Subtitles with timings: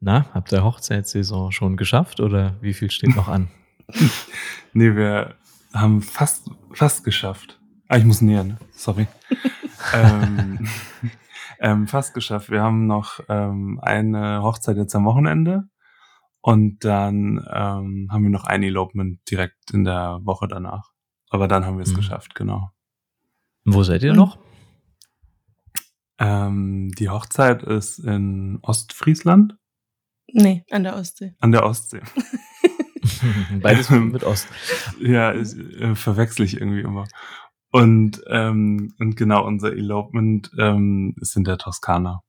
[0.00, 3.48] Na, habt ihr Hochzeitssaison schon geschafft oder wie viel steht noch an?
[4.72, 5.34] nee, wir
[5.74, 7.60] haben fast, fast geschafft.
[7.86, 8.56] Ah, ich muss näher, ne?
[8.72, 9.08] Sorry.
[9.94, 10.66] ähm,
[11.60, 12.50] ähm, fast geschafft.
[12.50, 15.64] Wir haben noch ähm, eine Hochzeit jetzt am Wochenende
[16.40, 20.92] und dann ähm, haben wir noch ein Elopement direkt in der Woche danach.
[21.28, 21.96] Aber dann haben wir es mhm.
[21.96, 22.70] geschafft, genau.
[23.66, 24.38] Wo seid ihr noch?
[26.18, 29.59] Ähm, die Hochzeit ist in Ostfriesland.
[30.32, 31.34] Nee, an der Ostsee.
[31.40, 32.00] An der Ostsee.
[33.62, 34.48] Beides mit Ost.
[35.00, 37.06] Ja, ich, äh, verwechsel ich irgendwie immer.
[37.72, 42.22] Und, ähm, und genau, unser Elopement ähm, ist in der Toskana.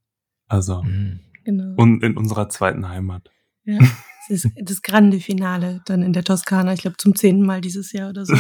[0.48, 1.22] Also mhm.
[1.44, 1.74] genau.
[1.78, 3.30] und in unserer zweiten Heimat.
[3.64, 3.80] Ja,
[4.30, 6.74] das ist das grande Finale dann in der Toskana.
[6.74, 8.36] Ich glaube zum zehnten Mal dieses Jahr oder so.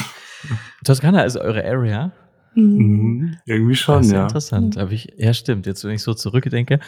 [0.83, 2.13] Toskana ist eure Area?
[2.55, 2.77] Mhm.
[2.77, 3.37] mhm.
[3.45, 4.23] Irgendwie schon, das ist ja.
[4.23, 4.75] Interessant.
[4.75, 4.81] Mhm.
[4.81, 5.65] Aber ich, ja, stimmt.
[5.65, 6.79] Jetzt, wenn ich so zurückdenke.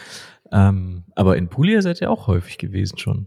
[0.52, 3.26] Ähm, aber in Puglia seid ihr auch häufig gewesen schon.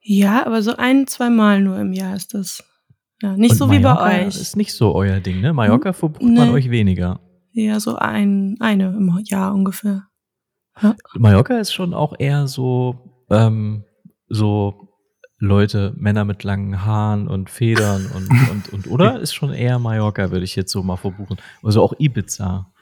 [0.00, 2.64] Ja, aber so ein, zwei Mal nur im Jahr ist das.
[3.20, 4.40] Ja, nicht Und so Mallorca wie bei euch.
[4.40, 5.52] ist nicht so euer Ding, ne?
[5.52, 5.94] Mallorca hm?
[5.94, 6.38] verbucht nee.
[6.38, 7.20] man euch weniger.
[7.52, 10.04] Ja, so ein, eine im Jahr ungefähr.
[10.80, 10.94] Ja.
[11.14, 13.84] Mallorca ist schon auch eher so, ähm,
[14.28, 14.88] so
[15.38, 19.20] Leute, Männer mit langen Haaren und Federn und, und, und, oder?
[19.20, 21.38] Ist schon eher Mallorca, würde ich jetzt so mal verbuchen.
[21.62, 22.72] Also auch Ibiza.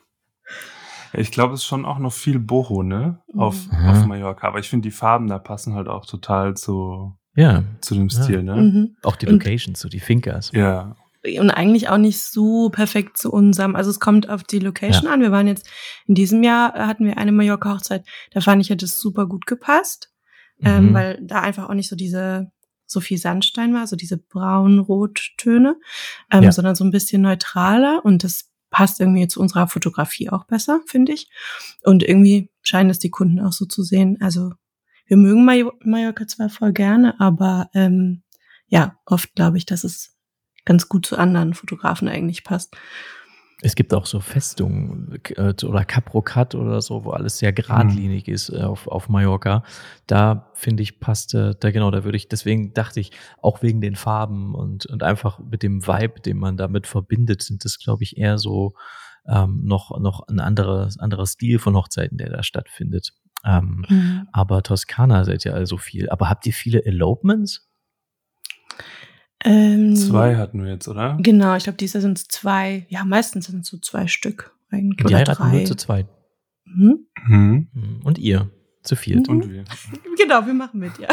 [1.12, 3.20] Ich glaube, es ist schon auch noch viel Boho, ne?
[3.34, 3.88] Auf, mhm.
[3.88, 4.46] auf Mallorca.
[4.48, 7.64] Aber ich finde, die Farben da passen halt auch total zu, ja.
[7.80, 8.42] zu dem Stil, ja.
[8.42, 8.56] ne?
[8.56, 8.96] Mhm.
[9.02, 10.50] Auch die Locations, so die Finkers.
[10.52, 10.96] Ja.
[11.40, 13.74] Und eigentlich auch nicht so perfekt zu unserem.
[13.74, 15.12] Also es kommt auf die Location ja.
[15.12, 15.20] an.
[15.20, 15.68] Wir waren jetzt
[16.06, 18.04] in diesem Jahr hatten wir eine Mallorca-Hochzeit.
[18.30, 20.12] Da fand ich, hat es super gut gepasst.
[20.60, 20.88] Ähm, mhm.
[20.88, 22.50] Ähm, weil da einfach auch nicht so diese
[22.86, 25.76] so viel Sandstein war, so diese braun-rot-Töne,
[26.30, 26.52] ähm, ja.
[26.52, 31.12] sondern so ein bisschen neutraler und das passt irgendwie zu unserer Fotografie auch besser, finde
[31.12, 31.30] ich.
[31.82, 34.18] Und irgendwie scheinen es die Kunden auch so zu sehen.
[34.20, 34.52] Also
[35.06, 38.22] wir mögen Mallorca zwar voll gerne, aber ähm,
[38.66, 40.16] ja, oft glaube ich, dass es
[40.64, 42.76] ganz gut zu anderen Fotografen eigentlich passt.
[43.62, 48.34] Es gibt auch so Festungen äh, oder Caprocat oder so, wo alles sehr geradlinig mhm.
[48.34, 49.62] ist äh, auf, auf Mallorca.
[50.06, 53.96] Da finde ich passte, da genau, da würde ich, deswegen dachte ich, auch wegen den
[53.96, 58.18] Farben und, und einfach mit dem Vibe, den man damit verbindet, sind das, glaube ich,
[58.18, 58.74] eher so
[59.26, 63.14] ähm, noch, noch ein anderes, anderer Stil von Hochzeiten, der da stattfindet.
[63.44, 64.28] Ähm, mhm.
[64.32, 66.10] Aber Toskana seid ihr also viel.
[66.10, 67.66] Aber habt ihr viele Elopements?
[69.46, 71.16] Ähm, zwei hatten wir jetzt, oder?
[71.20, 72.84] Genau, ich glaube, dieses sind zwei.
[72.88, 75.06] Ja, meistens sind es so zwei Stück eigentlich.
[75.06, 75.56] Die heiraten drei.
[75.58, 76.08] nur zu zweit.
[76.64, 77.06] Mhm.
[77.28, 78.00] Mhm.
[78.02, 78.50] Und ihr
[78.82, 79.28] zu viert.
[79.28, 79.64] Und wir.
[80.18, 81.08] genau, wir machen mit, ja.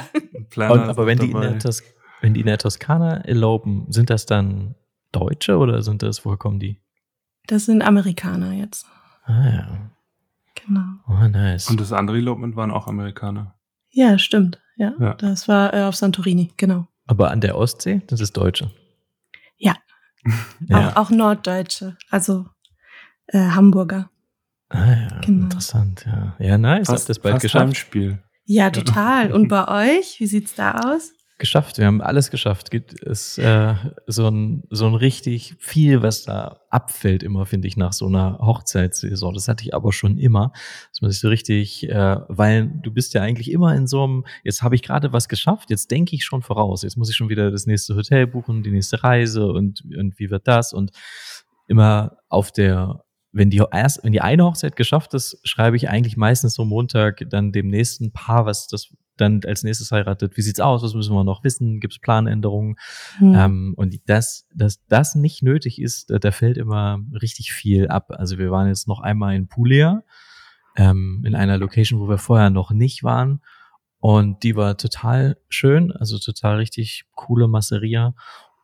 [0.71, 1.83] Und, aber wenn die, in der Tos
[2.21, 4.75] wenn die in der Toskana elopen, sind das dann
[5.11, 6.81] Deutsche oder sind das, woher kommen die?
[7.47, 8.85] Das sind Amerikaner jetzt.
[9.25, 9.91] Ah ja.
[10.55, 10.85] Genau.
[11.07, 11.69] Oh, nice.
[11.69, 13.55] Und das andere Elopement waren auch Amerikaner.
[13.89, 14.59] Ja, stimmt.
[14.77, 15.13] Ja, ja.
[15.15, 16.87] das war äh, auf Santorini, genau.
[17.05, 18.71] Aber an der Ostsee, das ist Deutsche.
[19.57, 19.75] Ja.
[20.67, 20.91] ja.
[20.91, 22.45] Auch, auch Norddeutsche, also
[23.27, 24.09] äh, Hamburger.
[24.69, 25.43] Ah ja, genau.
[25.43, 26.35] interessant, ja.
[26.39, 27.77] Ja, nice, fast, habt das bald geschafft.
[27.77, 28.23] Spiel.
[28.45, 29.31] Ja, total.
[29.31, 31.13] Und bei euch, wie sieht's da aus?
[31.37, 31.77] Geschafft.
[31.77, 32.71] Wir haben alles geschafft.
[32.71, 33.75] Gibt es äh,
[34.07, 38.39] so ein so ein richtig viel, was da abfällt immer, finde ich, nach so einer
[38.39, 39.33] Hochzeitssaison.
[39.33, 40.51] Das hatte ich aber schon immer,
[40.91, 44.25] dass man sich so richtig, äh, weil du bist ja eigentlich immer in so einem.
[44.43, 45.69] Jetzt habe ich gerade was geschafft.
[45.69, 46.83] Jetzt denke ich schon voraus.
[46.83, 50.29] Jetzt muss ich schon wieder das nächste Hotel buchen, die nächste Reise und und wie
[50.29, 50.91] wird das und
[51.67, 56.15] immer auf der wenn die erst, wenn die eine Hochzeit geschafft ist, schreibe ich eigentlich
[56.15, 60.59] meistens so Montag dann dem nächsten Paar, was das dann als nächstes heiratet, wie sieht's
[60.59, 62.77] aus, was müssen wir noch wissen, gibt es Planänderungen?
[63.17, 63.35] Hm.
[63.35, 68.07] ähm, und dass, dass das nicht nötig ist, da, da, fällt immer richtig viel ab.
[68.09, 70.03] Also wir waren jetzt noch einmal in Puglia,
[70.75, 73.41] ähm, in einer Location, wo wir vorher noch nicht waren.
[73.99, 78.15] Und die war total schön, also total richtig coole Masseria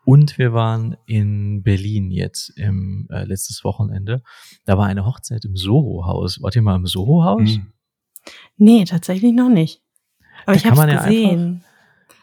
[0.10, 4.24] und wir waren in Berlin jetzt im äh, letztes Wochenende.
[4.66, 6.42] Da war eine Hochzeit im Soho-Haus.
[6.42, 7.58] Wart ihr mal im Soho-Haus?
[7.58, 7.74] Hm.
[8.58, 9.84] Nee, tatsächlich noch nicht.
[10.48, 11.64] Aber da ich habe es ja gesehen.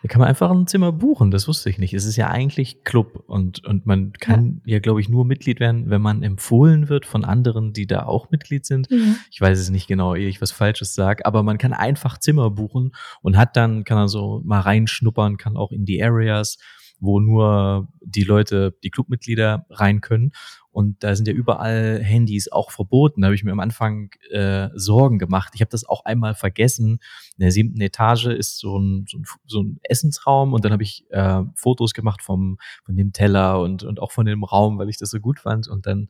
[0.03, 1.95] da kann man einfach ein Zimmer buchen, das wusste ich nicht.
[1.95, 5.61] Es ist ja eigentlich Club und, und man kann ja, ja glaube ich, nur Mitglied
[5.61, 8.91] werden, wenn man empfohlen wird von anderen, die da auch Mitglied sind.
[8.91, 9.15] Mhm.
[9.31, 12.51] Ich weiß es nicht genau, ehe ich was Falsches sage, aber man kann einfach Zimmer
[12.51, 16.59] buchen und hat dann, kann er so mal reinschnuppern, kann auch in die Areas,
[16.99, 20.33] wo nur die Leute, die Clubmitglieder rein können.
[20.71, 23.23] Und da sind ja überall Handys auch verboten.
[23.23, 25.53] Da habe ich mir am Anfang äh, Sorgen gemacht.
[25.55, 26.99] Ich habe das auch einmal vergessen.
[27.39, 30.83] In der siebten Etage ist so ein, so ein, so ein Essensraum und dann habe
[30.83, 34.91] ich äh, Fotos gemacht vom, von dem Teller und, und auch von dem Raum, weil
[34.91, 35.67] ich das so gut fand.
[35.67, 36.09] Und dann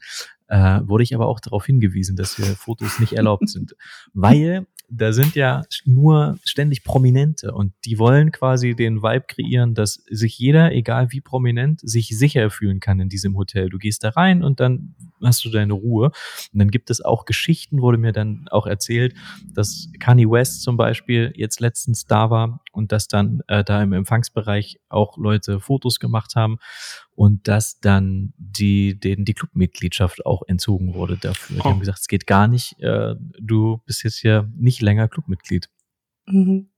[0.48, 3.76] äh, wurde ich aber auch darauf hingewiesen, dass hier Fotos nicht erlaubt sind.
[4.14, 10.04] Weil da sind ja nur ständig Prominente und die wollen quasi den Vibe kreieren, dass
[10.10, 13.68] sich jeder, egal wie prominent, sich sicher fühlen kann in diesem Hotel.
[13.68, 16.12] Du gehst da rein und dann hast du deine Ruhe.
[16.52, 19.14] Und dann gibt es auch Geschichten, wurde mir dann auch erzählt,
[19.54, 23.92] dass Kanye West zum Beispiel jetzt letztens da war und dass dann äh, da im
[23.92, 26.58] Empfangsbereich auch Leute Fotos gemacht haben
[27.14, 31.56] und dass dann die, denen die Clubmitgliedschaft auch entzogen wurde dafür.
[31.56, 31.80] Die haben oh.
[31.80, 35.70] gesagt, es geht gar nicht, äh, du bist jetzt ja nicht länger Clubmitglied.
[36.26, 36.68] Mhm.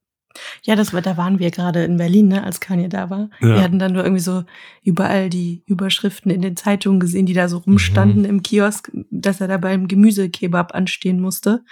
[0.63, 3.31] Ja, das war, da waren wir gerade in Berlin, ne, als Kanye da war.
[3.41, 3.49] Ja.
[3.49, 4.45] Wir hatten dann nur irgendwie so
[4.83, 8.29] überall die Überschriften in den Zeitungen gesehen, die da so rumstanden mhm.
[8.29, 11.65] im Kiosk, dass er da beim Gemüsekebab anstehen musste.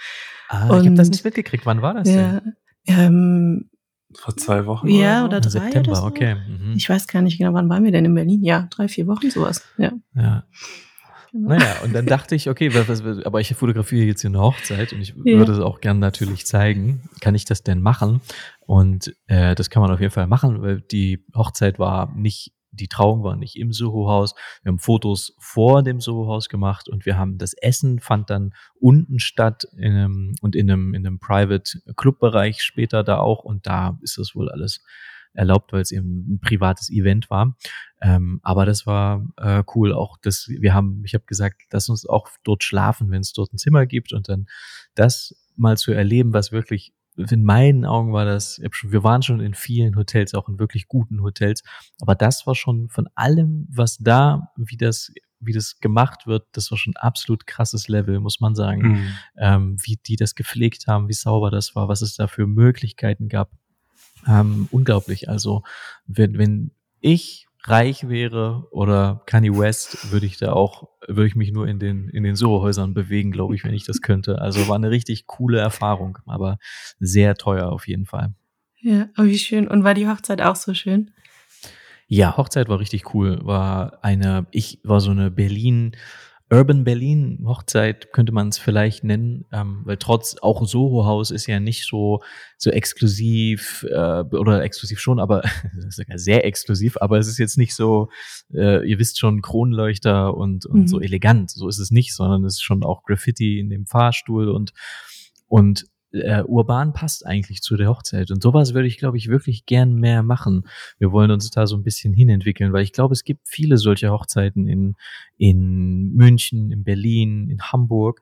[0.49, 1.65] Ah, Und, ich habe das nicht mitgekriegt.
[1.65, 2.55] Wann war das ja, denn?
[2.87, 3.69] Ähm,
[4.13, 4.87] vor zwei Wochen?
[4.87, 6.07] Ja, oder, oder drei September, oder so.
[6.07, 6.35] okay.
[6.35, 6.73] Mhm.
[6.75, 8.43] Ich weiß gar nicht genau, wann waren wir denn in Berlin?
[8.43, 9.63] Ja, drei, vier Wochen, sowas.
[9.77, 9.91] Ja.
[10.15, 10.43] ja.
[11.31, 11.49] Genau.
[11.49, 14.93] Naja, und dann dachte ich, okay, was, was, aber ich fotografiere jetzt hier eine Hochzeit
[14.93, 15.37] und ich ja.
[15.37, 17.01] würde es auch gern natürlich zeigen.
[17.21, 18.21] Kann ich das denn machen?
[18.65, 22.87] Und äh, das kann man auf jeden Fall machen, weil die Hochzeit war nicht die
[22.87, 24.35] Trauung war nicht im Soho-Haus.
[24.63, 29.19] Wir haben Fotos vor dem Soho-Haus gemacht und wir haben das Essen fand dann unten
[29.19, 33.97] statt in einem, und in einem, in einem Private Club-Bereich später da auch und da
[34.01, 34.83] ist das wohl alles
[35.33, 37.55] erlaubt, weil es eben ein privates Event war.
[38.01, 39.93] Ähm, aber das war äh, cool.
[39.93, 43.53] Auch das, wir haben, ich habe gesagt, lass uns auch dort schlafen, wenn es dort
[43.53, 44.47] ein Zimmer gibt und dann
[44.95, 49.53] das mal zu erleben, was wirklich in meinen Augen war das, wir waren schon in
[49.53, 51.63] vielen Hotels, auch in wirklich guten Hotels,
[51.99, 56.71] aber das war schon von allem, was da, wie das, wie das gemacht wird, das
[56.71, 58.81] war schon absolut krasses Level, muss man sagen.
[58.81, 59.07] Mhm.
[59.37, 63.27] Ähm, wie die das gepflegt haben, wie sauber das war, was es da für Möglichkeiten
[63.27, 63.51] gab.
[64.27, 65.29] Ähm, unglaublich.
[65.29, 65.63] Also,
[66.05, 71.51] wenn, wenn ich reich wäre oder Kanye West, würde ich da auch, würde ich mich
[71.51, 74.41] nur in den, in den Soho-Häusern bewegen, glaube ich, wenn ich das könnte.
[74.41, 76.57] Also war eine richtig coole Erfahrung, aber
[76.99, 78.33] sehr teuer auf jeden Fall.
[78.79, 79.67] Ja, oh, wie schön.
[79.67, 81.11] Und war die Hochzeit auch so schön?
[82.07, 83.39] Ja, Hochzeit war richtig cool.
[83.43, 85.91] War eine, ich war so eine Berlin,
[86.49, 91.45] Urban Berlin Hochzeit könnte man es vielleicht nennen, ähm, weil trotz auch Soho Haus ist
[91.45, 92.21] ja nicht so
[92.57, 95.43] so exklusiv äh, oder exklusiv schon, aber
[95.89, 98.09] sogar sehr exklusiv, aber es ist jetzt nicht so,
[98.53, 100.87] äh, ihr wisst schon Kronleuchter und und mhm.
[100.87, 104.49] so elegant, so ist es nicht, sondern es ist schon auch Graffiti in dem Fahrstuhl
[104.49, 104.71] und
[105.47, 108.31] und äh, urban passt eigentlich zu der Hochzeit.
[108.31, 110.67] Und sowas würde ich, glaube ich, wirklich gern mehr machen.
[110.99, 114.11] Wir wollen uns da so ein bisschen hinentwickeln, weil ich glaube, es gibt viele solche
[114.11, 114.95] Hochzeiten in,
[115.37, 118.21] in München, in Berlin, in Hamburg.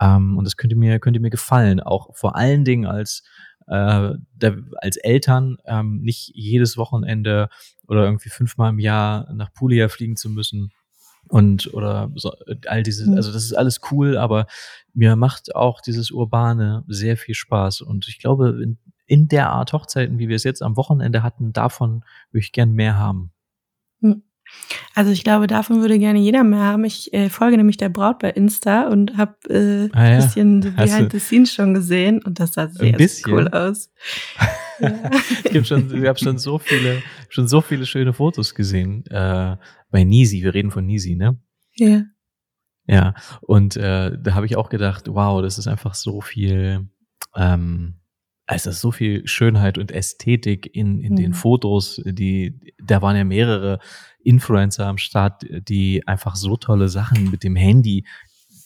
[0.00, 1.80] Ähm, und das könnte mir, könnte mir gefallen.
[1.80, 3.24] Auch vor allen Dingen als,
[3.66, 7.48] äh, der, als Eltern ähm, nicht jedes Wochenende
[7.86, 10.72] oder irgendwie fünfmal im Jahr nach Puglia fliegen zu müssen
[11.28, 12.32] und oder so,
[12.66, 13.14] all dieses, mhm.
[13.14, 14.46] also das ist alles cool, aber
[14.92, 17.80] mir macht auch dieses Urbane sehr viel Spaß.
[17.80, 21.52] Und ich glaube, in, in der Art Hochzeiten, wie wir es jetzt am Wochenende hatten,
[21.52, 23.32] davon würde ich gern mehr haben.
[24.00, 24.22] Hm.
[24.94, 26.84] Also ich glaube, davon würde gerne jeder mehr haben.
[26.84, 30.16] Ich äh, folge nämlich der Braut bei Insta und habe äh, ah, ja.
[30.16, 33.90] bisschen so behind the scenes schon gesehen und das sah sehr cool aus.
[34.80, 35.10] Ja.
[35.44, 39.56] ich habe schon, ich habe schon so viele, schon so viele schöne Fotos gesehen äh,
[39.90, 40.42] bei Nisi.
[40.42, 41.38] Wir reden von Nisi, ne?
[41.76, 42.02] Ja.
[42.86, 43.14] Ja.
[43.40, 46.88] Und äh, da habe ich auch gedacht, wow, das ist einfach so viel.
[47.34, 48.00] Ähm,
[48.46, 51.16] also so viel Schönheit und Ästhetik in, in mhm.
[51.16, 53.78] den Fotos, die, da waren ja mehrere
[54.22, 58.04] Influencer am Start, die einfach so tolle Sachen mit dem Handy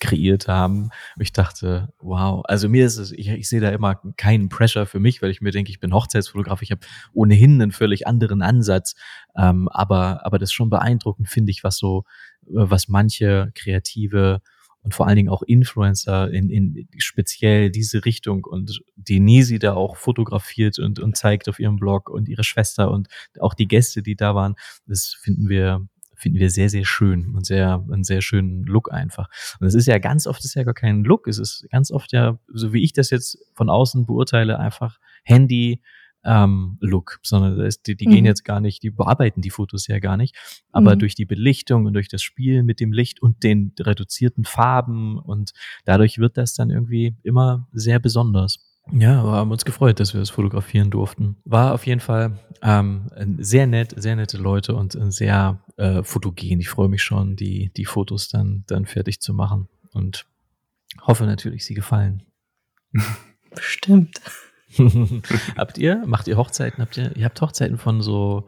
[0.01, 0.91] kreiert haben.
[1.19, 5.01] Ich dachte, wow, also mir ist es, ich, ich sehe da immer keinen Pressure für
[5.01, 6.81] mich, weil ich mir denke, ich bin Hochzeitsfotograf, ich habe
[7.13, 8.95] ohnehin einen völlig anderen Ansatz.
[9.37, 12.05] Ähm, aber, aber das ist schon beeindruckend, finde ich, was so,
[12.43, 14.41] was manche kreative
[14.83, 19.75] und vor allen Dingen auch Influencer in, in speziell diese Richtung und die Nisi da
[19.75, 23.09] auch fotografiert und, und zeigt auf ihrem Blog und ihre Schwester und
[23.41, 24.55] auch die Gäste, die da waren,
[24.87, 25.87] das finden wir
[26.19, 29.29] finden wir sehr, sehr schön und sehr, einen sehr schönen Look einfach.
[29.61, 32.13] Und es ist ja ganz oft ist ja gar kein Look, es ist ganz oft
[32.13, 35.81] ja, so wie ich das jetzt von außen beurteile, einfach Handy,
[36.25, 38.11] ähm, Look, sondern ist, die, die mhm.
[38.11, 40.37] gehen jetzt gar nicht, die bearbeiten die Fotos ja gar nicht,
[40.73, 40.99] aber mhm.
[40.99, 45.53] durch die Belichtung und durch das Spiel mit dem Licht und den reduzierten Farben und
[45.85, 48.68] dadurch wird das dann irgendwie immer sehr besonders.
[48.93, 51.37] Ja, wir haben uns gefreut, dass wir das fotografieren durften.
[51.45, 53.07] War auf jeden Fall ähm,
[53.39, 56.61] sehr nett, sehr nette Leute und sehr äh, fotogen.
[56.61, 60.27] Ich freue mich schon, die, die Fotos dann, dann fertig zu machen und
[61.03, 62.23] hoffe natürlich, sie gefallen.
[63.55, 64.21] Bestimmt.
[65.57, 66.83] habt ihr, macht ihr Hochzeiten?
[66.83, 68.47] Habt ihr, ihr habt Hochzeiten von so,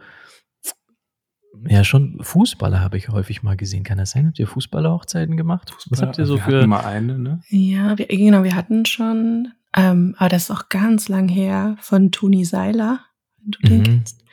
[1.66, 3.82] ja, schon Fußballer habe ich häufig mal gesehen.
[3.82, 4.26] Kann das sein?
[4.26, 5.74] Habt ihr Fußballer-Hochzeiten gemacht?
[5.90, 6.58] Was habt ihr so wir für?
[6.58, 7.42] Hatten mal eine, ne?
[7.48, 12.10] Ja, wir, genau, wir hatten schon Ähm, aber das ist auch ganz lang her von
[12.10, 13.00] Toni Seiler,
[13.38, 13.84] wenn du den Mhm.
[13.84, 14.24] kennst.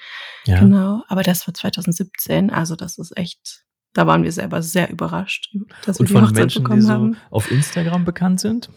[0.46, 0.60] Ja.
[0.60, 3.64] Genau, aber das war 2017, also das ist echt,
[3.94, 5.54] da waren wir selber sehr überrascht,
[5.86, 7.18] dass wir Und die von Hochzeit Menschen, die bekommen so haben.
[7.30, 8.70] auf Instagram bekannt sind?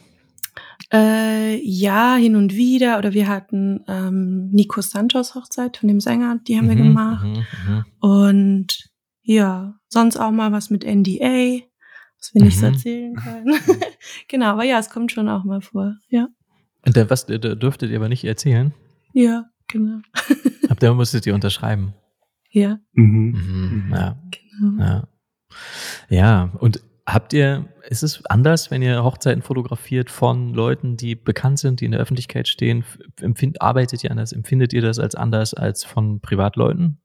[0.93, 2.99] Äh, ja, hin und wieder.
[2.99, 7.25] Oder wir hatten ähm, Nico Santos Hochzeit von dem Sänger, die haben wir Mhm, gemacht.
[7.27, 7.85] mhm, mhm.
[8.01, 8.91] Und
[9.23, 11.61] ja, sonst auch mal was mit NDA,
[12.19, 12.73] was wir nicht so Mhm.
[12.73, 13.55] erzählen können.
[14.29, 15.95] genau, aber ja, es kommt schon auch mal vor.
[16.09, 16.27] Ja,
[16.87, 18.73] Und der, was der dürftet ihr aber nicht erzählen?
[19.13, 20.01] ja, genau.
[20.69, 21.95] Habt ihr musstet ihr unterschreiben?
[22.51, 23.33] Ja, Mhm.
[23.33, 23.85] Mhm.
[23.87, 23.93] Mhm.
[23.95, 24.83] Ja, genau.
[24.83, 25.09] ja.
[26.09, 31.59] Ja, und habt ihr, ist es anders, wenn ihr Hochzeiten fotografiert von Leuten, die bekannt
[31.59, 32.85] sind, die in der Öffentlichkeit stehen?
[33.21, 34.33] Empfind, arbeitet ihr anders?
[34.33, 37.01] Empfindet ihr das als anders als von Privatleuten?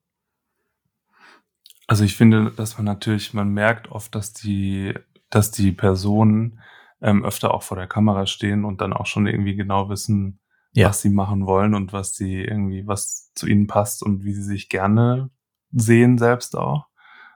[1.87, 4.93] Also ich finde, dass man natürlich, man merkt oft, dass die,
[5.29, 6.59] dass die Personen
[7.05, 10.39] ähm, öfter auch vor der Kamera stehen und dann auch schon irgendwie genau wissen,
[10.73, 10.89] Ja.
[10.89, 14.41] was sie machen wollen und was sie irgendwie, was zu ihnen passt und wie sie
[14.43, 15.29] sich gerne
[15.71, 16.87] sehen selbst auch.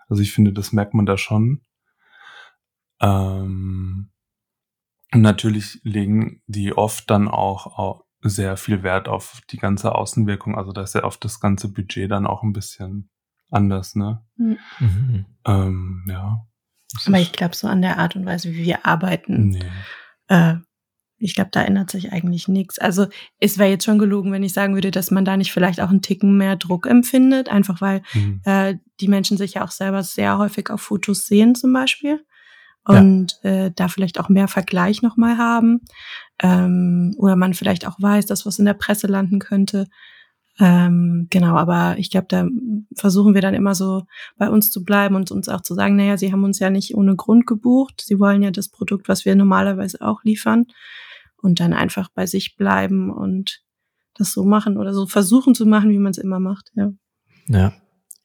[0.08, 1.62] Also ich finde, das merkt man da schon.
[3.00, 4.10] Ähm,
[5.14, 10.58] und natürlich legen die oft dann auch, auch sehr viel Wert auf die ganze Außenwirkung.
[10.58, 13.10] Also da ist ja oft das ganze Budget dann auch ein bisschen
[13.50, 14.26] anders, ne?
[14.36, 15.26] Mhm.
[15.46, 16.46] Ähm, ja.
[17.06, 19.60] Aber ich glaube, so an der Art und Weise, wie wir arbeiten, Nee.
[20.28, 20.56] äh,
[21.22, 22.80] ich glaube, da ändert sich eigentlich nichts.
[22.80, 23.08] Also
[23.40, 25.90] es wäre jetzt schon gelogen, wenn ich sagen würde, dass man da nicht vielleicht auch
[25.90, 28.42] einen Ticken mehr Druck empfindet, einfach weil Mhm.
[28.46, 32.26] äh, die Menschen sich ja auch selber sehr häufig auf Fotos sehen zum Beispiel
[32.88, 33.00] Ja.
[33.02, 35.82] und äh, da vielleicht auch mehr Vergleich nochmal haben
[36.42, 39.88] ähm, oder man vielleicht auch weiß, dass was in der Presse landen könnte.
[40.60, 42.46] Ähm, genau, aber ich glaube, da
[42.96, 44.04] versuchen wir dann immer so
[44.38, 46.96] bei uns zu bleiben und uns auch zu sagen, naja, sie haben uns ja nicht
[46.96, 48.04] ohne Grund gebucht.
[48.06, 50.68] Sie wollen ja das Produkt, was wir normalerweise auch liefern
[51.38, 53.62] und dann einfach bei sich bleiben und
[54.16, 56.92] das so machen oder so versuchen zu machen, wie man es immer macht, ja.
[57.48, 57.74] Ja.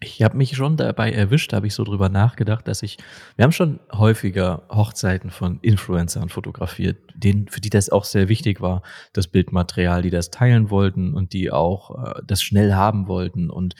[0.06, 2.98] Ich habe mich schon dabei erwischt, habe ich so drüber nachgedacht, dass ich,
[3.36, 8.60] wir haben schon häufiger Hochzeiten von Influencern fotografiert, denen, für die das auch sehr wichtig
[8.60, 8.82] war,
[9.12, 13.50] das Bildmaterial, die das teilen wollten und die auch äh, das schnell haben wollten.
[13.50, 13.74] Und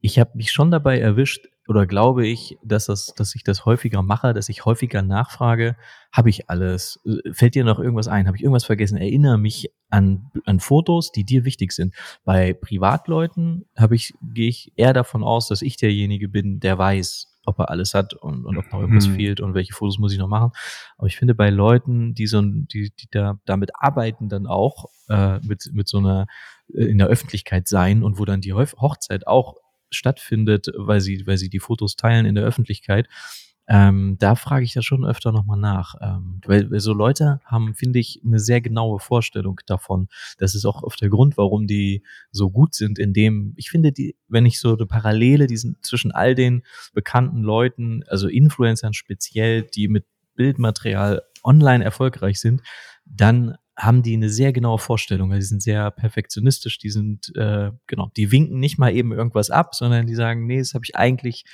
[0.00, 4.02] ich habe mich schon dabei erwischt, oder glaube ich, dass das, dass ich das häufiger
[4.02, 5.76] mache, dass ich häufiger nachfrage,
[6.12, 7.00] habe ich alles?
[7.04, 8.26] Äh, Fällt dir noch irgendwas ein?
[8.26, 8.96] Habe ich irgendwas vergessen?
[8.98, 11.94] Erinnere mich an, an Fotos, die dir wichtig sind.
[12.24, 17.32] Bei Privatleuten habe ich, gehe ich eher davon aus, dass ich derjenige bin, der weiß,
[17.48, 19.14] ob er alles hat und, und ob noch irgendwas Mhm.
[19.14, 20.50] fehlt und welche Fotos muss ich noch machen.
[20.98, 24.86] Aber ich finde bei Leuten, die so ein- die, die da damit arbeiten, dann auch
[25.08, 26.26] äh, mit, mit so einer
[26.74, 29.54] äh, in der Öffentlichkeit sein und wo dann die Hochzeit auch
[29.96, 33.08] stattfindet, weil sie, weil sie die Fotos teilen in der Öffentlichkeit,
[33.68, 35.94] ähm, da frage ich ja schon öfter nochmal nach.
[36.00, 40.08] Ähm, weil, weil so Leute haben, finde ich, eine sehr genaue Vorstellung davon.
[40.38, 43.92] Das ist auch oft der Grund, warum die so gut sind, in dem, ich finde,
[43.92, 46.62] die, wenn ich so eine Parallele diesen, zwischen all den
[46.94, 50.04] bekannten Leuten, also Influencern speziell, die mit
[50.36, 52.62] Bildmaterial online erfolgreich sind,
[53.04, 55.30] dann haben die eine sehr genaue Vorstellung.
[55.30, 59.74] Die sind sehr perfektionistisch, die sind, äh, genau, die winken nicht mal eben irgendwas ab,
[59.74, 61.44] sondern die sagen, nee, das habe ich eigentlich,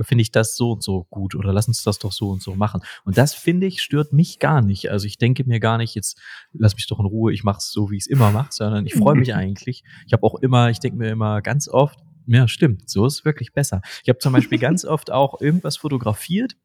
[0.00, 2.54] finde ich das so und so gut oder lass uns das doch so und so
[2.54, 2.80] machen.
[3.04, 4.90] Und das, finde ich, stört mich gar nicht.
[4.90, 6.20] Also ich denke mir gar nicht, jetzt
[6.52, 8.86] lass mich doch in Ruhe, ich mache es so, wie ich es immer mache, sondern
[8.86, 9.82] ich freue mich eigentlich.
[10.06, 13.24] Ich habe auch immer, ich denke mir immer ganz oft, ja, stimmt, so ist es
[13.24, 13.82] wirklich besser.
[14.02, 16.56] Ich habe zum Beispiel ganz oft auch irgendwas fotografiert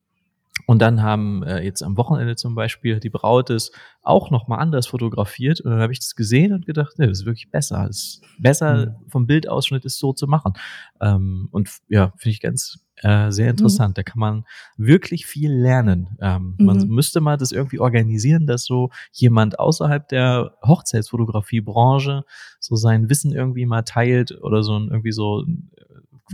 [0.65, 4.87] und dann haben äh, jetzt am Wochenende zum Beispiel die Braut es auch nochmal anders
[4.87, 5.61] fotografiert.
[5.61, 7.85] Und dann habe ich das gesehen und gedacht, nee, das ist wirklich besser.
[7.87, 10.53] Das ist besser vom Bildausschnitt ist so zu machen.
[11.01, 13.97] Ähm, und ja, finde ich ganz äh, sehr interessant.
[13.97, 14.45] Da kann man
[14.77, 16.17] wirklich viel lernen.
[16.21, 16.87] Ähm, Man Mhm.
[16.95, 22.23] müsste mal das irgendwie organisieren, dass so jemand außerhalb der Hochzeitsfotografiebranche
[22.59, 25.45] so sein Wissen irgendwie mal teilt oder so ein, irgendwie so äh,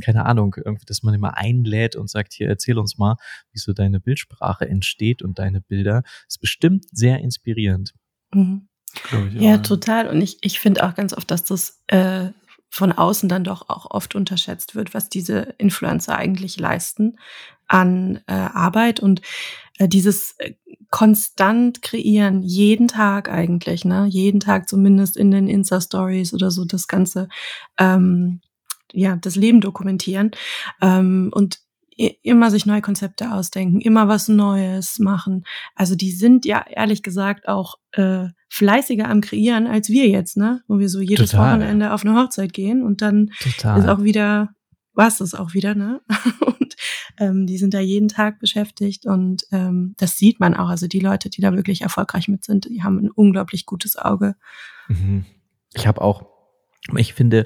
[0.01, 3.17] keine Ahnung, irgendwie, dass man immer einlädt und sagt, hier, erzähl uns mal,
[3.51, 6.03] wie so deine Bildsprache entsteht und deine Bilder.
[6.27, 7.93] Ist bestimmt sehr inspirierend.
[8.33, 8.67] Mhm.
[8.93, 10.07] Ich Ja, total.
[10.07, 12.29] Und ich, ich finde auch ganz oft, dass das äh,
[12.69, 17.17] von außen dann doch auch oft unterschätzt wird, was diese Influencer eigentlich leisten
[17.67, 19.21] an äh, Arbeit und
[19.77, 20.53] äh, dieses äh,
[20.91, 24.05] konstant kreieren, jeden Tag eigentlich, ne?
[24.07, 27.27] Jeden Tag zumindest in den Insta-Stories oder so das Ganze,
[27.77, 28.41] ähm,
[28.95, 30.31] ja, das Leben dokumentieren
[30.81, 31.59] ähm, und
[31.97, 35.45] immer sich neue Konzepte ausdenken, immer was Neues machen.
[35.75, 40.61] Also die sind ja ehrlich gesagt auch äh, fleißiger am Kreieren als wir jetzt, ne?
[40.67, 41.53] Wo wir so jedes Total.
[41.53, 43.79] Wochenende auf eine Hochzeit gehen und dann Total.
[43.79, 44.49] ist auch wieder,
[44.97, 46.01] es das auch wieder, ne?
[46.45, 46.75] Und
[47.17, 50.67] Ähm, die sind da jeden Tag beschäftigt und ähm, das sieht man auch.
[50.67, 54.35] Also die Leute, die da wirklich erfolgreich mit sind, die haben ein unglaublich gutes Auge.
[54.87, 55.25] Mhm.
[55.73, 56.25] Ich habe auch,
[56.97, 57.45] ich finde,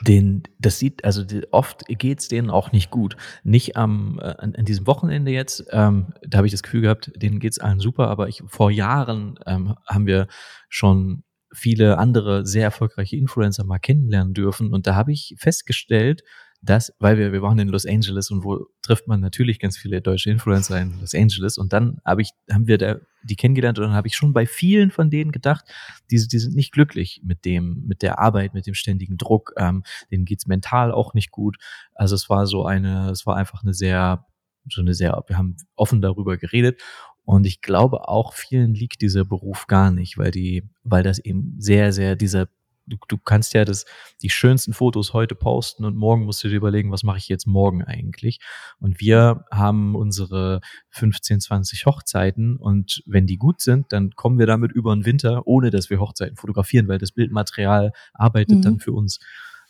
[0.00, 3.16] den, das sieht, also die, oft geht's denen auch nicht gut.
[3.44, 7.10] Nicht am, äh, an, an diesem Wochenende jetzt, ähm, da habe ich das Gefühl gehabt,
[7.16, 10.28] denen geht's allen super, aber ich vor Jahren ähm, haben wir
[10.68, 16.22] schon viele andere sehr erfolgreiche Influencer mal kennenlernen dürfen und da habe ich festgestellt,
[16.60, 20.00] dass, weil wir, wir waren in Los Angeles und wo trifft man natürlich ganz viele
[20.00, 21.56] deutsche Influencer in Los Angeles.
[21.56, 24.46] Und dann habe ich, haben wir da die kennengelernt und dann habe ich schon bei
[24.46, 25.64] vielen von denen gedacht,
[26.10, 29.84] die, die sind nicht glücklich mit dem, mit der Arbeit, mit dem ständigen Druck, ähm,
[30.10, 31.56] denen geht's mental auch nicht gut.
[31.94, 34.24] Also es war so eine, es war einfach eine sehr,
[34.70, 36.80] so eine sehr, wir haben offen darüber geredet.
[37.24, 41.54] Und ich glaube auch vielen liegt dieser Beruf gar nicht, weil die, weil das eben
[41.58, 42.48] sehr, sehr dieser
[42.88, 43.84] du, du kannst ja das,
[44.22, 47.46] die schönsten Fotos heute posten und morgen musst du dir überlegen, was mache ich jetzt
[47.46, 48.40] morgen eigentlich?
[48.80, 54.46] Und wir haben unsere 15, 20 Hochzeiten und wenn die gut sind, dann kommen wir
[54.46, 58.62] damit über den Winter, ohne dass wir Hochzeiten fotografieren, weil das Bildmaterial arbeitet mhm.
[58.62, 59.20] dann für uns.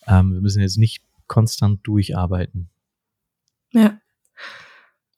[0.07, 2.71] Ähm, wir müssen jetzt nicht konstant durcharbeiten.
[3.73, 4.01] Ja.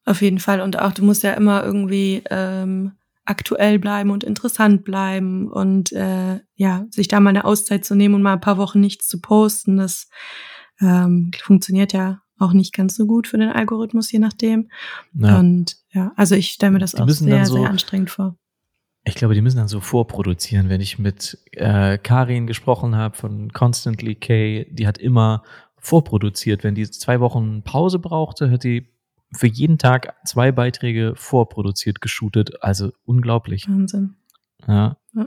[0.04, 0.60] Auf jeden Fall.
[0.60, 2.92] Und auch, du musst ja immer irgendwie ähm,
[3.30, 8.16] aktuell bleiben und interessant bleiben und äh, ja, sich da mal eine Auszeit zu nehmen
[8.16, 10.08] und mal ein paar Wochen nichts zu posten, das
[10.80, 14.68] ähm, funktioniert ja auch nicht ganz so gut für den Algorithmus, je nachdem.
[15.14, 15.38] Ja.
[15.38, 18.36] Und ja, also ich stelle mir das die auch sehr, so, sehr anstrengend vor.
[19.04, 20.68] Ich glaube, die müssen dann so vorproduzieren.
[20.68, 25.42] Wenn ich mit äh, Karin gesprochen habe von Constantly K, die hat immer
[25.76, 26.64] vorproduziert.
[26.64, 28.88] Wenn die zwei Wochen Pause brauchte, hat die
[29.32, 32.62] für jeden Tag zwei Beiträge vorproduziert, geshootet.
[32.62, 33.68] Also unglaublich.
[33.68, 34.16] Wahnsinn.
[34.66, 34.96] Ja.
[35.14, 35.26] ja.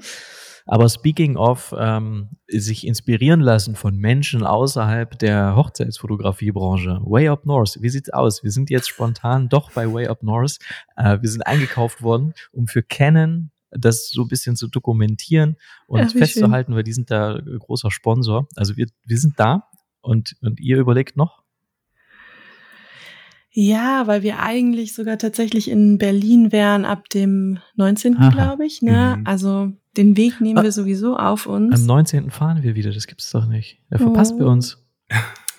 [0.66, 7.02] Aber speaking of, ähm, sich inspirieren lassen von Menschen außerhalb der Hochzeitsfotografiebranche.
[7.04, 8.44] Way Up North, wie sieht's aus?
[8.44, 10.60] Wir sind jetzt spontan doch bei Way Up North.
[10.96, 15.58] Äh, wir sind eingekauft worden, um für Canon das so ein bisschen zu dokumentieren
[15.88, 16.76] und ja, festzuhalten, schön.
[16.78, 18.48] weil die sind da großer Sponsor.
[18.56, 19.68] Also wir, wir sind da
[20.02, 21.43] und, und ihr überlegt noch?
[23.56, 28.16] Ja, weil wir eigentlich sogar tatsächlich in Berlin wären ab dem 19.
[28.32, 28.82] glaube ich.
[28.82, 29.18] Ne?
[29.20, 29.28] Mhm.
[29.28, 31.76] Also den Weg nehmen wir sowieso auf uns.
[31.76, 32.32] Am 19.
[32.32, 33.80] fahren wir wieder, das gibt's doch nicht.
[33.92, 34.40] Da verpasst oh.
[34.40, 34.84] wir uns.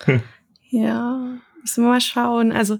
[0.69, 2.51] ja, müssen wir mal schauen.
[2.51, 2.79] Also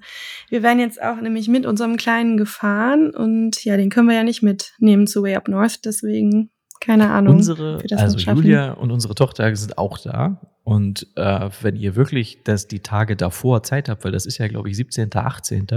[0.49, 4.23] wir werden jetzt auch nämlich mit unserem Kleinen gefahren und ja, den können wir ja
[4.23, 6.49] nicht mitnehmen zu Way Up North, deswegen
[6.82, 7.38] keine Ahnung.
[7.38, 12.67] Unsere, also Julia und unsere Tochter sind auch da und äh, wenn ihr wirklich das
[12.67, 15.67] die Tage davor Zeit habt, weil das ist ja, glaube ich, 17., 18.,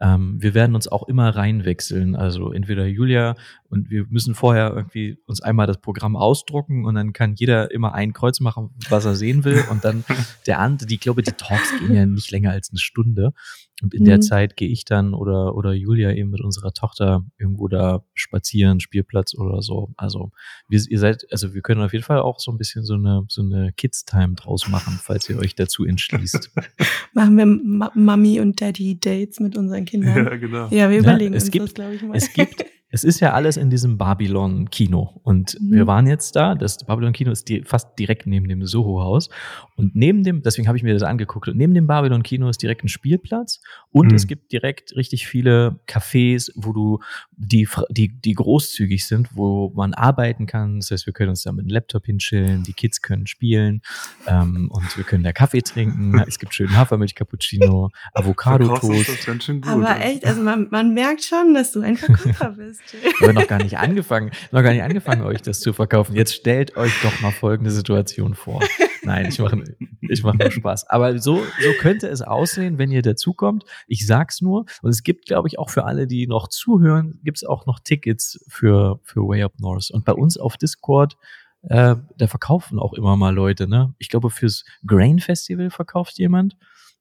[0.00, 2.16] ähm, wir werden uns auch immer reinwechseln.
[2.16, 3.34] Also entweder Julia
[3.68, 7.92] und wir müssen vorher irgendwie uns einmal das Programm ausdrucken und dann kann jeder immer
[7.92, 9.62] ein Kreuz machen, was er sehen will.
[9.70, 10.04] Und dann
[10.46, 13.34] der andere, die glaube, die Talks gehen ja nicht länger als eine Stunde.
[13.82, 14.06] Und in mhm.
[14.06, 18.80] der Zeit gehe ich dann oder, oder Julia eben mit unserer Tochter irgendwo da spazieren,
[18.80, 19.92] Spielplatz oder so.
[19.96, 20.30] Also
[20.68, 23.24] wir, ihr seid, also wir können auf jeden Fall auch so ein bisschen so eine,
[23.28, 26.52] so eine Kids Time draus machen, falls ihr euch dazu entschließt.
[27.14, 30.24] machen wir Ma Mami und Daddy Dates mit unseren Kindern.
[30.24, 30.68] Ja, genau.
[30.68, 32.16] Ja, wir überlegen ja, uns gibt, das, glaube ich mal.
[32.16, 35.20] Es gibt, es ist ja alles in diesem Babylon-Kino.
[35.24, 35.72] Und mhm.
[35.72, 36.54] wir waren jetzt da.
[36.54, 39.30] Das Babylon-Kino ist die, fast direkt neben dem Soho-Haus.
[39.74, 42.84] Und neben dem, deswegen habe ich mir das angeguckt, und neben dem Babylon-Kino ist direkt
[42.84, 43.60] ein Spielplatz.
[43.90, 44.14] Und mhm.
[44.14, 47.00] es gibt direkt richtig viele Cafés, wo du,
[47.32, 50.78] die, die, die großzügig sind, wo man arbeiten kann.
[50.78, 53.82] Das heißt, wir können uns da mit einem Laptop hinschillen, die Kids können spielen
[54.28, 56.22] ähm, und wir können da Kaffee trinken.
[56.34, 59.28] Es gibt schönen Hafermilch-Cappuccino, Avocado-Toast.
[59.66, 62.83] Aber echt, also man, man merkt schon, dass du ein Verkäufer bist.
[63.20, 66.14] Haben noch gar nicht angefangen, noch gar nicht angefangen, euch das zu verkaufen.
[66.14, 68.62] Jetzt stellt euch doch mal folgende Situation vor.
[69.02, 69.62] Nein, ich mache
[70.00, 70.88] ich mach nur Spaß.
[70.90, 73.64] Aber so, so könnte es aussehen, wenn ihr dazukommt.
[73.86, 74.66] Ich sag's nur.
[74.82, 78.44] Und es gibt, glaube ich, auch für alle, die noch zuhören, gibt's auch noch Tickets
[78.48, 79.90] für, für Way Up North.
[79.90, 81.16] Und bei uns auf Discord,
[81.62, 83.94] äh, da verkaufen auch immer mal Leute, ne?
[83.98, 86.56] Ich glaube, fürs Grain Festival verkauft jemand.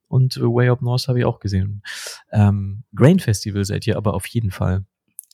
[0.07, 1.81] Und Way Up North habe ich auch gesehen.
[2.31, 4.85] Ähm, Grain Festival seid ihr aber auf jeden Fall.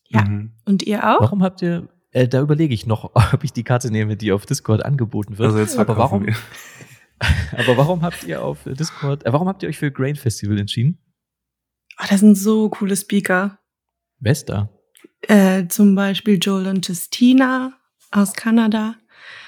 [0.09, 0.25] Ja.
[0.25, 0.51] Mhm.
[0.65, 1.21] Und ihr auch?
[1.21, 4.45] Warum habt ihr, äh, da überlege ich noch, ob ich die Karte nehme, die auf
[4.45, 5.47] Discord angeboten wird.
[5.47, 6.27] Also jetzt aber warum,
[7.51, 10.99] aber warum habt ihr auf Discord, äh, warum habt ihr euch für Grain Festival entschieden?
[11.99, 13.59] Oh, das sind so coole Speaker.
[14.19, 14.69] Wer ist da?
[15.21, 17.73] Äh, zum Beispiel Joel und Justina
[18.11, 18.95] aus Kanada,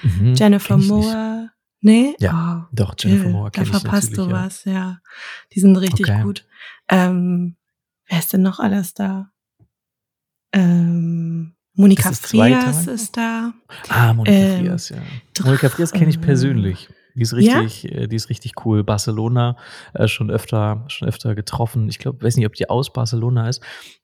[0.03, 1.51] mhm, Jennifer Moore.
[1.83, 2.15] Nee?
[2.19, 4.71] Ja, oh, doch, Jennifer Moore Da verpasst du was, ja.
[4.71, 4.97] ja.
[5.53, 6.21] Die sind richtig okay.
[6.21, 6.45] gut.
[6.89, 7.55] Ähm,
[8.07, 9.31] wer ist denn noch alles da?
[10.53, 13.53] Ähm, Monika ist Frias ist da.
[13.89, 14.97] Ah, Monika ähm, Frias, ja.
[15.43, 16.89] Monika Frias kenne ich persönlich.
[17.15, 17.91] Die ist richtig, ja?
[17.91, 18.83] Äh, die ist richtig cool.
[18.83, 19.57] Barcelona
[19.93, 21.87] äh, schon öfter, schon öfter getroffen.
[21.89, 23.61] Ich glaube, weiß nicht, ob die aus Barcelona ist,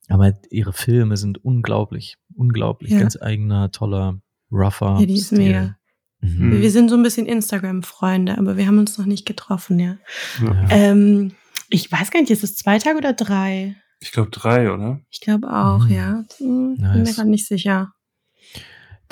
[0.09, 2.99] aber ihre Filme sind unglaublich, unglaublich, ja.
[2.99, 4.97] ganz eigener, toller, rougher.
[4.99, 5.77] Ja, die ist mega.
[6.19, 6.61] Mhm.
[6.61, 9.97] Wir sind so ein bisschen Instagram-Freunde, aber wir haben uns noch nicht getroffen, ja.
[10.41, 10.67] ja.
[10.69, 11.33] Ähm,
[11.69, 13.75] ich weiß gar nicht, ist es zwei Tage oder drei?
[13.99, 15.01] Ich glaube drei, oder?
[15.09, 15.91] Ich glaube auch, mhm.
[15.91, 16.23] ja.
[16.37, 16.93] Hm, nice.
[16.93, 17.93] Bin mir gerade nicht sicher.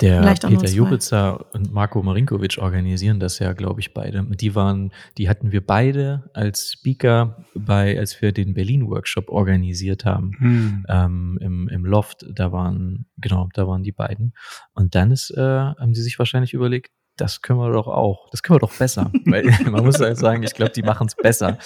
[0.00, 4.24] Der Peter Jubitzer und Marco Marinkovic organisieren das ja, glaube ich, beide.
[4.24, 10.32] Die waren, die hatten wir beide als Speaker bei, als wir den Berlin-Workshop organisiert haben,
[10.38, 10.86] hm.
[10.88, 12.26] ähm, im, im Loft.
[12.30, 14.34] Da waren, genau, da waren die beiden.
[14.74, 18.42] Und dann ist, äh, haben sie sich wahrscheinlich überlegt, das können wir doch auch, das
[18.42, 19.10] können wir doch besser.
[19.24, 21.58] Weil man muss halt sagen, ich glaube, die machen es besser.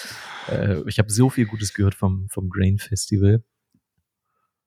[0.48, 3.42] Äh, ich habe so viel Gutes gehört vom, vom Grain Festival.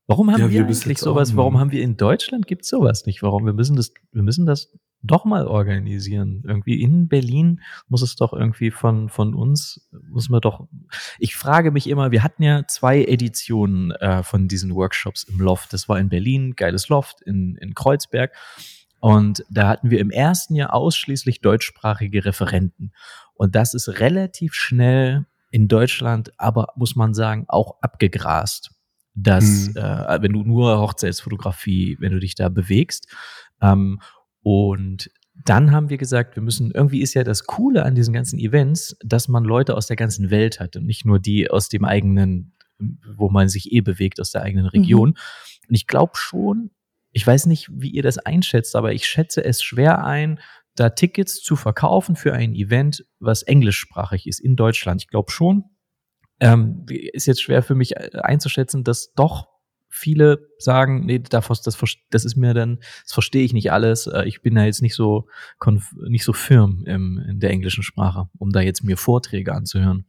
[0.06, 1.36] Warum haben ja, wir, wir eigentlich sowas?
[1.38, 3.24] Warum haben wir in Deutschland gibt sowas nicht?
[3.24, 3.46] Warum?
[3.46, 6.43] Wir müssen das, wir müssen das doch mal organisieren.
[6.46, 10.67] Irgendwie in Berlin muss es doch irgendwie von, von uns, muss man doch.
[11.19, 15.72] Ich frage mich immer, wir hatten ja zwei Editionen äh, von diesen Workshops im Loft.
[15.72, 18.34] Das war in Berlin, geiles Loft, in, in Kreuzberg.
[19.04, 22.94] Und da hatten wir im ersten Jahr ausschließlich deutschsprachige Referenten.
[23.34, 28.72] Und das ist relativ schnell in Deutschland, aber muss man sagen, auch abgegrast
[29.16, 29.78] dass mhm.
[29.78, 33.13] äh, wenn du nur Hochzeitsfotografie, wenn du dich da bewegst.
[33.62, 34.02] Ähm,
[34.42, 35.12] und
[35.46, 38.98] dann haben wir gesagt, wir müssen, irgendwie ist ja das Coole an diesen ganzen Events,
[39.04, 42.56] dass man Leute aus der ganzen Welt hat und nicht nur die aus dem eigenen,
[43.16, 45.10] wo man sich eh bewegt, aus der eigenen Region.
[45.10, 45.16] Mhm.
[45.70, 46.72] Und ich glaube schon,
[47.13, 50.39] ich weiß nicht, wie ihr das einschätzt, aber ich schätze es schwer ein,
[50.76, 55.02] da Tickets zu verkaufen für ein Event, was englischsprachig ist in Deutschland.
[55.04, 55.65] Ich glaube schon,
[56.39, 59.47] ähm, ist jetzt schwer für mich äh, einzuschätzen, dass doch
[59.89, 61.78] viele sagen, nee, das, das,
[62.10, 64.08] das ist mir dann, das verstehe ich nicht alles.
[64.08, 65.28] Äh, ich bin da jetzt nicht so
[66.08, 70.06] nicht so firm im, in der englischen Sprache, um da jetzt mir Vorträge anzuhören.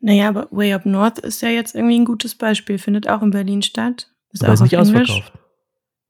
[0.00, 3.30] Naja, aber Way Up North ist ja jetzt irgendwie ein gutes Beispiel, findet auch in
[3.30, 4.12] Berlin statt.
[4.30, 5.10] Ist aber auch ist nicht Englisch.
[5.10, 5.32] ausverkauft.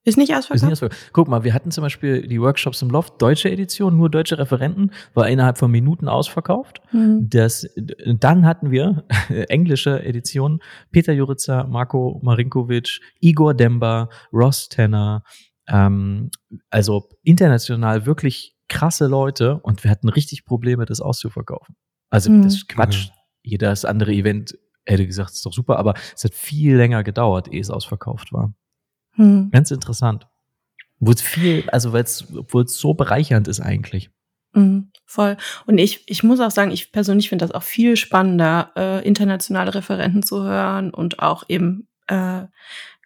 [0.08, 0.56] Ist nicht ausverkauft?
[0.56, 1.10] Ist nicht ausverkauft.
[1.12, 4.90] Guck mal, wir hatten zum Beispiel die Workshops im Loft, deutsche Edition, nur deutsche Referenten,
[5.14, 6.80] war innerhalb von Minuten ausverkauft.
[6.92, 7.28] Mhm.
[7.28, 9.04] Das, dann hatten wir
[9.48, 15.22] englische Edition, Peter Juritzer, Marco Marinkovic, Igor Demba, Ross Tanner,
[15.68, 16.30] ähm,
[16.70, 21.76] also international wirklich krasse Leute und wir hatten richtig Probleme, das auszuverkaufen.
[22.10, 22.42] Also mhm.
[22.42, 23.10] das ist Quatsch.
[23.42, 27.60] Jedes andere Event hätte gesagt, ist doch super, aber es hat viel länger gedauert, ehe
[27.60, 28.54] es ausverkauft war.
[29.18, 29.50] Hm.
[29.50, 30.26] Ganz interessant.
[31.00, 32.24] Wo es viel, also weil es
[32.66, 34.10] so bereichernd ist eigentlich.
[34.52, 35.36] Mhm, voll.
[35.66, 39.74] Und ich, ich muss auch sagen, ich persönlich finde das auch viel spannender, äh, internationale
[39.74, 42.44] Referenten zu hören und auch eben äh,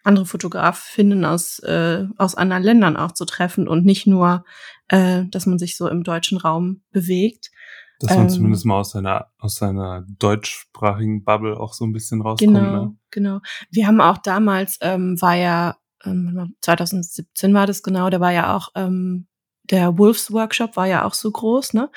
[0.03, 4.43] andere Fotografinnen aus, äh, aus anderen Ländern auch zu treffen und nicht nur,
[4.89, 7.51] äh, dass man sich so im deutschen Raum bewegt.
[7.99, 12.21] Dass man ähm, zumindest mal aus seiner, aus seiner deutschsprachigen Bubble auch so ein bisschen
[12.21, 12.53] rauskommt.
[12.53, 12.95] Genau, ne?
[13.11, 13.39] genau.
[13.69, 18.55] Wir haben auch damals, ähm, war ja 2017 ähm, war das genau, da war ja
[18.55, 19.27] auch ähm,
[19.63, 21.89] der Wolves Workshop war ja auch so groß, ne?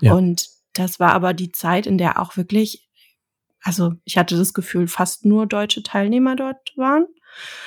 [0.00, 0.14] Ja.
[0.14, 2.88] Und das war aber die Zeit, in der auch wirklich,
[3.62, 7.06] also ich hatte das Gefühl, fast nur deutsche Teilnehmer dort waren.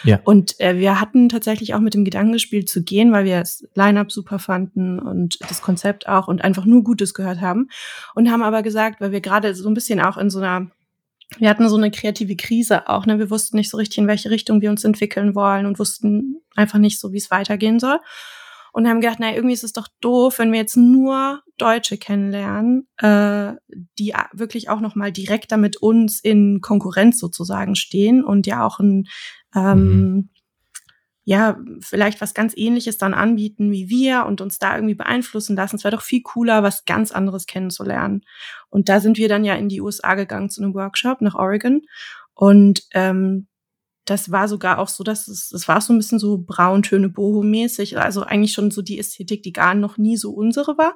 [0.03, 0.19] Ja.
[0.23, 3.67] Und äh, wir hatten tatsächlich auch mit dem Gedanken gespielt zu gehen, weil wir das
[3.73, 7.69] Line-up super fanden und das Konzept auch und einfach nur Gutes gehört haben.
[8.15, 10.71] Und haben aber gesagt, weil wir gerade so ein bisschen auch in so einer
[11.37, 13.19] wir hatten so eine kreative Krise auch, ne?
[13.19, 16.79] Wir wussten nicht so richtig, in welche Richtung wir uns entwickeln wollen und wussten einfach
[16.79, 17.99] nicht so, wie es weitergehen soll.
[18.71, 22.87] Und haben gedacht, naja, irgendwie ist es doch doof, wenn wir jetzt nur Deutsche kennenlernen,
[22.97, 23.53] äh,
[23.97, 29.07] die wirklich auch nochmal direkter mit uns in Konkurrenz sozusagen stehen und ja auch ein
[29.55, 30.29] ähm, mhm
[31.29, 35.75] ja, vielleicht was ganz ähnliches dann anbieten wie wir und uns da irgendwie beeinflussen lassen.
[35.75, 38.21] Es wäre doch viel cooler, was ganz anderes kennenzulernen.
[38.69, 41.81] Und da sind wir dann ja in die USA gegangen zu einem Workshop nach Oregon.
[42.33, 43.47] Und ähm,
[44.09, 47.99] das war sogar auch so, dass es, es war so ein bisschen so Brauntöne Boho-mäßig,
[47.99, 50.95] also eigentlich schon so die Ästhetik, die gar noch nie so unsere war.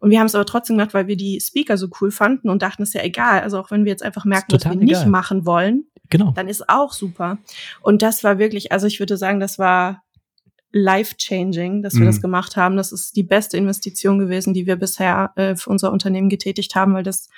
[0.00, 2.62] Und wir haben es aber trotzdem gemacht, weil wir die Speaker so cool fanden und
[2.62, 3.42] dachten, es ist ja egal.
[3.42, 4.84] Also auch wenn wir jetzt einfach merken, was wir egal.
[4.84, 6.32] nicht machen wollen, genau.
[6.32, 7.38] dann ist auch super.
[7.80, 10.02] Und das war wirklich, also ich würde sagen, das war
[10.72, 12.06] life-changing, dass wir mhm.
[12.06, 12.76] das gemacht haben.
[12.76, 16.94] Das ist die beste Investition gewesen, die wir bisher äh, für unser Unternehmen getätigt haben,
[16.94, 17.28] weil das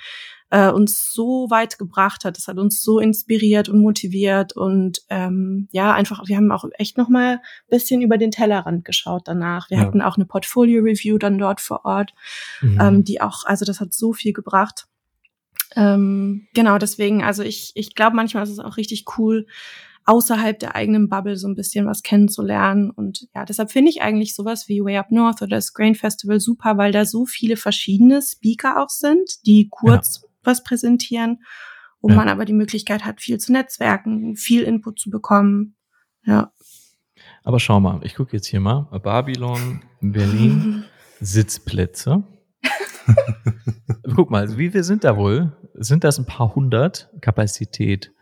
[0.51, 2.37] äh, uns so weit gebracht hat.
[2.37, 6.97] Das hat uns so inspiriert und motiviert und ähm, ja, einfach, wir haben auch echt
[6.97, 9.69] noch mal bisschen über den Tellerrand geschaut danach.
[9.69, 9.83] Wir ja.
[9.83, 12.13] hatten auch eine Portfolio-Review dann dort vor Ort,
[12.61, 12.79] mhm.
[12.79, 14.87] ähm, die auch, also das hat so viel gebracht.
[15.75, 19.47] Ähm, genau, deswegen, also ich, ich glaube, manchmal ist es auch richtig cool,
[20.03, 22.89] außerhalb der eigenen Bubble so ein bisschen was kennenzulernen.
[22.89, 26.41] Und ja, deshalb finde ich eigentlich sowas wie Way Up North oder das Grain Festival
[26.41, 30.30] super, weil da so viele verschiedene Speaker auch sind, die kurz ja.
[30.43, 31.43] Was präsentieren,
[32.01, 32.15] wo ja.
[32.15, 35.75] man aber die Möglichkeit hat, viel zu netzwerken, viel Input zu bekommen.
[36.25, 36.51] Ja.
[37.43, 38.87] Aber schau mal, ich gucke jetzt hier mal.
[39.03, 40.85] Babylon, Berlin,
[41.19, 42.23] Sitzplätze.
[44.15, 45.57] Guck mal, wie viel sind da wohl?
[45.73, 48.13] Sind das ein paar hundert Kapazität?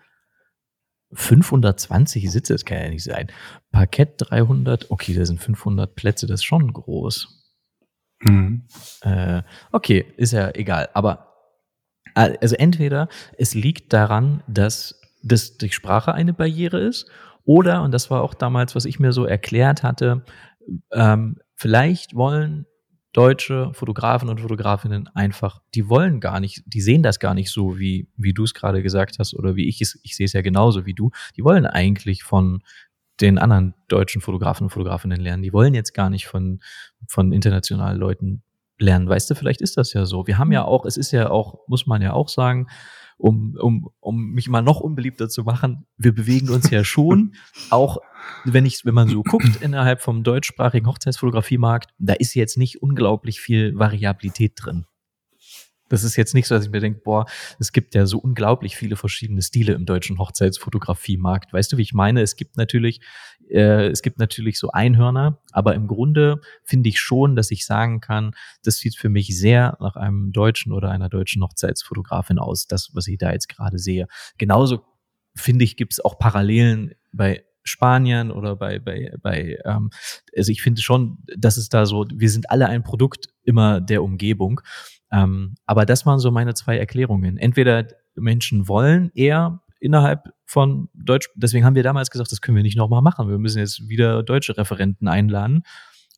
[1.13, 3.31] 520 Sitze, das kann ja nicht sein.
[3.71, 7.39] Parkett 300, okay, da sind 500 Plätze, das ist schon groß.
[8.21, 8.67] Mhm.
[9.01, 10.89] Äh, okay, ist ja egal.
[10.93, 11.28] Aber
[12.13, 17.09] also entweder es liegt daran, dass das die Sprache eine Barriere ist,
[17.45, 20.23] oder, und das war auch damals, was ich mir so erklärt hatte,
[20.91, 22.67] ähm, vielleicht wollen
[23.11, 27.79] deutsche Fotografen und Fotografinnen einfach, die wollen gar nicht, die sehen das gar nicht so,
[27.79, 30.41] wie, wie du es gerade gesagt hast oder wie ich es, ich sehe es ja
[30.41, 31.09] genauso wie du.
[31.35, 32.61] Die wollen eigentlich von
[33.19, 35.43] den anderen deutschen Fotografen und Fotografinnen lernen.
[35.43, 36.61] Die wollen jetzt gar nicht von,
[37.07, 38.43] von internationalen Leuten
[38.79, 39.07] lernen.
[39.07, 40.27] Weißt du, vielleicht ist das ja so.
[40.27, 42.67] Wir haben ja auch, es ist ja auch, muss man ja auch sagen,
[43.17, 47.33] um, um, um mich mal noch unbeliebter zu machen, wir bewegen uns ja schon,
[47.69, 47.97] auch
[48.45, 53.41] wenn ich, wenn man so guckt innerhalb vom deutschsprachigen Hochzeitsfotografiemarkt, da ist jetzt nicht unglaublich
[53.41, 54.85] viel Variabilität drin.
[55.89, 57.25] Das ist jetzt nicht so, dass ich mir denke, boah,
[57.59, 61.51] es gibt ja so unglaublich viele verschiedene Stile im deutschen Hochzeitsfotografiemarkt.
[61.51, 62.21] Weißt du, wie ich meine?
[62.21, 63.01] Es gibt natürlich,
[63.49, 67.99] äh, es gibt natürlich so Einhörner, aber im Grunde finde ich schon, dass ich sagen
[67.99, 68.31] kann,
[68.63, 73.07] das sieht für mich sehr nach einem deutschen oder einer deutschen Hochzeitsfotografin aus, das, was
[73.07, 74.07] ich da jetzt gerade sehe.
[74.37, 74.85] Genauso
[75.35, 79.89] finde ich, gibt es auch Parallelen bei Spanien oder bei, bei, bei ähm,
[80.35, 84.03] also ich finde schon, dass es da so, wir sind alle ein Produkt immer der
[84.03, 84.61] Umgebung.
[85.11, 87.37] Ähm, aber das waren so meine zwei Erklärungen.
[87.37, 92.63] Entweder Menschen wollen eher innerhalb von Deutsch, deswegen haben wir damals gesagt, das können wir
[92.63, 93.29] nicht nochmal machen.
[93.29, 95.63] Wir müssen jetzt wieder deutsche Referenten einladen.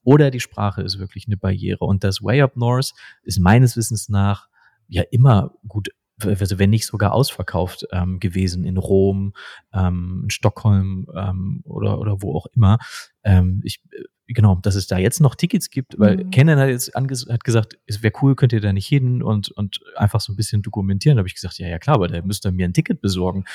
[0.04, 1.86] Oder die Sprache ist wirklich eine Barriere.
[1.86, 4.48] Und das Way Up North ist meines Wissens nach
[4.88, 5.90] ja immer gut
[6.26, 9.34] also wenn nicht sogar ausverkauft ähm, gewesen in Rom,
[9.74, 12.80] ähm, in Stockholm ähm, oder, oder wo auch immer.
[13.24, 14.04] Ähm, ich, äh,
[14.34, 16.32] genau, dass es da jetzt noch Tickets gibt, weil mhm.
[16.32, 19.80] Canon hat jetzt hat gesagt, es wäre cool, könnt ihr da nicht hin und, und
[19.96, 21.18] einfach so ein bisschen dokumentieren.
[21.18, 23.46] Da habe ich gesagt, ja, ja, klar, aber da müsst ihr mir ein Ticket besorgen.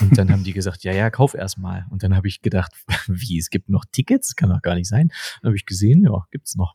[0.00, 1.86] Und dann haben die gesagt, ja, ja, kauf erst mal.
[1.90, 2.72] Und dann habe ich gedacht,
[3.06, 4.36] wie, es gibt noch Tickets?
[4.36, 5.08] Kann doch gar nicht sein.
[5.40, 6.74] Dann habe ich gesehen, ja, gibt's noch.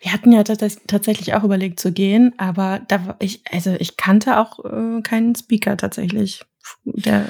[0.00, 4.38] Wir hatten ja tatsächlich auch überlegt zu gehen, aber da war ich, also ich kannte
[4.38, 6.44] auch äh, keinen Speaker tatsächlich,
[6.84, 7.26] der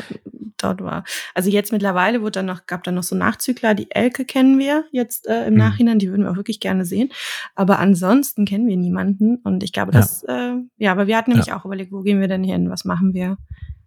[0.56, 1.04] dort war.
[1.34, 4.84] Also jetzt mittlerweile wurde dann noch, gab dann noch so Nachzügler, die Elke kennen wir
[4.90, 5.58] jetzt äh, im mhm.
[5.58, 7.10] Nachhinein, die würden wir auch wirklich gerne sehen.
[7.54, 11.30] Aber ansonsten kennen wir niemanden und ich glaube, das, ja, äh, ja aber wir hatten
[11.30, 11.58] nämlich ja.
[11.58, 13.36] auch überlegt, wo gehen wir denn hin, was machen wir?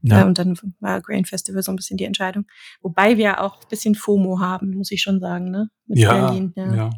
[0.02, 0.22] Ja.
[0.22, 2.46] Äh, und dann war Grain Festival so ein bisschen die Entscheidung.
[2.82, 5.70] Wobei wir auch ein bisschen FOMO haben, muss ich schon sagen, ne?
[5.88, 6.54] Mit ja, Berlin.
[6.56, 6.76] Ja.
[6.76, 6.90] ja.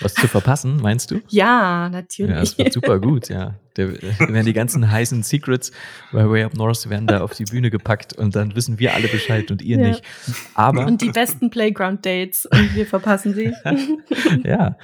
[0.00, 1.20] Was zu verpassen, meinst du?
[1.28, 2.34] Ja, natürlich.
[2.34, 3.58] Ja, das wird super gut, ja.
[3.76, 5.72] Der, werden die ganzen heißen Secrets
[6.12, 9.08] bei Way Up North werden da auf die Bühne gepackt und dann wissen wir alle
[9.08, 9.88] Bescheid und ihr ja.
[9.88, 10.02] nicht.
[10.54, 13.52] Aber und die besten Playground Dates und wir verpassen sie.
[14.44, 14.76] ja,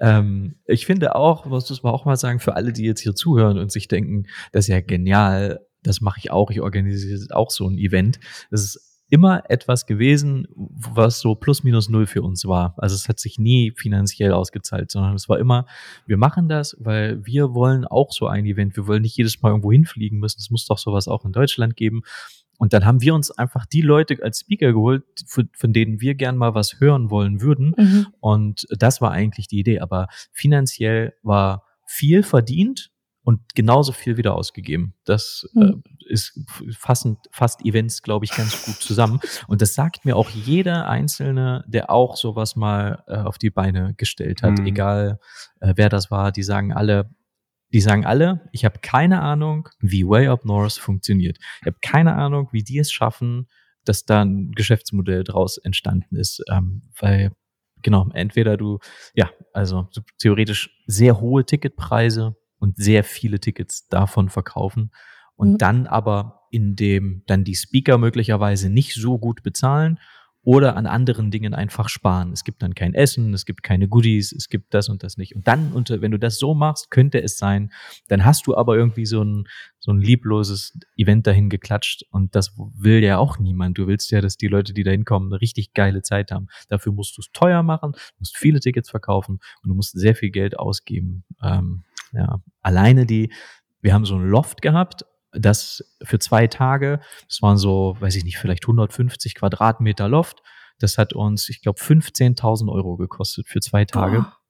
[0.00, 3.14] ähm, ich finde auch, was muss man auch mal sagen, für alle, die jetzt hier
[3.14, 7.50] zuhören und sich denken, das ist ja genial, das mache ich auch, ich organisiere auch
[7.50, 8.20] so ein Event.
[8.50, 12.74] Das ist immer etwas gewesen, was so plus minus null für uns war.
[12.78, 15.66] Also es hat sich nie finanziell ausgezahlt, sondern es war immer,
[16.06, 18.74] wir machen das, weil wir wollen auch so ein Event.
[18.74, 20.38] Wir wollen nicht jedes Mal irgendwo hinfliegen müssen.
[20.38, 22.02] Es muss doch sowas auch in Deutschland geben.
[22.56, 26.36] Und dann haben wir uns einfach die Leute als Speaker geholt, von, denen wir gern
[26.36, 27.74] mal was hören wollen würden.
[27.76, 28.06] Mhm.
[28.20, 29.80] Und das war eigentlich die Idee.
[29.80, 32.91] Aber finanziell war viel verdient
[33.24, 34.94] und genauso viel wieder ausgegeben.
[35.04, 35.82] Das äh, hm.
[36.08, 36.38] ist
[36.76, 39.20] fassend, fast Events, glaube ich, ganz gut zusammen.
[39.46, 43.94] Und das sagt mir auch jeder Einzelne, der auch sowas mal äh, auf die Beine
[43.96, 44.66] gestellt hat, mhm.
[44.66, 45.20] egal
[45.60, 47.10] äh, wer das war, die sagen alle,
[47.72, 51.38] die sagen alle, ich habe keine Ahnung, wie Way Up North funktioniert.
[51.60, 53.48] Ich habe keine Ahnung, wie die es schaffen,
[53.84, 56.42] dass da ein Geschäftsmodell draus entstanden ist.
[56.50, 57.32] Ähm, weil,
[57.82, 58.78] genau, entweder du,
[59.14, 64.92] ja, also theoretisch sehr hohe Ticketpreise, und sehr viele Tickets davon verkaufen
[65.34, 65.58] und mhm.
[65.58, 69.98] dann aber in dem dann die Speaker möglicherweise nicht so gut bezahlen
[70.44, 72.32] oder an anderen Dingen einfach sparen.
[72.32, 75.34] Es gibt dann kein Essen, es gibt keine Goodies, es gibt das und das nicht.
[75.34, 77.72] Und dann, unter, wenn du das so machst, könnte es sein,
[78.08, 79.48] dann hast du aber irgendwie so ein,
[79.80, 83.78] so ein liebloses Event dahin geklatscht und das will ja auch niemand.
[83.78, 86.46] Du willst ja, dass die Leute, die da hinkommen, eine richtig geile Zeit haben.
[86.68, 90.30] Dafür musst du es teuer machen, musst viele Tickets verkaufen und du musst sehr viel
[90.30, 91.24] Geld ausgeben.
[91.42, 93.32] Ähm, ja, alleine die,
[93.80, 98.24] wir haben so ein Loft gehabt das für zwei Tage, das waren so, weiß ich
[98.24, 100.42] nicht, vielleicht 150 Quadratmeter Loft.
[100.78, 104.26] Das hat uns, ich glaube, 15.000 Euro gekostet für zwei Tage.
[104.28, 104.41] Oh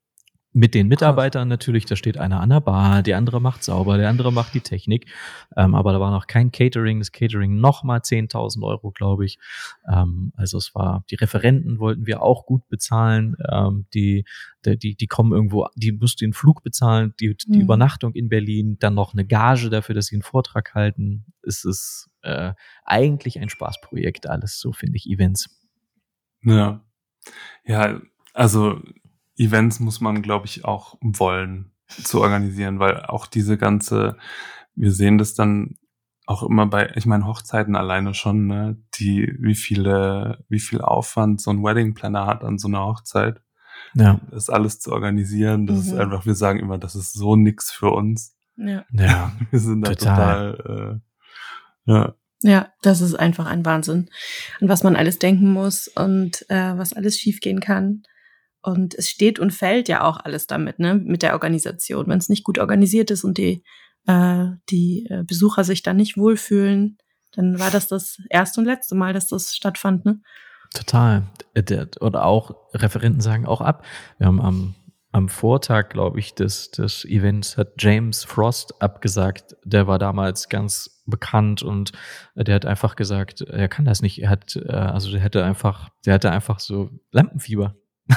[0.54, 4.10] mit den Mitarbeitern natürlich, da steht einer an der Bar, der andere macht sauber, der
[4.10, 5.06] andere macht die Technik.
[5.56, 9.38] Ähm, aber da war noch kein Catering, das Catering nochmal 10.000 Euro, glaube ich.
[9.90, 13.36] Ähm, also es war, die Referenten wollten wir auch gut bezahlen.
[13.50, 14.26] Ähm, die,
[14.66, 17.62] die, die kommen irgendwo, die mussten den Flug bezahlen, die, die mhm.
[17.62, 21.24] Übernachtung in Berlin, dann noch eine Gage dafür, dass sie einen Vortrag halten.
[21.42, 22.52] Es ist äh,
[22.84, 25.48] eigentlich ein Spaßprojekt, alles so, finde ich, Events.
[26.44, 26.84] Ja.
[27.64, 28.00] Ja,
[28.34, 28.80] also
[29.42, 34.16] Events muss man, glaube ich, auch wollen zu organisieren, weil auch diese ganze,
[34.74, 35.76] wir sehen das dann
[36.26, 41.40] auch immer bei, ich meine, Hochzeiten alleine schon, ne, die, wie viele, wie viel Aufwand
[41.40, 43.40] so ein Wedding Planner hat an so einer Hochzeit.
[43.94, 44.20] Ja.
[44.30, 45.82] Das alles zu organisieren, das mhm.
[45.82, 48.36] ist einfach, wir sagen immer, das ist so nix für uns.
[48.56, 48.84] Ja.
[48.92, 51.00] ja wir sind da total, total
[51.86, 52.14] äh, ja.
[52.44, 54.08] Ja, das ist einfach ein Wahnsinn,
[54.60, 58.02] an was man alles denken muss und äh, was alles schiefgehen kann.
[58.62, 62.06] Und es steht und fällt ja auch alles damit, ne, mit der Organisation.
[62.06, 63.64] Wenn es nicht gut organisiert ist und die,
[64.06, 66.98] äh, die äh, Besucher sich dann nicht wohlfühlen,
[67.32, 70.20] dann war das das erste und letzte Mal, dass das stattfand, ne?
[70.74, 71.24] Total.
[71.54, 73.84] Äh, oder auch Referenten sagen auch ab.
[74.18, 74.74] Wir haben am,
[75.10, 79.56] am Vortag, glaube ich, des, des Events hat James Frost abgesagt.
[79.64, 81.92] Der war damals ganz bekannt und
[82.34, 84.22] der hat einfach gesagt, er kann das nicht.
[84.22, 87.76] Er hat, äh, also der hätte einfach, der hatte einfach so Lampenfieber.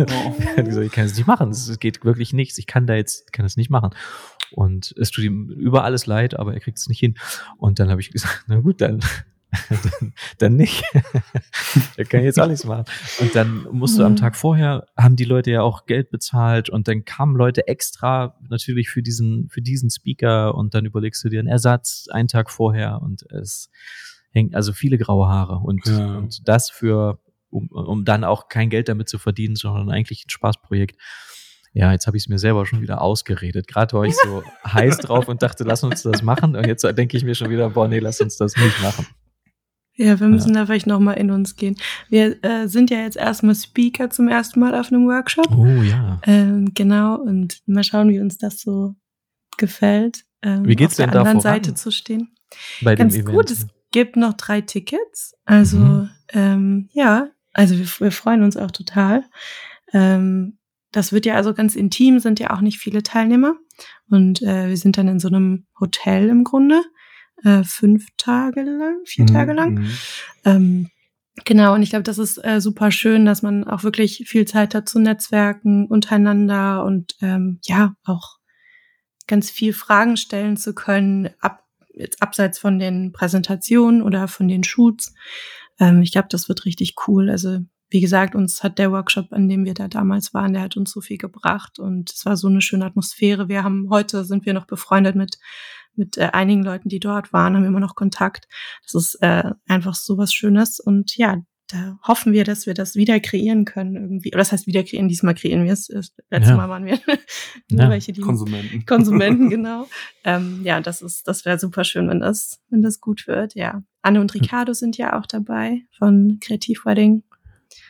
[0.00, 0.34] Oh.
[0.80, 1.50] ich kann es nicht machen.
[1.50, 2.58] Es geht wirklich nichts.
[2.58, 3.90] Ich kann da jetzt, kann es nicht machen.
[4.52, 7.16] Und es tut ihm über alles leid, aber er kriegt es nicht hin.
[7.56, 9.00] Und dann habe ich gesagt, na gut, dann,
[9.68, 10.84] dann, dann nicht.
[11.96, 12.84] er kann jetzt auch nichts machen.
[13.18, 16.88] Und dann musst du am Tag vorher, haben die Leute ja auch Geld bezahlt und
[16.88, 21.40] dann kamen Leute extra natürlich für diesen, für diesen Speaker und dann überlegst du dir
[21.40, 23.70] einen Ersatz einen Tag vorher und es
[24.30, 26.18] hängt also viele graue Haare und, ja.
[26.18, 27.18] und das für
[27.50, 30.98] um, um dann auch kein Geld damit zu verdienen, sondern eigentlich ein Spaßprojekt.
[31.72, 33.68] Ja, jetzt habe ich es mir selber schon wieder ausgeredet.
[33.68, 36.56] Gerade war ich so heiß drauf und dachte, lass uns das machen.
[36.56, 39.06] Und jetzt denke ich mir schon wieder, boah, nee, lass uns das nicht machen.
[39.98, 40.60] Ja, wir müssen ja.
[40.60, 41.76] da vielleicht nochmal in uns gehen.
[42.08, 45.50] Wir äh, sind ja jetzt erstmal Speaker zum ersten Mal auf einem Workshop.
[45.50, 46.20] Oh ja.
[46.22, 48.94] Ähm, genau, und mal schauen, wie uns das so
[49.56, 50.24] gefällt.
[50.42, 52.30] Ähm, wie geht's denn da Auf der anderen Seite zu stehen.
[52.80, 53.36] Bei Ganz dem Event.
[53.36, 55.34] gut, es gibt noch drei Tickets.
[55.44, 56.10] Also mhm.
[56.32, 59.24] ähm, ja, also wir, wir freuen uns auch total.
[59.92, 60.58] Ähm,
[60.92, 63.56] das wird ja also ganz intim, sind ja auch nicht viele Teilnehmer.
[64.08, 66.80] Und äh, wir sind dann in so einem Hotel im Grunde,
[67.42, 69.32] äh, fünf Tage lang, vier mhm.
[69.32, 69.74] Tage lang.
[69.74, 69.90] Mhm.
[70.44, 70.90] Ähm,
[71.44, 74.72] genau, und ich glaube, das ist äh, super schön, dass man auch wirklich viel Zeit
[74.76, 78.36] hat zu Netzwerken untereinander und ähm, ja, auch
[79.26, 84.62] ganz viel Fragen stellen zu können, ab, jetzt abseits von den Präsentationen oder von den
[84.62, 85.12] Shoots.
[85.78, 87.30] Ähm, ich glaube, das wird richtig cool.
[87.30, 87.60] Also
[87.90, 90.90] wie gesagt, uns hat der Workshop, an dem wir da damals waren, der hat uns
[90.90, 93.48] so viel gebracht und es war so eine schöne Atmosphäre.
[93.48, 95.38] Wir haben heute sind wir noch befreundet mit
[95.98, 98.48] mit äh, einigen Leuten, die dort waren, haben immer noch Kontakt.
[98.84, 102.96] Das ist äh, einfach so was Schönes und ja, da hoffen wir, dass wir das
[102.96, 104.30] wieder kreieren können irgendwie.
[104.30, 105.88] Oder das heißt wieder kreieren, diesmal kreieren wir es.
[105.88, 106.56] Letztes ja.
[106.56, 106.98] Mal waren wir
[107.70, 107.90] nur ja.
[107.90, 108.84] welche, die Konsumenten.
[108.86, 109.86] Konsumenten, genau.
[110.24, 113.82] ähm, ja, das ist, das wäre super schön, wenn das, wenn das gut wird, ja.
[114.00, 117.22] Anne und Ricardo sind ja auch dabei von Kreativ Wedding.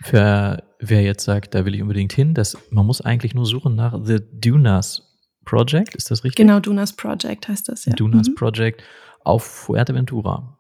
[0.03, 3.77] Für wer jetzt sagt, da will ich unbedingt hin, das, man muss eigentlich nur suchen
[3.77, 5.03] nach The Dunas
[5.45, 6.37] Project, ist das richtig?
[6.37, 7.95] Genau, Dunas Project heißt das, ja.
[7.95, 8.35] Dunas mhm.
[8.35, 8.83] Project
[9.25, 10.59] auf Fuerteventura.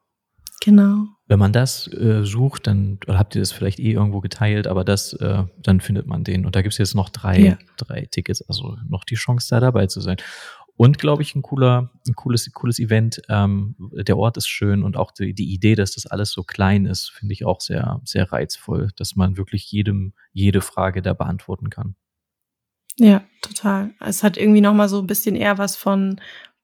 [0.60, 1.06] Genau.
[1.28, 5.12] Wenn man das äh, sucht, dann habt ihr das vielleicht eh irgendwo geteilt, aber das,
[5.12, 6.46] äh, dann findet man den.
[6.46, 7.58] Und da gibt's jetzt noch drei, ja.
[7.76, 10.16] drei Tickets, also noch die Chance, da dabei zu sein.
[10.78, 13.20] Und glaube ich, ein cooler, ein cooles, cooles Event.
[13.28, 16.86] Ähm, der Ort ist schön und auch die, die Idee, dass das alles so klein
[16.86, 21.68] ist, finde ich auch sehr, sehr reizvoll, dass man wirklich jedem, jede Frage da beantworten
[21.68, 21.96] kann.
[22.96, 23.90] Ja, total.
[24.00, 26.20] Es hat irgendwie nochmal so ein bisschen eher was von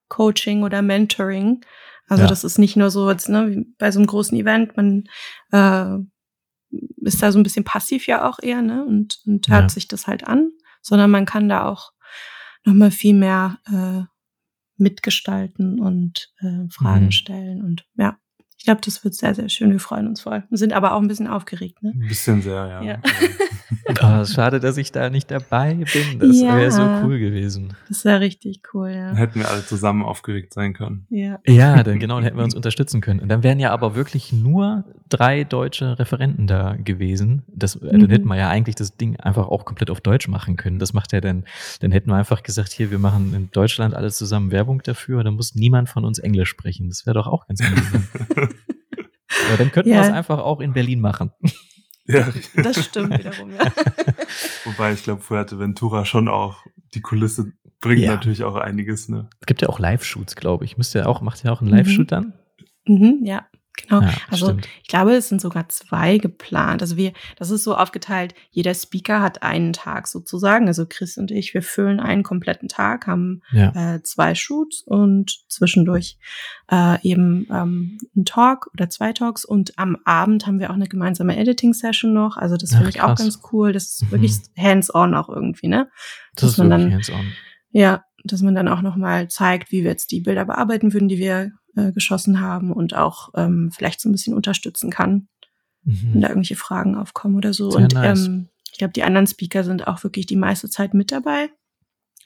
[0.09, 1.64] Coaching oder Mentoring.
[2.07, 2.29] Also ja.
[2.29, 5.05] das ist nicht nur so jetzt, ne, wie bei so einem großen Event, man
[5.53, 5.99] äh,
[7.03, 9.69] ist da so ein bisschen passiv ja auch eher, ne, und, und hört ja.
[9.69, 10.51] sich das halt an,
[10.83, 11.93] sondern man kann da auch
[12.64, 14.03] nochmal viel mehr äh,
[14.77, 17.12] mitgestalten und äh, Fragen mhm.
[17.12, 17.62] stellen.
[17.62, 18.19] Und ja,
[18.64, 19.72] Ich glaube, das wird sehr, sehr schön.
[19.72, 20.42] Wir freuen uns voll.
[20.48, 21.83] Wir sind aber auch ein bisschen aufgeregt.
[21.83, 21.92] Ne?
[21.94, 22.83] Ein bisschen sehr, ja.
[22.83, 22.99] Ja.
[24.03, 26.18] Oh, schade, dass ich da nicht dabei bin.
[26.18, 26.57] Das Ja.
[26.57, 27.74] wäre so cool gewesen.
[27.89, 29.20] Das wäre richtig cool, Dann ja.
[29.20, 31.07] hätten wir alle zusammen aufgeregt sein können.
[31.11, 31.39] Ja.
[31.47, 33.20] Ja, dann genau, dann hätten wir uns unterstützen können.
[33.20, 37.43] Und dann wären ja aber wirklich nur drei deutsche Referenten da gewesen.
[37.49, 38.11] Das, äh, Dann Mhm.
[38.11, 40.78] hätten wir ja eigentlich das Ding einfach auch komplett auf Deutsch machen können.
[40.78, 41.45] Das macht ja dann,
[41.80, 45.22] dann hätten wir einfach gesagt, hier, wir machen in Deutschland alle zusammen Werbung dafür.
[45.24, 46.89] Dann muss niemand von uns Englisch sprechen.
[46.89, 48.09] Das wäre doch auch ganz angenehm.
[49.49, 50.05] Aber dann könnten wir Ja.
[50.07, 51.30] es einfach auch in Berlin machen.
[52.07, 53.64] Ja, Das stimmt wiederum, ja.
[54.66, 56.59] wobei ich glaube, Fuerteventura schon auch
[56.92, 58.12] die Kulisse bringt Ja.
[58.12, 59.30] natürlich auch einiges, ne?
[59.40, 60.76] Es gibt ja auch Live-Shoots, glaube ich.
[60.76, 61.76] Müsste ja auch, macht ja auch einen Mhm.
[61.78, 62.34] Live-Shoot dann?
[62.86, 63.47] Mhm, ja,
[63.77, 64.03] genau.
[64.03, 64.68] Ja, also stimmt.
[64.83, 66.81] ich glaube, es sind sogar zwei geplant.
[66.83, 70.66] Also wir, das ist so aufgeteilt, jeder Speaker hat einen Tag sozusagen.
[70.68, 73.95] Also Chris und ich, wir füllen einen kompletten Tag, haben Ja.
[73.97, 76.18] äh, zwei Shoots und zwischendurch
[76.70, 79.45] äh, eben ähm, ein Talk oder zwei Talks.
[79.45, 82.37] Und am Abend haben wir auch eine gemeinsame Editing-Session noch.
[82.37, 83.72] Also das finde ich auch ganz cool.
[83.72, 84.11] Das ist Mhm.
[84.12, 85.89] wirklich hands-on auch irgendwie, ne?
[86.35, 87.33] Das dass ist man wirklich dann- hands-on.
[87.72, 91.18] Ja, dass man dann auch nochmal zeigt, wie wir jetzt die Bilder bearbeiten würden, die
[91.18, 95.29] wir äh, geschossen haben und auch ähm, vielleicht so ein bisschen unterstützen kann,
[95.85, 96.20] wenn Mhm.
[96.20, 97.70] da irgendwelche Fragen aufkommen oder so.
[97.70, 98.27] Sehr und nice.
[98.27, 101.51] ähm, ich glaube, die anderen Speaker sind auch wirklich die meiste Zeit mit dabei,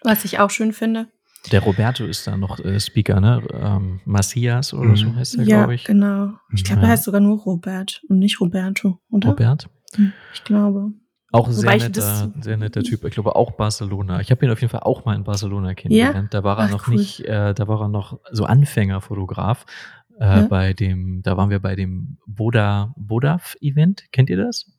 [0.03, 1.09] was ich auch schön finde.
[1.53, 3.43] Der Roberto ist da noch äh, Speaker, ne?
[3.53, 4.97] Ähm, Macias oder Mhm.
[4.97, 5.85] so heißt er, ja, glaube ich.
[5.85, 6.33] genau.
[6.53, 6.89] Ich glaube, Ja.
[6.89, 9.31] er heißt sogar nur Robert und nicht Roberto, oder?
[9.31, 9.69] Robert.
[10.33, 10.93] Ich glaube.
[11.31, 13.05] Auch ein sehr netter, sehr netter Typ.
[13.05, 14.21] Ich glaube auch Barcelona.
[14.21, 16.33] Ich habe ihn auf jeden Fall auch mal in Barcelona kennengelernt.
[16.33, 16.95] Da war er Ach, noch cool.
[16.97, 19.67] nicht, äh, da war er noch so Anfängerfotograf.
[20.19, 20.47] Äh, Ja.
[20.49, 24.05] Bei dem, da waren wir bei dem Boda Bodaf Event.
[24.11, 24.71] Kennt ihr das?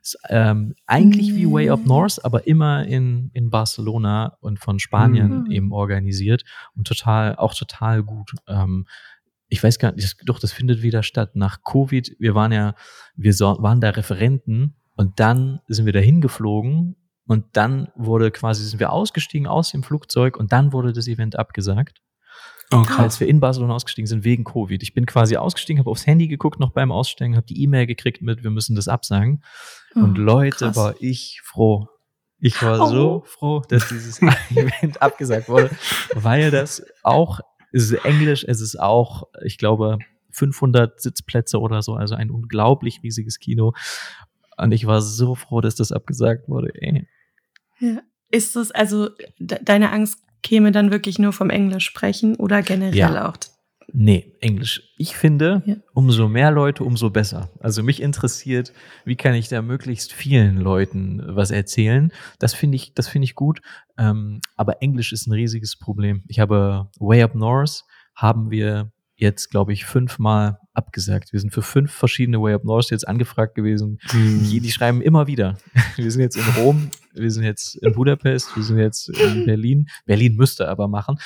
[0.00, 1.84] Ist, ähm, eigentlich wie Way Up.
[1.84, 5.50] North, aber immer in, in Barcelona und von Spanien Mhm.
[5.50, 6.44] eben organisiert
[6.76, 8.32] und total, auch total gut.
[8.48, 8.86] Ähm,
[9.48, 11.34] ich weiß gar nicht, das, doch, das findet wieder statt.
[11.36, 12.74] Nach Covid, wir waren ja,
[13.16, 18.64] wir so, waren da Referenten und dann sind wir dahin geflogen und dann wurde quasi,
[18.64, 22.00] sind wir ausgestiegen aus dem Flugzeug und dann wurde das Event abgesagt,
[22.74, 24.82] Oh, als wir in Barcelona ausgestiegen sind wegen Covid.
[24.82, 28.22] Ich bin quasi ausgestiegen, habe aufs Handy geguckt noch beim Aussteigen, habe die E-Mail gekriegt
[28.22, 29.42] mit, wir müssen das absagen.
[29.94, 30.76] Und Oh, Leute, krass.
[30.76, 31.86] war ich froh.
[32.38, 32.86] Ich war Oh.
[32.86, 35.68] so froh, dass dieses Event abgesagt wurde,
[36.14, 37.40] weil das auch,
[37.72, 39.98] es ist Englisch, es ist auch, ich glaube,
[40.30, 43.74] 500 Sitzplätze oder so, also ein unglaublich riesiges Kino.
[44.56, 46.70] Und ich war so froh, dass das abgesagt wurde.
[46.74, 47.06] Ey.
[47.80, 48.02] Ja.
[48.30, 52.94] Ist das, also de deine Angst käme dann wirklich nur vom Englisch sprechen oder generell
[52.96, 53.28] Ja.
[53.28, 53.36] auch?
[53.92, 54.82] Nee, Englisch.
[54.96, 55.76] Ich finde, Ja.
[55.92, 57.50] umso mehr Leute, umso besser.
[57.60, 58.72] Also mich interessiert,
[59.04, 62.10] wie kann ich da möglichst vielen Leuten was erzählen.
[62.38, 63.60] Das finde ich, das finde ich gut.
[63.98, 66.24] Ähm, aber Englisch ist ein riesiges Problem.
[66.28, 67.84] Ich habe Way Up North
[68.14, 71.32] haben wir jetzt, glaube ich, fünfmal abgesagt.
[71.32, 73.98] Wir sind für fünf verschiedene Way Up North jetzt angefragt gewesen.
[74.10, 74.48] Hm.
[74.48, 75.58] Die, die schreiben immer wieder.
[75.96, 79.88] Wir sind jetzt in Rom, wir sind jetzt in Budapest, wir sind jetzt in Berlin.
[80.06, 81.18] Berlin müsste aber machen.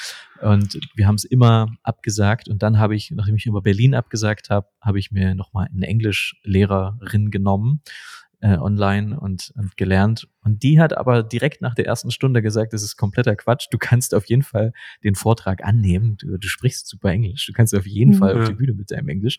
[0.42, 2.48] Und wir haben es immer abgesagt.
[2.48, 5.86] Und dann habe ich, nachdem ich über Berlin abgesagt habe, habe ich mir nochmal eine
[5.86, 7.82] Englischlehrerin genommen
[8.40, 10.28] äh, online und, und gelernt.
[10.42, 13.66] Und die hat aber direkt nach der ersten Stunde gesagt, das ist kompletter Quatsch.
[13.70, 14.72] Du kannst auf jeden Fall
[15.04, 16.16] den Vortrag annehmen.
[16.18, 17.46] Du, du sprichst super Englisch.
[17.46, 18.18] Du kannst auf jeden Mhm.
[18.18, 19.38] Fall auf die Bühne mit deinem Englisch.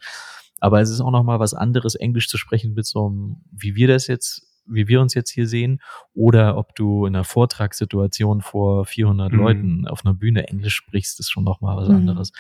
[0.60, 3.88] Aber es ist auch nochmal was anderes, Englisch zu sprechen mit so einem, wie wir
[3.88, 5.80] das jetzt, wie wir uns jetzt hier sehen,
[6.14, 9.38] oder ob du in einer Vortragssituation vor 400 Mhm.
[9.38, 11.96] Leuten auf einer Bühne Englisch sprichst, ist schon nochmal was Mhm.
[11.96, 12.32] anderes.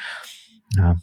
[0.76, 0.97] Ja.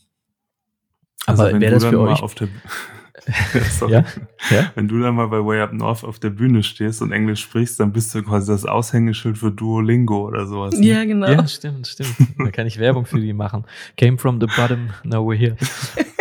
[1.27, 2.21] Also Aber wäre das für mal euch?
[3.89, 4.05] Ja?
[4.51, 4.73] Ja?
[4.75, 7.79] Wenn du dann mal bei Way Up North auf der Bühne stehst und Englisch sprichst,
[7.81, 10.75] dann bist du quasi das Aushängeschild für Duolingo oder sowas.
[10.75, 10.87] ne?
[10.87, 11.29] Ja, genau.
[11.29, 12.15] Ja, stimmt, stimmt.
[12.39, 13.65] Da kann ich Werbung für die machen.
[13.97, 15.57] Came from the bottom, now we're here.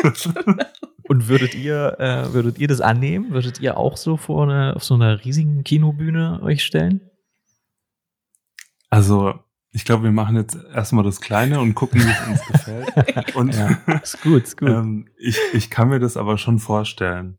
[1.06, 3.32] Und würdet ihr, äh, würdet ihr das annehmen?
[3.32, 7.02] Würdet ihr auch so vor eine, auf so einer riesigen Kinobühne euch stellen?
[8.90, 9.34] Also,
[9.76, 13.36] ich glaube, wir machen jetzt erstmal das Kleine und gucken, wie es uns gefällt.
[13.36, 13.70] Und Ja,
[14.02, 14.70] ist gut, ist gut.
[14.70, 17.38] ähm, ich, ich kann mir das aber schon vorstellen.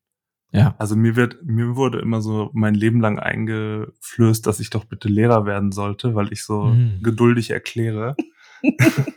[0.51, 0.75] ja.
[0.79, 5.09] Also mir wird, mir wurde immer so mein Leben lang eingeflößt, dass ich doch bitte
[5.09, 7.01] Lehrer werden sollte, weil ich so Mhm.
[7.03, 8.17] geduldig erkläre.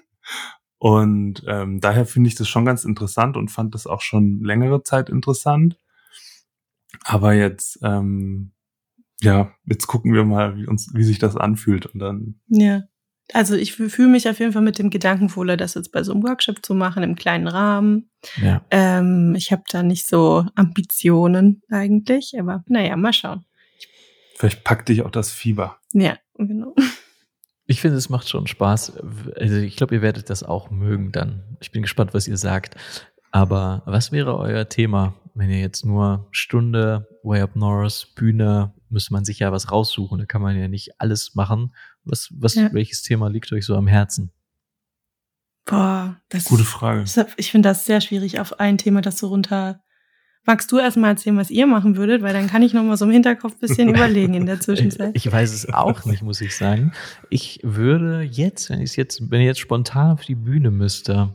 [0.79, 4.83] und ähm, daher finde ich das schon ganz interessant und fand das auch schon längere
[4.83, 5.79] Zeit interessant.
[7.03, 8.51] Aber jetzt, ähm,
[9.21, 12.39] ja, jetzt gucken wir mal, wie uns, wie sich das anfühlt und dann.
[12.47, 12.83] Ja.
[13.33, 16.13] Also ich fühle mich auf jeden Fall mit dem Gedanken wohler, das jetzt bei so
[16.13, 18.09] einem Workshop zu machen, im kleinen Rahmen.
[18.41, 18.61] ja.
[18.71, 23.45] Ähm, ich habe da nicht so Ambitionen eigentlich, aber naja, mal schauen.
[24.35, 25.77] Vielleicht packt dich auch das Fieber.
[25.93, 26.75] Ja, genau.
[27.65, 28.93] Ich finde, es macht schon Spaß.
[29.35, 31.57] Also ich glaube, ihr werdet das auch mögen dann.
[31.59, 32.75] Ich bin gespannt, was ihr sagt.
[33.31, 39.11] Aber was wäre euer Thema, wenn ihr jetzt nur Stunde, Way Up North, Bühne, müsste
[39.11, 40.17] man sich ja was raussuchen.
[40.17, 41.75] Da kann man ja nicht alles machen.
[42.09, 42.73] Was, was, ja.
[42.73, 44.31] welches Thema liegt euch so am Herzen?
[45.65, 47.01] Boah, das Gute Frage.
[47.01, 49.81] Ist, ich finde das sehr schwierig, auf ein Thema das so runter.
[50.45, 52.21] Magst du erstmal erzählen, was ihr machen würdet?
[52.21, 55.11] Weil dann kann ich noch mal so im Hinterkopf ein bisschen überlegen in der Zwischenzeit.
[55.13, 56.93] Ich weiß es auch nicht, muss ich sagen.
[57.29, 61.33] Ich würde jetzt, wenn ich jetzt, wenn ich jetzt spontan auf die Bühne müsste,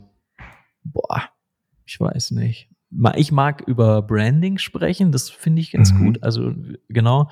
[0.83, 1.29] boah,
[1.85, 2.72] ich weiß nicht.
[3.15, 6.05] Ich mag über Branding sprechen, das finde ich ganz mhm.
[6.05, 6.23] gut.
[6.23, 6.53] Also
[6.89, 7.29] genau,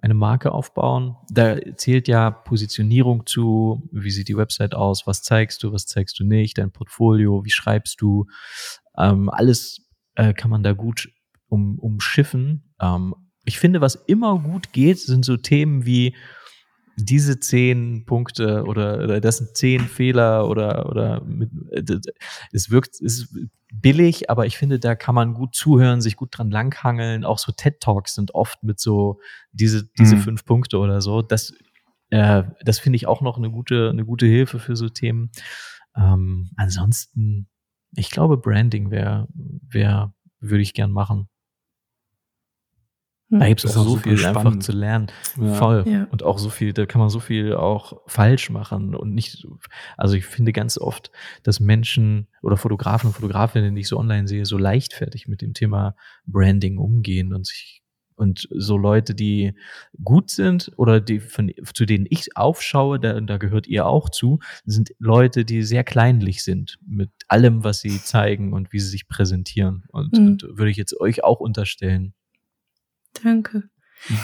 [0.00, 1.16] eine Marke aufbauen.
[1.30, 6.18] Da zählt ja Positionierung zu, wie sieht die Website aus, was zeigst du, was zeigst
[6.18, 8.26] du nicht, dein Portfolio, wie schreibst du.
[8.98, 11.10] Ähm, alles äh, kann man da gut
[11.48, 12.74] um, umschiffen.
[12.80, 16.14] Ähm, ich finde, was immer gut geht, sind so Themen wie
[16.96, 21.50] diese zehn Punkte oder, oder das sind zehn Fehler oder, oder mit,
[22.52, 23.34] es wirkt, ist
[23.72, 27.24] billig, aber ich finde, da kann man gut zuhören, sich gut dran langhangeln.
[27.24, 29.20] Auch so TED-Talks sind oft mit so
[29.52, 30.20] diese, diese mhm.
[30.20, 31.22] fünf Punkte oder so.
[31.22, 31.54] Das,
[32.10, 35.30] äh, das finde ich auch noch eine gute, eine gute Hilfe für so Themen.
[35.96, 37.48] Ähm, ansonsten,
[37.94, 41.28] ich glaube, Branding wäre, wäre, würde ich gern machen.
[43.40, 44.46] Da gibt es auch so viel spannend.
[44.46, 45.06] einfach zu lernen.
[45.40, 45.54] Ja.
[45.54, 45.84] Voll.
[45.86, 46.06] Ja.
[46.10, 49.46] Und auch so viel, da kann man so viel auch falsch machen und nicht,
[49.96, 51.10] also ich finde ganz oft,
[51.42, 55.54] dass Menschen oder Fotografen und Fotografinnen, die ich so online sehe, so leichtfertig mit dem
[55.54, 57.82] Thema Branding umgehen und sich
[58.16, 59.52] und so Leute, die
[60.02, 64.38] gut sind oder die von, zu denen ich aufschaue, da, da gehört ihr auch zu,
[64.64, 69.08] sind Leute, die sehr kleinlich sind mit allem, was sie zeigen und wie sie sich
[69.08, 69.84] präsentieren.
[69.88, 70.26] Und, mhm.
[70.26, 72.14] und würde ich jetzt euch auch unterstellen.
[73.22, 73.64] Danke.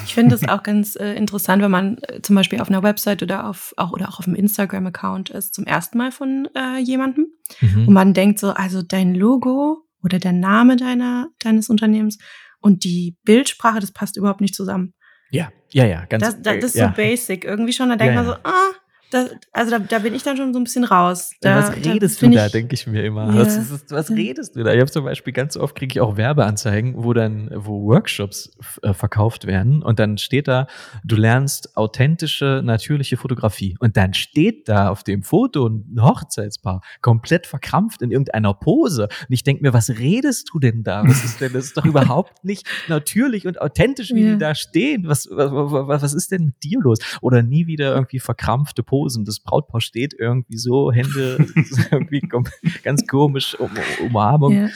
[0.05, 3.22] Ich finde es auch ganz äh, interessant, wenn man äh, zum Beispiel auf einer Website
[3.22, 7.26] oder auf auch oder auch auf einem Instagram-Account ist, zum ersten Mal von äh, jemandem
[7.61, 7.86] mhm.
[7.86, 12.18] und man denkt so, also dein Logo oder der Name deiner deines Unternehmens
[12.61, 14.95] und die Bildsprache, das passt überhaupt nicht zusammen.
[15.30, 16.22] Ja, ja, ja, ganz.
[16.24, 16.89] Das, das ist ja.
[16.89, 17.89] so basic irgendwie schon.
[17.91, 18.72] Da denkt ja, man so, ah,
[19.11, 21.30] das, also da, da bin ich dann schon so ein bisschen raus.
[21.40, 23.32] Da, was redest da du da, denke ich mir immer.
[23.32, 23.40] Ja.
[23.40, 24.74] Was, was, was, redest du da?
[24.74, 28.92] Ich habe zum Beispiel ganz oft kriege ich auch Werbeanzeigen, wo dann, wo Workshops äh,
[28.92, 30.66] verkauft werden und dann steht da,
[31.04, 33.76] du lernst authentische, natürliche Fotografie.
[33.78, 39.04] Und dann steht da auf dem Foto ein Hochzeitspaar komplett verkrampft in irgendeiner Pose.
[39.04, 41.02] Und ich denke mir, was redest du denn da?
[41.06, 41.54] Was ist denn?
[41.54, 44.32] Das ist doch überhaupt nicht natürlich und authentisch, wie ja.
[44.32, 45.09] die da stehen.
[45.09, 46.98] Was, was, was ist denn mit dir los?
[47.22, 49.24] Oder nie wieder irgendwie verkrampfte Pose Posen.
[49.24, 51.38] Das Brautpaar steht irgendwie so, Hände
[51.90, 52.20] irgendwie
[52.82, 53.70] ganz komisch, um,
[54.05, 54.53] Umarmung.
[54.53, 54.68] Ja.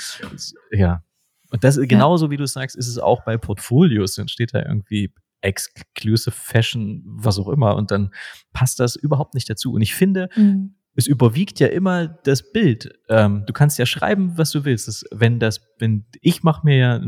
[0.71, 1.05] ja.
[1.51, 4.15] Und das genauso wie du sagst, ist es auch bei Portfolios.
[4.15, 5.13] Dann steht da irgendwie
[5.43, 7.77] Exclusive Fashion, was auch immer.
[7.77, 8.11] Und dann
[8.53, 9.73] passt das überhaupt nicht dazu.
[9.73, 10.77] Und ich finde, mhm.
[10.95, 12.99] es überwiegt ja immer das Bild.
[13.09, 14.89] Ähm, du kannst ja schreiben, was du willst.
[14.89, 17.01] Das, wenn das, wenn ich mache mir ja,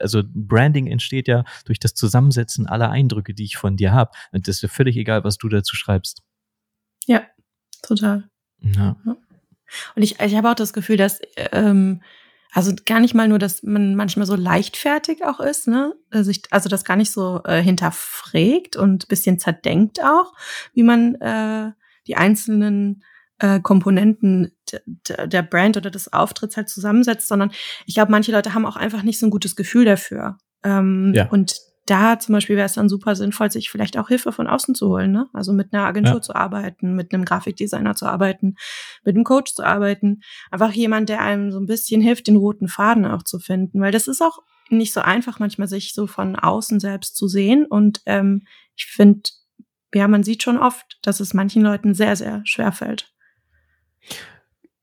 [0.00, 4.12] also Branding entsteht ja durch das Zusammensetzen aller Eindrücke, die ich von dir habe.
[4.30, 6.22] Und das ist ja völlig egal, was du dazu schreibst.
[7.06, 7.22] Ja,
[7.82, 8.28] total.
[8.60, 8.96] Ja.
[9.94, 12.02] Und ich, ich habe auch das Gefühl, dass ähm,
[12.52, 15.94] also gar nicht mal nur, dass man manchmal so leichtfertig auch ist, ne?
[16.10, 20.34] Also, ich, also das gar nicht so äh, hinterfragt und bisschen zerdenkt auch,
[20.74, 21.72] wie man äh,
[22.06, 23.02] die einzelnen
[23.38, 24.52] äh, Komponenten
[25.08, 27.52] der Brand oder des Auftritts halt zusammensetzt, sondern
[27.86, 30.38] ich glaube, manche Leute haben auch einfach nicht so ein gutes Gefühl dafür.
[30.62, 31.28] Ähm, ja.
[31.28, 31.56] Und
[31.86, 34.88] da zum Beispiel wäre es dann super sinnvoll, sich vielleicht auch Hilfe von außen zu
[34.88, 35.28] holen, ne?
[35.32, 36.20] Also mit einer Agentur ja.
[36.20, 38.56] zu arbeiten, mit einem Grafikdesigner zu arbeiten,
[39.04, 40.20] mit einem Coach zu arbeiten.
[40.50, 43.80] Einfach jemand, der einem so ein bisschen hilft, den roten Faden auch zu finden.
[43.80, 44.38] Weil das ist auch
[44.70, 47.66] nicht so einfach, manchmal sich so von außen selbst zu sehen.
[47.66, 49.30] Und ähm, ich finde,
[49.92, 53.12] ja, man sieht schon oft, dass es manchen Leuten sehr, sehr schwer fällt.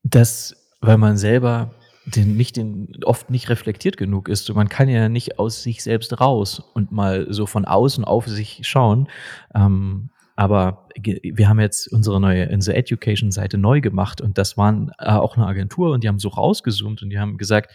[0.04, 1.74] Das, weil man selber
[2.16, 4.54] den nicht den oft nicht reflektiert genug ist.
[4.54, 8.62] Man kann ja nicht aus sich selbst raus und mal so von außen auf sich
[8.64, 9.08] schauen.
[9.54, 14.92] Ähm, aber wir haben jetzt unsere neue unsere Education Seite neu gemacht und das waren
[14.98, 17.74] äh, auch eine Agentur und die haben so rausgezoomt und die haben gesagt,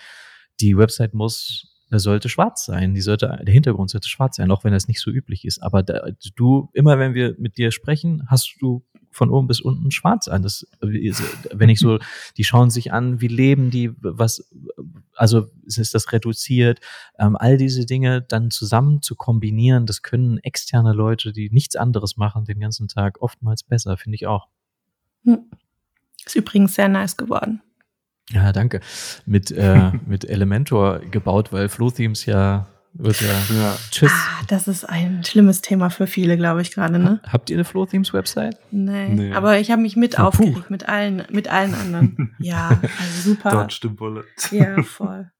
[0.60, 2.94] die Website muss sollte schwarz sein.
[2.94, 5.62] Die sollte, der Hintergrund sollte schwarz sein, auch wenn das nicht so üblich ist.
[5.62, 9.90] Aber da, du, immer wenn wir mit dir sprechen, hast du von oben bis unten
[9.90, 10.42] schwarz an.
[10.42, 11.98] Das, wenn ich so,
[12.36, 14.44] die schauen sich an, wie leben die, was,
[15.14, 16.80] also ist das reduziert,
[17.18, 22.16] ähm, all diese Dinge dann zusammen zu kombinieren, das können externe Leute, die nichts anderes
[22.16, 24.48] machen, den ganzen Tag oftmals besser, finde ich auch.
[25.24, 25.44] Hm.
[26.24, 27.62] Ist übrigens sehr nice geworden.
[28.30, 28.80] Ja, danke.
[29.26, 32.66] Mit, äh, mit Elementor gebaut, weil Flow Themes ja
[32.96, 33.76] Wird ja, Ja.
[33.90, 34.12] Tschüss.
[34.12, 37.20] Ah, das ist ein schlimmes Thema für viele, glaube ich, gerade, ne?
[37.26, 38.56] Habt ihr eine Flow Themes Website?
[38.70, 39.08] Nee.
[39.08, 39.32] Nee.
[39.34, 40.26] Aber ich habe mich mit Oh, puh.
[40.28, 42.34] aufgeregt, mit allen, mit allen anderen.
[42.38, 42.68] ja,
[43.00, 43.50] also super.
[43.50, 44.24] Dodge the bullet.
[44.52, 45.30] Ja, voll.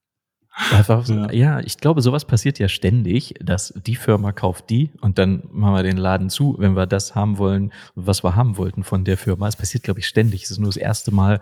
[0.71, 1.31] Einfach so, Ja.
[1.31, 1.59] ja.
[1.59, 5.83] ich glaube, sowas passiert ja ständig, dass die Firma kauft die und dann machen wir
[5.83, 9.47] den Laden zu, wenn wir das haben wollen, was wir haben wollten von der Firma.
[9.49, 10.43] Es passiert, glaube ich, ständig.
[10.43, 11.41] Es ist nur das erste Mal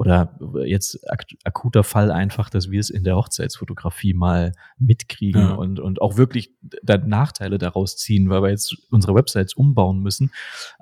[0.00, 0.34] oder
[0.64, 5.54] jetzt ak akuter Fall einfach, dass wir es in der Hochzeitsfotografie mal mitkriegen Ja.
[5.56, 10.32] und, und auch wirklich dann Nachteile daraus ziehen, weil wir jetzt unsere Websites umbauen müssen.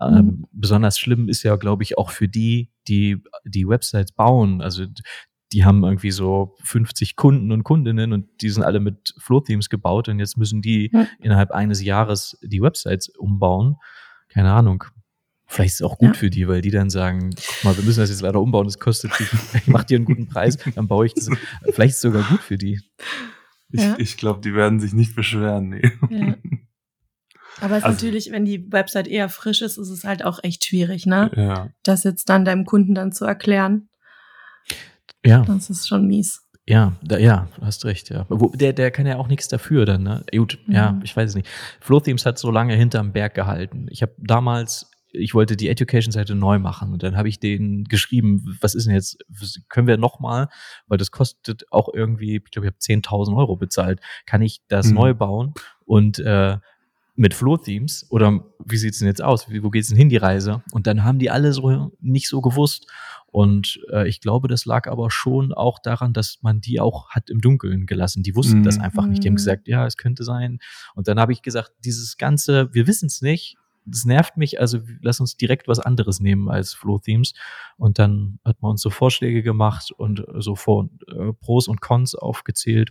[0.01, 0.45] Ähm, Mhm.
[0.53, 4.63] besonders schlimm ist ja, glaube ich, auch für die, die die Websites bauen.
[4.63, 4.85] Also
[5.53, 10.09] die haben irgendwie so 50 Kunden und Kundinnen und die sind alle mit Flow-Themes gebaut
[10.09, 11.07] und jetzt müssen die Ja.
[11.21, 13.77] innerhalb eines Jahres die Websites umbauen.
[14.29, 14.85] Keine Ahnung.
[15.51, 16.15] Vielleicht ist es auch gut Ja.
[16.15, 18.79] für die, weil die dann sagen, guck mal, wir müssen das jetzt leider umbauen, das
[18.79, 21.29] kostet dich, ich mach dir einen guten Preis, dann baue ich das.
[21.73, 22.81] Vielleicht ist es sogar gut für die.
[23.71, 23.97] Ich, Ja.
[23.99, 25.71] ich glaube, die werden sich nicht beschweren.
[25.71, 25.93] Nee.
[26.11, 26.35] Ja.
[27.61, 30.39] Aber es ist Also- natürlich, wenn die Website eher frisch ist, ist es halt auch
[30.45, 31.31] echt schwierig, ne?
[31.35, 31.71] Ja.
[31.83, 33.89] Das jetzt dann deinem Kunden dann zu erklären,
[35.25, 36.43] Ja, das ist schon mies.
[36.67, 38.27] ja, da, ja, du hast recht, ja.
[38.29, 40.25] Wo, der, der kann ja auch nichts dafür dann, ne?
[40.31, 41.01] Gut, ja, Mhm.
[41.03, 41.49] ich weiß es nicht.
[41.81, 43.87] Flow Themes hat so lange hinterm Berg gehalten.
[43.91, 48.57] Ich habe damals, ich wollte die Education-Seite neu machen und dann habe ich denen geschrieben,
[48.61, 49.19] was ist denn jetzt,
[49.69, 50.49] können wir nochmal,
[50.87, 54.89] weil das kostet auch irgendwie, ich glaube, ich habe 10.000 Euro bezahlt, kann ich das
[54.89, 54.95] Mhm.
[54.95, 55.55] neu bauen
[55.87, 56.59] und äh,
[57.21, 59.51] mit Flow-Themes oder wie sieht's denn jetzt aus?
[59.51, 60.63] Wie, wo geht's denn hin, die Reise?
[60.71, 62.87] Und dann haben die alle so nicht so gewusst.
[63.27, 67.29] Und äh, ich glaube, das lag aber schon auch daran, dass man die auch hat
[67.29, 68.23] im Dunkeln gelassen.
[68.23, 68.63] Die wussten Mhm.
[68.63, 69.25] das einfach nicht.
[69.25, 69.39] Die haben Mhm.
[69.39, 70.61] gesagt, ja, es könnte sein.
[70.95, 73.57] Und dann habe ich gesagt, dieses ganze, wir wissen es nicht,
[73.91, 77.35] das nervt mich, also lass uns direkt was anderes nehmen als Flow-Themes.
[77.77, 82.15] Und dann hat man uns so Vorschläge gemacht und so Vor äh, Pros und Cons
[82.15, 82.91] aufgezählt.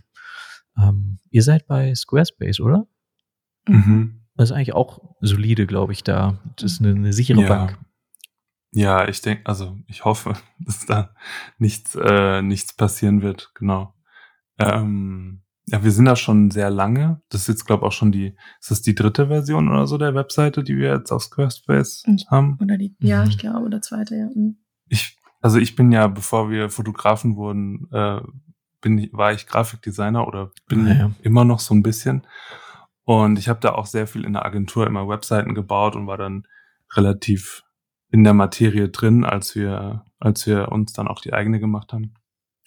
[0.76, 2.86] Ähm, ihr seid bei Squarespace, oder?
[3.66, 4.22] Mhm.
[4.36, 6.38] Das ist eigentlich auch solide, glaube ich, da.
[6.56, 7.48] Das ist eine, eine sichere Ja.
[7.48, 7.78] Bank.
[8.72, 11.14] Ja, ich denke, also ich hoffe, dass da
[11.58, 13.94] nichts, äh, nichts passieren wird, genau.
[14.58, 17.20] Ähm, ja, wir sind da schon sehr lange.
[17.30, 19.98] Das ist jetzt, glaube ich, auch schon die, ist das die dritte Version oder so
[19.98, 22.58] der Webseite, die wir jetzt auf Squarespace haben?
[22.60, 23.30] Oder die, ja, Mhm.
[23.30, 24.26] ich glaube, oder zweite, ja.
[24.34, 24.56] Mhm.
[24.88, 28.20] Ich, also ich bin ja, bevor wir Fotografen wurden, äh,
[28.80, 31.10] bin, ich- war ich Grafikdesigner oder bin Ah, ja.
[31.22, 32.26] immer noch so ein bisschen.
[33.04, 36.18] Und ich habe da auch sehr viel in der Agentur immer Webseiten gebaut und war
[36.18, 36.46] dann
[36.94, 37.62] relativ
[38.10, 42.14] in der Materie drin, als wir, als wir uns dann auch die eigene gemacht haben.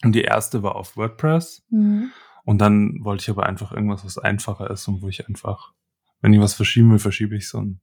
[0.03, 1.63] Und die erste war auf WordPress.
[1.69, 2.11] Mhm.
[2.43, 5.73] Und dann wollte ich aber einfach irgendwas, was einfacher ist und wo ich einfach,
[6.21, 7.81] wenn ich was verschieben will, verschiebe ich so ein.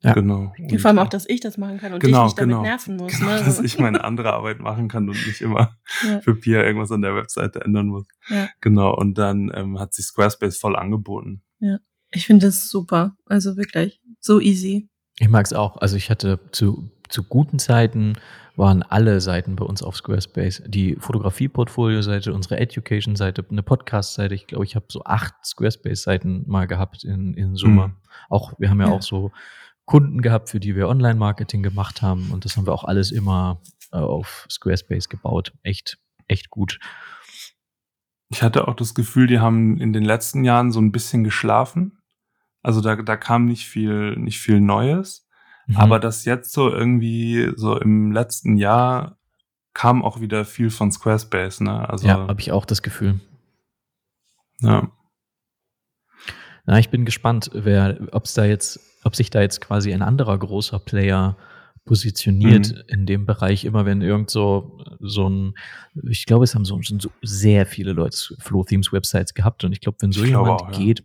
[0.00, 0.12] Ja.
[0.12, 0.52] Genau.
[0.58, 2.62] Ja, Vor allem auch, dass ich das machen kann und Genau, dich nicht damit genau.
[2.62, 3.18] nerven muss.
[3.18, 3.38] Genau, ne?
[3.44, 6.20] dass ich meine andere Arbeit machen kann und nicht immer Ja.
[6.20, 8.06] für Pia irgendwas an der Webseite ändern muss.
[8.28, 8.48] Ja.
[8.60, 11.42] Genau, und dann ähm, hat sich Squarespace voll angeboten.
[12.10, 13.16] Ich finde das super.
[13.26, 14.00] Also wirklich.
[14.20, 14.88] So easy.
[15.18, 15.76] Ich mag es auch.
[15.78, 18.14] Also ich hatte zu, zu guten Zeiten
[18.56, 20.62] waren alle Seiten bei uns auf Squarespace.
[20.66, 24.34] Die Fotografie-Portfolio-Seite, unsere Education-Seite, eine Podcast-Seite.
[24.34, 27.88] Ich glaube, ich habe so acht Squarespace-Seiten mal gehabt in, in Summe.
[27.88, 27.96] Mhm.
[28.28, 28.92] Auch, wir haben ja, Ja.
[28.94, 29.30] auch so
[29.84, 32.30] Kunden gehabt, für die wir Online-Marketing gemacht haben.
[32.32, 35.52] Und das haben wir auch alles immer äh, auf Squarespace gebaut.
[35.62, 36.80] Echt, echt gut.
[38.30, 41.98] Ich hatte auch das Gefühl, die haben in den letzten Jahren so ein bisschen geschlafen.
[42.62, 45.27] Also da, da kam nicht viel, nicht viel Neues.
[45.68, 45.76] Mhm.
[45.76, 49.16] Aber das jetzt so irgendwie, so im letzten Jahr
[49.74, 51.88] kam auch wieder viel von Squarespace, ne?
[51.88, 53.20] Also, ja, habe ich auch das Gefühl.
[54.60, 54.90] ja.
[56.66, 60.02] Na, ich bin gespannt, wer, ob es da jetzt, ob sich da jetzt quasi ein
[60.02, 61.36] anderer großer Player
[61.86, 62.82] positioniert Mhm.
[62.88, 65.54] in dem Bereich, immer wenn irgend so, so ein,
[66.10, 69.72] ich glaube, es haben so, schon so sehr viele Leute Flow Themes Websites gehabt und
[69.72, 70.78] ich glaube, wenn so Ich jemand auch, ja.
[70.78, 71.04] geht,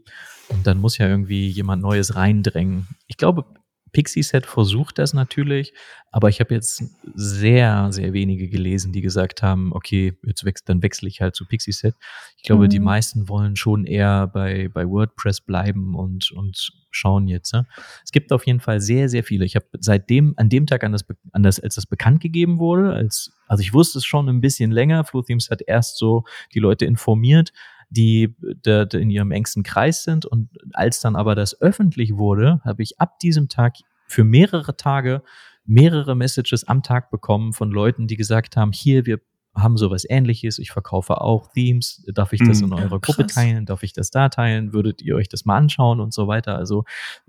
[0.66, 2.88] dann muss ja irgendwie jemand Neues reindrängen.
[3.08, 3.46] Ich glaube,
[3.94, 5.74] Pixieset versucht das natürlich,
[6.12, 6.84] aber ich habe jetzt
[7.16, 11.46] sehr, sehr wenige gelesen, die gesagt haben, okay, jetzt wechsel, dann wechsle ich halt zu
[11.46, 11.96] Pixieset.
[12.38, 12.70] Ich glaube, Mhm.
[12.70, 17.54] die meisten wollen schon eher bei, bei WordPress bleiben und, und schauen jetzt.
[17.54, 17.66] Ne?
[18.04, 19.46] Es gibt auf jeden Fall sehr, sehr viele.
[19.46, 22.94] Ich habe seitdem, an dem Tag, an das, an das, als das bekannt gegeben wurde,
[22.94, 26.24] als, also ich wusste es schon ein bisschen länger, Flow Themes hat erst so
[26.54, 27.54] die Leute informiert,
[27.96, 30.26] die da, da in ihrem engsten Kreis sind.
[30.26, 33.76] Und als dann aber das öffentlich wurde, habe ich ab diesem Tag
[34.08, 35.22] für mehrere Tage
[35.66, 39.20] mehrere Messages am Tag bekommen von Leuten, die gesagt haben, hier, wir
[39.56, 42.68] haben sowas ähnliches, ich verkaufe auch Themes, darf ich das Mhm.
[42.68, 43.36] in eurer Gruppe krass.
[43.36, 46.58] teilen, darf ich das da teilen, würdet ihr euch das mal anschauen und so weiter.
[46.58, 46.84] Also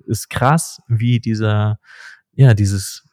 [0.06, 1.78] ist krass, wie dieser,
[2.32, 3.06] ja, dieses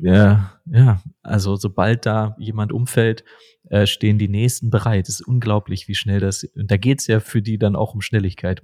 [0.00, 3.24] ja, ja, also sobald da jemand umfällt,
[3.70, 5.08] äh, stehen die nächsten bereit.
[5.08, 6.44] Es ist unglaublich, wie schnell das.
[6.44, 8.62] Und da geht's ja für die dann auch um Schnelligkeit.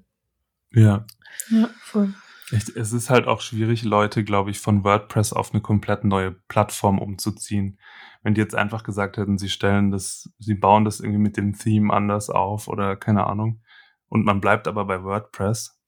[0.73, 1.07] Ja.
[1.51, 2.15] Ja, voll.
[2.51, 6.99] Es ist halt auch schwierig, Leute, glaube ich, von WordPress auf eine komplett neue Plattform
[6.99, 7.79] umzuziehen.
[8.23, 11.57] Wenn die jetzt einfach gesagt hätten, sie stellen das, sie bauen das irgendwie mit dem
[11.59, 13.63] Theme anders auf oder keine Ahnung.
[14.09, 15.81] Und man bleibt aber bei WordPress,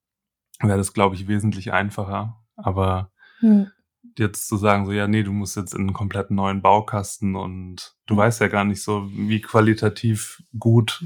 [0.61, 2.43] wäre das, glaube ich, wesentlich einfacher.
[2.57, 3.71] Aber hm.
[4.19, 7.95] Jetzt zu sagen, so, ja, nee, du musst jetzt in einen komplett neuen Baukasten und
[8.07, 8.19] du hm.
[8.19, 11.05] weißt ja gar nicht so, wie qualitativ gut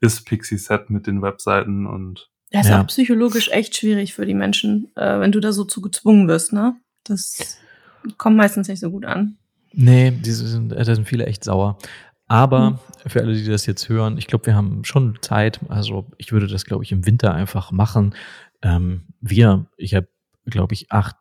[0.00, 2.80] ist Pixie Set mit den Webseiten und das ist ja.
[2.80, 6.52] auch psychologisch echt schwierig für die Menschen, äh, wenn du da so zu gezwungen wirst,
[6.52, 6.76] ne?
[7.04, 7.58] Das
[8.16, 9.36] kommt meistens nicht so gut an.
[9.72, 11.76] Nee, diese sind, äh, da sind viele echt sauer.
[12.26, 13.10] Aber hm.
[13.10, 15.60] für alle, die das jetzt hören, ich glaube, wir haben schon Zeit.
[15.68, 18.14] Also ich würde das, glaube ich, im Winter einfach machen.
[18.62, 20.08] Ähm, wir, ich habe,
[20.46, 21.16] glaube ich, acht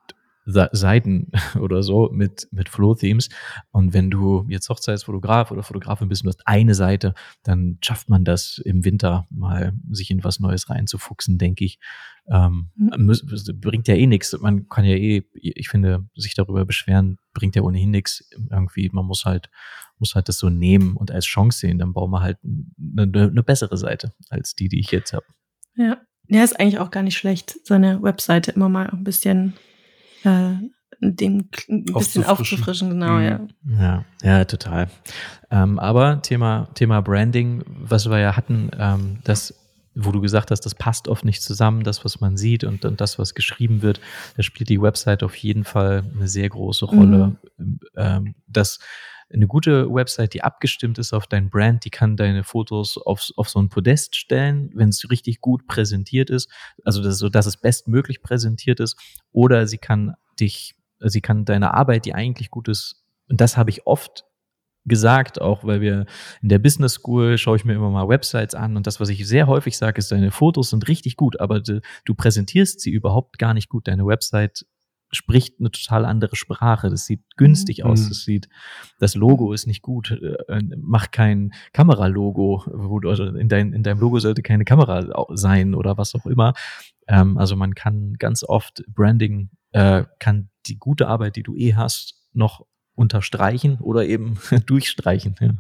[0.48, 3.30] Seiten oder so mit, mit Flow-Themes.
[3.72, 8.24] Und wenn du jetzt Hochzeitsfotograf oder Fotografin bist du hast eine Seite, dann schafft man
[8.24, 11.80] das im Winter mal, sich in was Neues reinzufuchsen, denke ich.
[12.30, 13.14] Ähm, mhm.
[13.62, 14.38] bringt ja eh nichts.
[14.40, 18.30] Man kann ja eh, ich finde, sich darüber beschweren, bringt ja ohnehin nichts.
[18.50, 19.50] Irgendwie, man muss halt,
[20.00, 21.78] muss halt das so nehmen und als Chance sehen.
[21.78, 25.26] Dann bauen wir halt eine, eine bessere Seite als die, die ich jetzt habe.
[25.76, 26.02] Ja.
[26.30, 29.54] Ja, ist eigentlich auch gar nicht schlecht, seine Webseite immer mal ein bisschen
[30.24, 30.56] äh,
[31.00, 33.24] dem ein bisschen aufzufrischen, genau, mhm.
[33.24, 33.48] ja.
[33.80, 34.88] Ja, ja, total.
[35.52, 39.54] Ähm, aber Thema, Thema Branding, was wir ja hatten, ähm, das,
[39.94, 43.00] wo du gesagt hast, das passt oft nicht zusammen, das, was man sieht und, und
[43.00, 44.00] das, was geschrieben wird,
[44.36, 47.36] da spielt die Website auf jeden Fall eine sehr große Rolle.
[47.58, 47.80] Mhm.
[47.96, 48.80] Ähm, das
[49.34, 53.50] eine gute Website, die abgestimmt ist auf dein Brand, die kann deine Fotos auf, auf
[53.50, 56.50] so ein Podest stellen, wenn es richtig gut präsentiert ist,
[56.84, 58.98] also das, so dass es bestmöglich präsentiert ist,
[59.32, 63.70] oder sie kann dich, sie kann deine Arbeit, die eigentlich gut ist, und das habe
[63.70, 64.24] ich oft
[64.88, 66.06] gesagt, auch weil wir
[66.42, 69.28] in der Business School schaue ich mir immer mal Websites an und das, was ich
[69.28, 73.38] sehr häufig sage, ist, deine Fotos sind richtig gut, aber du, du präsentierst sie überhaupt
[73.38, 73.88] gar nicht gut.
[73.88, 74.66] Deine Website
[75.12, 76.90] spricht eine total andere Sprache.
[76.90, 77.92] Das sieht günstig mhm.
[77.92, 78.08] aus.
[78.08, 78.50] Das sieht,
[79.00, 80.12] das Logo ist nicht gut.
[80.12, 85.08] Äh, mach kein Kameralogo, wo du, also in, dein, in deinem Logo sollte keine Kamera
[85.36, 86.54] sein oder was auch immer.
[87.08, 91.76] Ähm, also man kann ganz oft Branding, äh, kann die gute Arbeit, die du eh
[91.76, 95.36] hast, noch unterstreichen oder eben durchstreichen.
[95.40, 95.54] Ja.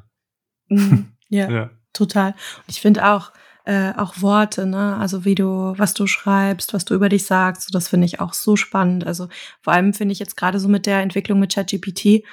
[0.69, 1.13] Mhm.
[1.29, 2.31] ja, ja, total.
[2.31, 3.31] Und ich finde auch,
[3.68, 4.95] äh, auch Worte, ne?
[4.95, 8.22] Also wie du, was du schreibst, was du über dich sagst, so, das finde ich
[8.22, 9.05] auch so spannend.
[9.05, 9.28] Also
[9.61, 12.24] vor allem finde ich jetzt gerade so mit der Entwicklung mit ChatGPT,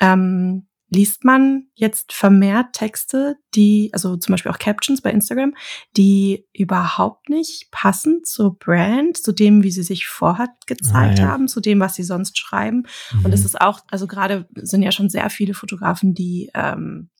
[0.00, 5.54] ähm, liest man jetzt vermehrt Texte, die, also zum Beispiel auch Captions bei Instagram,
[5.98, 11.28] die überhaupt nicht passen zur Brand, zu dem, wie sie sich vorhat gezeigt ah, ja.
[11.28, 12.86] haben, zu dem, was sie sonst schreiben.
[13.12, 13.26] Mhm.
[13.26, 17.10] Und es ist auch, also gerade sind ja schon sehr viele Fotografen, die ähm,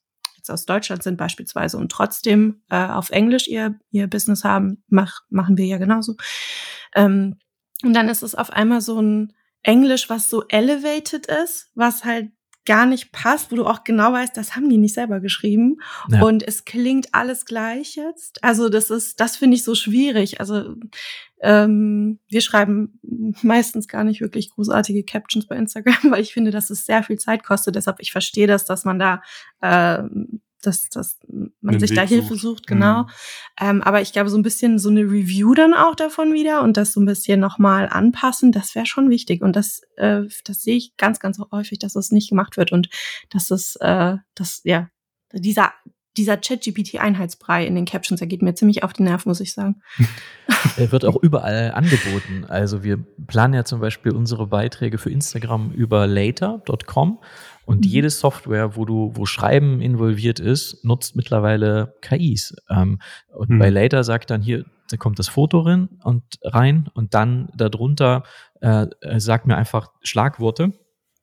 [0.41, 5.21] jetzt aus Deutschland sind beispielsweise und trotzdem äh, auf Englisch ihr, ihr Business haben, mach,
[5.29, 6.17] machen wir ja genauso.
[6.95, 7.37] Ähm,
[7.83, 12.31] und dann ist es auf einmal so ein Englisch, was so elevated ist, was halt
[12.67, 15.79] gar nicht passt, wo du auch genau weißt, das haben die nicht selber geschrieben.
[16.09, 16.23] Ja.
[16.23, 18.43] Und es klingt alles gleich jetzt.
[18.45, 20.41] Also das ist, das finde ich so schwierig.
[20.41, 20.75] Also
[21.43, 22.99] ähm, wir schreiben
[23.43, 27.19] meistens gar nicht wirklich großartige Captions bei Instagram, weil ich finde, dass es sehr viel
[27.19, 27.77] Zeit kostet.
[27.77, 29.23] Deshalb ich verstehe das, dass man da
[29.61, 30.03] äh,
[30.63, 31.19] dass, dass
[31.61, 33.05] man Den sich Weg da Hilfe sucht, sucht genau.
[33.05, 33.09] Mhm.
[33.61, 36.77] Ähm, aber ich glaube, so ein bisschen so eine Review dann auch davon wieder und
[36.77, 39.43] das so ein bisschen nochmal anpassen, das wäre schon wichtig.
[39.43, 42.91] Und das, äh, das sehe ich ganz, ganz häufig, dass das nicht gemacht wird und
[43.31, 44.91] dass es, äh, das, ja,
[45.33, 45.73] dieser
[46.17, 49.83] dieser Chat-GPT-Einheitsbrei in den Captions, der geht mir ziemlich auf die Nerven, muss ich sagen.
[50.77, 52.45] Er wird auch überall angeboten.
[52.49, 52.99] Also wir
[53.29, 57.21] planen ja zum Beispiel unsere Beiträge für Instagram über later.com
[57.65, 57.91] und mhm.
[57.91, 62.57] jede Software, wo du, wo Schreiben involviert ist, nutzt mittlerweile KIs.
[62.69, 63.01] Ähm,
[63.33, 63.59] und mhm.
[63.59, 68.25] bei Later sagt dann hier, da kommt das Foto rein und rein und dann darunter
[68.61, 70.73] äh, äh, sagt mir einfach Schlagworte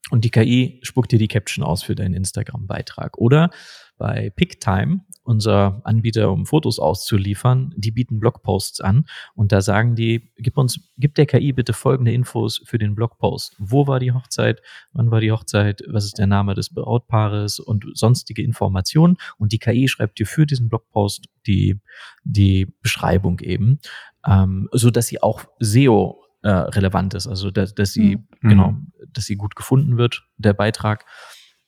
[0.09, 3.17] und die KI spuckt dir die Caption aus für deinen Instagram-Beitrag.
[3.17, 3.49] Oder
[3.97, 10.31] bei PickTime, unser Anbieter, um Fotos auszuliefern, die bieten Blogposts an und da sagen die,
[10.37, 13.55] gib uns, gib der KI bitte folgende Infos für den Blogpost.
[13.59, 14.61] Wo war die Hochzeit?
[14.93, 15.81] Wann war die Hochzeit?
[15.87, 19.17] Was ist der Name des Brautpaares und sonstige Informationen?
[19.37, 21.79] Und die KI schreibt dir für diesen Blogpost die,
[22.23, 23.79] die Beschreibung eben,
[24.25, 28.49] ähm, so dass sie auch SEO äh, relevant ist, also dass, dass sie mhm.
[28.49, 28.75] genau,
[29.11, 31.05] dass sie gut gefunden wird, der Beitrag.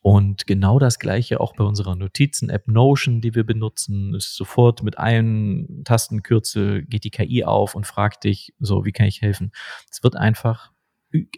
[0.01, 4.97] Und genau das gleiche auch bei unserer Notizen-App Notion, die wir benutzen, ist sofort mit
[4.97, 9.51] einem Tastenkürzel geht die KI auf und fragt dich, so, wie kann ich helfen?
[9.91, 10.71] Es wird einfach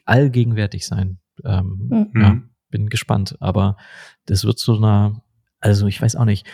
[0.06, 1.20] allgegenwärtig sein.
[1.44, 2.22] Ähm, mhm.
[2.22, 3.36] Ja, bin gespannt.
[3.40, 3.78] Aber
[4.26, 5.22] das wird so eine,
[5.60, 6.46] also ich weiß auch nicht.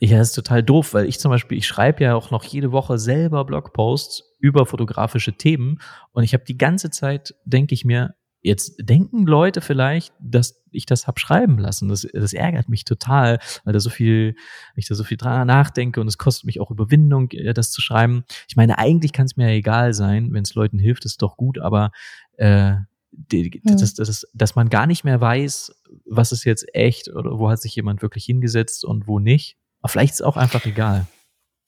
[0.00, 2.72] Ja, das ist total doof, weil ich zum Beispiel, ich schreibe ja auch noch jede
[2.72, 5.78] Woche selber Blogposts über fotografische Themen
[6.12, 8.14] und ich habe die ganze Zeit, denke ich mir,
[8.44, 11.88] Jetzt denken Leute vielleicht, dass ich das hab schreiben lassen.
[11.88, 14.36] Das, das ärgert mich total, weil da so viel,
[14.76, 17.80] ich da so viel dran nachdenke und es kostet mich auch Überwindung, äh, das zu
[17.80, 18.24] schreiben.
[18.46, 21.38] Ich meine, eigentlich kann es mir ja egal sein, wenn es Leuten hilft, ist doch
[21.38, 21.90] gut, aber
[22.36, 22.74] äh,
[23.12, 23.78] die, mhm.
[23.78, 25.74] das, das, dass man gar nicht mehr weiß,
[26.04, 29.56] was ist jetzt echt oder wo hat sich jemand wirklich hingesetzt und wo nicht.
[29.80, 31.06] Aber vielleicht ist es auch einfach egal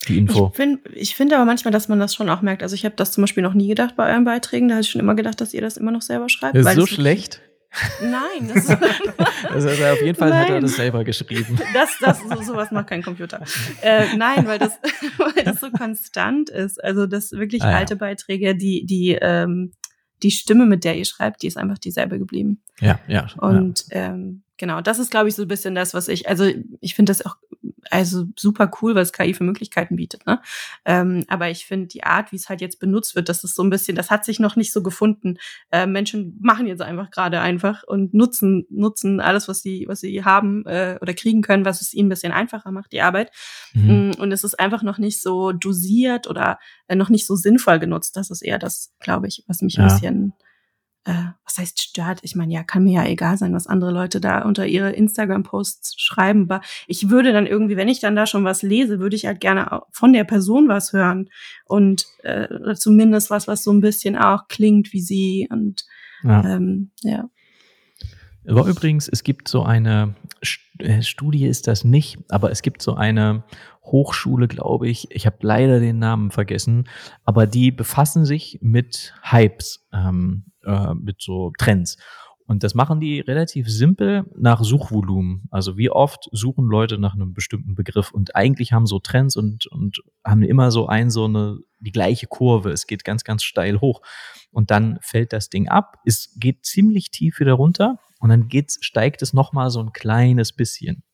[0.09, 0.49] die Info.
[0.51, 2.63] Ich finde ich find aber manchmal, dass man das schon auch merkt.
[2.63, 4.69] Also ich habe das zum Beispiel noch nie gedacht bei euren Beiträgen.
[4.69, 6.57] Da habe ich schon immer gedacht, dass ihr das immer noch selber schreibt.
[6.57, 7.41] Ist so schlecht?
[8.01, 10.43] Nein, das also, also auf jeden Fall nein.
[10.43, 11.59] hat er das selber geschrieben.
[11.75, 13.43] Das, das, so, sowas macht kein Computer.
[13.83, 14.79] Äh, nein, weil das,
[15.19, 16.83] weil das so konstant ist.
[16.83, 17.99] Also das wirklich ah, alte ja.
[17.99, 19.73] Beiträge, die, die, ähm,
[20.23, 22.63] die Stimme, mit der ihr schreibt, die ist einfach dieselbe geblieben.
[22.81, 23.27] Ja, ja.
[23.39, 24.07] Und ja.
[24.07, 26.51] Ähm, genau, das ist, glaube ich, so ein bisschen das, was ich, also
[26.81, 27.37] ich finde das auch
[27.91, 30.27] also super cool, was KI für Möglichkeiten bietet.
[30.27, 30.41] Ne?
[30.85, 33.63] Ähm, aber ich finde die Art, wie es halt jetzt benutzt wird, das ist so
[33.63, 35.39] ein bisschen, das hat sich noch nicht so gefunden.
[35.71, 40.25] Äh, Menschen machen jetzt einfach gerade einfach und nutzen nutzen alles, was sie was sie
[40.25, 43.31] haben äh, oder kriegen können, was es ihnen ein bisschen einfacher macht, die Arbeit.
[43.75, 44.11] Mhm.
[44.11, 47.79] Mm, und es ist einfach noch nicht so dosiert oder äh, noch nicht so sinnvoll
[47.79, 48.17] genutzt.
[48.17, 49.83] Das ist eher das, glaube ich, was mich ja.
[49.83, 50.33] ein bisschen
[51.07, 52.19] äh, was heißt stört?
[52.23, 55.95] Ich meine, ja, kann mir ja egal sein, was andere Leute da unter ihre Instagram-Posts
[55.99, 56.43] schreiben.
[56.51, 59.41] Aber ich würde dann irgendwie, wenn ich dann da schon was lese, würde ich halt
[59.41, 61.31] gerne von der Person was hören.
[61.65, 65.49] Und äh, zumindest was, was so ein bisschen auch klingt wie sie.
[65.51, 65.85] Und
[66.23, 66.45] ja.
[66.45, 67.29] Ähm, ja.
[68.49, 70.15] Aber übrigens, es gibt so eine
[70.79, 73.45] äh, Studie ist das nicht, aber es gibt so eine
[73.83, 75.09] Hochschule, glaube ich.
[75.11, 76.89] Ich habe leider den Namen vergessen,
[77.25, 79.87] aber die befassen sich mit Hypes.
[79.93, 81.97] Ähm, äh, mit so Trends.
[82.49, 85.49] Und das machen die relativ simpel nach Suchvolumen.
[85.51, 89.67] Also wie oft suchen Leute nach einem bestimmten Begriff und eigentlich haben so Trends und,
[89.67, 92.71] und haben immer so ein, so eine, die gleiche Kurve.
[92.71, 94.01] Es geht ganz, ganz steil hoch.
[94.53, 95.99] Und dann fällt das Ding ab.
[96.05, 100.53] Es geht ziemlich tief wieder runter und dann geht's, steigt es nochmal so ein kleines
[100.53, 101.05] bisschen.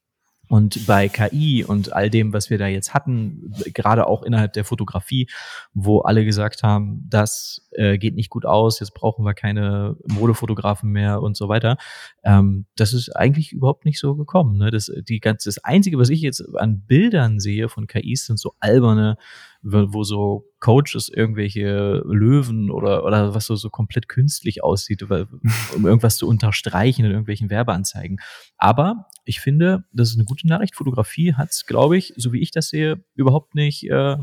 [0.49, 4.65] Und bei KI und all dem, was wir da jetzt hatten, gerade auch innerhalb der
[4.65, 5.29] Fotografie,
[5.73, 10.91] wo alle gesagt haben, das äh, geht nicht gut aus, jetzt brauchen wir keine Modefotografen
[10.91, 11.79] mehr und so weiter,
[12.23, 14.59] ähm, das ist eigentlich überhaupt nicht so gekommen.
[14.59, 14.71] Ne?
[14.71, 18.53] Das, die ganze, das Einzige, was ich jetzt an Bildern sehe von KIs, sind so
[18.61, 19.17] alberne
[19.63, 26.17] wo so Coaches irgendwelche Löwen oder, oder was so, so komplett künstlich aussieht, um irgendwas
[26.17, 28.19] zu unterstreichen in irgendwelchen Werbeanzeigen.
[28.57, 30.75] Aber ich finde, das ist eine gute Nachricht.
[30.75, 34.17] Fotografie hat es, glaube ich, so wie ich das sehe, überhaupt nicht äh,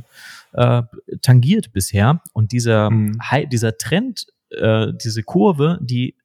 [0.53, 0.83] äh,
[1.21, 2.21] tangiert bisher.
[2.33, 3.19] Und dieser, mhm.
[3.51, 6.15] dieser Trend, äh, diese Kurve, die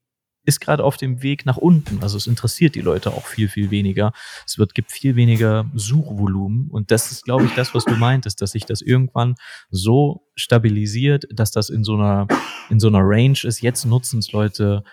[0.47, 2.03] ist gerade auf dem Weg nach unten.
[2.03, 4.13] Also es interessiert die Leute auch viel, viel weniger.
[4.47, 6.69] Es wird, gibt viel weniger Suchvolumen.
[6.71, 9.37] Und das ist, glaube ich, das, was du meintest, dass sich das irgendwann
[9.71, 12.27] so stabilisiert, dass das in so einer,
[12.69, 13.63] in so einer Range ist.
[13.63, 14.85] Jetzt nutzen es Leute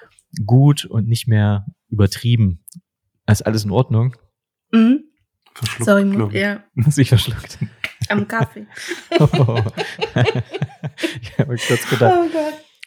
[0.45, 2.63] gut und nicht mehr übertrieben.
[3.32, 4.15] Ist alles in Ordnung?
[4.71, 5.05] Mhm.
[5.53, 6.63] Verschluckt, Sorry, ja.
[6.88, 7.59] Sich verschluckt.
[8.09, 8.65] Am Kaffee.
[9.19, 9.27] oh.
[11.21, 12.39] ich habe kurz gedacht, oh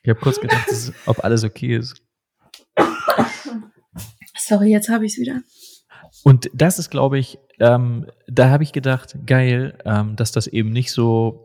[0.03, 0.67] ich habe kurz gedacht,
[1.07, 2.03] ob alles okay ist.
[4.37, 5.41] Sorry, jetzt habe ich es wieder.
[6.25, 10.71] Und das ist, glaube ich, ähm, da habe ich gedacht, geil, ähm, dass das eben
[10.71, 11.44] nicht so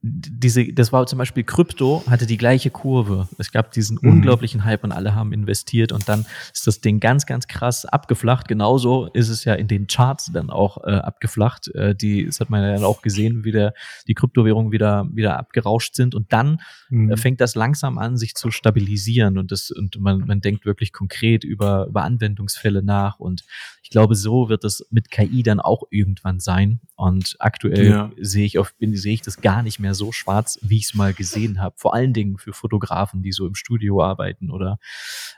[0.00, 3.28] diese, das war zum Beispiel Krypto, hatte die gleiche Kurve.
[3.36, 4.10] Es gab diesen mhm.
[4.10, 8.46] unglaublichen Hype und alle haben investiert und dann ist das Ding ganz, ganz krass abgeflacht.
[8.46, 11.74] Genauso ist es ja in den Charts dann auch äh, abgeflacht.
[11.74, 13.74] Äh, die, das hat man ja dann auch gesehen, wie der,
[14.06, 17.10] die Kryptowährungen wieder, wieder abgerauscht sind und dann mhm.
[17.10, 20.92] äh, fängt das langsam an, sich zu stabilisieren und das, und man, man denkt wirklich
[20.92, 23.42] konkret über, über Anwendungsfälle nach und
[23.88, 26.80] ich glaube, so wird es mit KI dann auch irgendwann sein.
[26.94, 28.10] Und aktuell ja.
[28.20, 30.94] sehe ich auf, bin, sehe ich das gar nicht mehr so schwarz, wie ich es
[30.94, 31.74] mal gesehen habe.
[31.78, 34.78] Vor allen Dingen für Fotografen, die so im Studio arbeiten oder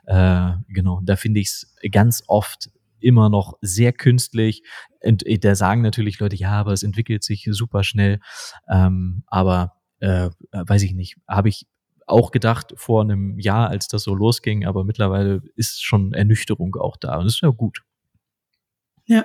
[0.07, 1.01] äh, genau.
[1.03, 2.70] Da finde ich es ganz oft
[3.01, 4.62] immer noch sehr künstlich.
[5.03, 8.20] Und äh, da sagen natürlich Leute, ja, aber es entwickelt sich super schnell.
[8.68, 11.66] Ähm, aber äh, weiß ich nicht, habe ich
[12.07, 16.96] auch gedacht vor einem Jahr, als das so losging, aber mittlerweile ist schon Ernüchterung auch
[16.96, 17.82] da und das ist ja gut.
[19.07, 19.24] Ja.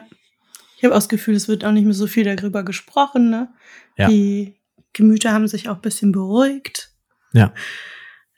[0.78, 3.30] Ich habe auch das Gefühl, es wird auch nicht mehr so viel darüber gesprochen.
[3.30, 3.53] Ne?
[3.97, 4.09] Ja.
[4.09, 4.55] Die
[4.96, 6.91] Gemüter haben sich auch ein bisschen beruhigt.
[7.34, 7.54] Ja.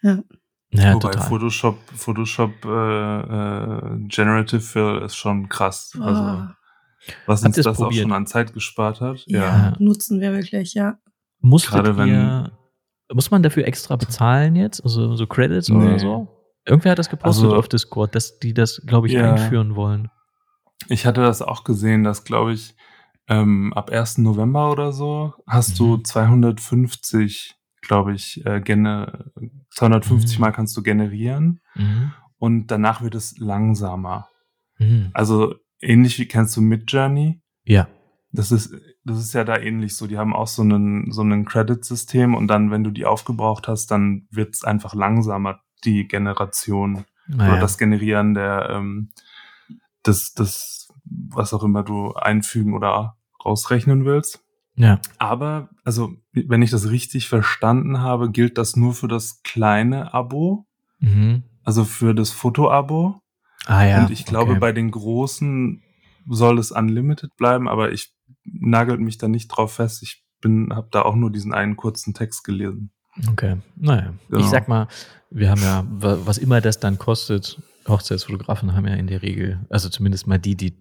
[0.01, 0.23] Ja.
[0.71, 1.27] Ja, Wobei total.
[1.27, 5.93] Photoshop, Photoshop äh, äh, Generative Fill ist schon krass.
[5.97, 6.03] Oh.
[6.03, 6.47] Also
[7.25, 7.81] was uns das probiert?
[7.87, 9.23] auch schon an Zeit gespart hat.
[9.27, 9.73] Ja, ja.
[9.79, 10.97] nutzen wir wirklich, ja.
[11.39, 12.51] Musstet Gerade wenn,
[13.13, 14.83] muss man dafür extra bezahlen jetzt?
[14.83, 15.77] Also so Credits nee.
[15.77, 16.27] oder so?
[16.65, 19.33] Irgendwer hat das gepostet Also- auf Discord, dass die das, glaube ich, Ja.
[19.33, 20.09] einführen wollen.
[20.89, 22.75] Ich hatte das auch gesehen, dass, glaube ich,
[23.27, 24.19] ähm, ab 1.
[24.19, 26.05] November oder so hast du Mhm.
[26.05, 29.31] 250, glaube ich, äh, gene
[29.71, 30.41] 250 Mhm.
[30.41, 32.11] Mal kannst du generieren Mhm.
[32.37, 34.27] und danach wird es langsamer.
[34.79, 35.09] Mhm.
[35.13, 37.41] Also ähnlich wie kennst du Midjourney?
[37.63, 37.87] Ja.
[38.31, 38.73] Das ist,
[39.03, 40.05] das ist ja da ähnlich so.
[40.07, 43.87] Die haben auch so einen, so einen Credit-System und dann, wenn du die aufgebraucht hast,
[43.91, 47.59] dann wird es einfach langsamer, die Generation oder Naja.
[47.59, 49.09] das Generieren der, ähm,
[50.03, 54.41] das, das, was auch immer du einfügen oder rausrechnen willst.
[54.75, 54.99] ja.
[55.17, 60.65] Aber, also, wenn ich das richtig verstanden habe, gilt das nur für das kleine Abo,
[60.99, 61.43] Mhm.
[61.63, 63.21] also für das Foto-Abo.
[63.65, 64.01] Ah ja.
[64.03, 64.59] Und ich glaube, okay.
[64.59, 65.81] bei den großen
[66.29, 68.13] soll es unlimited bleiben, aber ich
[68.45, 70.01] nagelt mich da nicht drauf fest.
[70.03, 72.91] Ich bin, habe da auch nur diesen einen kurzen Text gelesen.
[73.31, 74.13] Okay, naja.
[74.29, 74.39] Genau.
[74.41, 74.87] Ich sag mal,
[75.31, 79.65] wir haben ja, wa- was immer das dann kostet, Hochzeitsfotografen haben ja in der Regel,
[79.69, 80.75] also zumindest mal die, die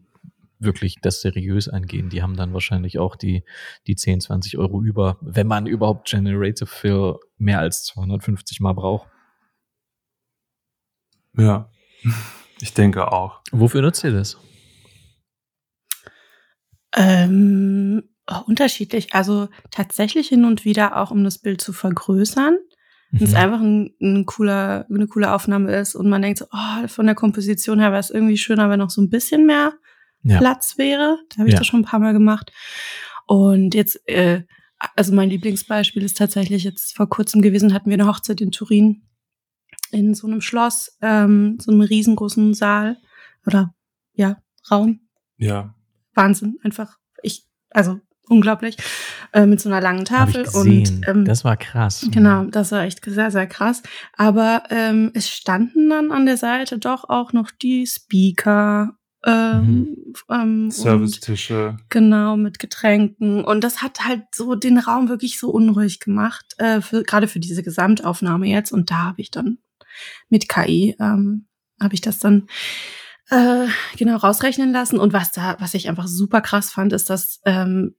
[0.58, 3.44] wirklich das seriös angehen, die haben dann wahrscheinlich auch die,
[3.86, 9.08] die 10, 20 Euro über, wenn man überhaupt Generative Fill mehr als 250 Mal braucht.
[11.36, 11.70] Ja,
[12.60, 13.40] ich denke auch.
[13.52, 14.38] Wofür nutzt ihr das?
[16.94, 18.02] Ähm,
[18.46, 19.14] unterschiedlich.
[19.14, 22.58] Also tatsächlich hin und wieder auch, um das Bild zu vergrößern.
[23.12, 23.36] Wenn es Mhm.
[23.36, 27.14] einfach ein, ein cooler, eine coole Aufnahme ist und man denkt so, oh, von der
[27.14, 29.74] Komposition her wäre es irgendwie schöner, wenn noch so ein bisschen mehr
[30.28, 30.38] Ja.
[30.38, 31.18] Platz wäre.
[31.30, 31.58] Da habe ich Ja.
[31.58, 32.52] das schon ein paar Mal gemacht.
[33.26, 34.42] Und jetzt, äh,
[34.94, 39.02] also mein Lieblingsbeispiel ist tatsächlich jetzt vor kurzem gewesen, hatten wir eine Hochzeit in Turin
[39.90, 42.96] in so einem Schloss, ähm, so einem riesengroßen Saal
[43.46, 43.74] oder
[44.14, 44.38] ja,
[44.70, 45.00] Raum.
[45.38, 45.74] Ja,
[46.14, 46.96] Wahnsinn, einfach.
[47.22, 48.76] Ich, also unglaublich.
[49.32, 50.46] Äh, mit so einer langen Tafel.
[50.54, 52.08] Und ähm, das war krass.
[52.10, 53.82] Genau, das war echt sehr, sehr krass.
[54.16, 58.96] Aber ähm, es standen dann an der Seite doch auch noch die Speaker.
[59.26, 61.76] Ähm, ähm, und Servicetische.
[61.88, 63.44] Genau, mit Getränken.
[63.44, 67.40] Und das hat halt so den Raum wirklich so unruhig gemacht, äh, für, gerade für
[67.40, 68.72] diese Gesamtaufnahme jetzt.
[68.72, 69.58] Und da habe ich dann
[70.28, 71.46] mit KI, ähm,
[71.82, 72.46] habe ich das dann
[73.30, 73.66] äh,
[73.96, 74.98] genau rausrechnen lassen.
[74.98, 77.96] Und was da, was ich einfach super krass fand, ist, dass ähm,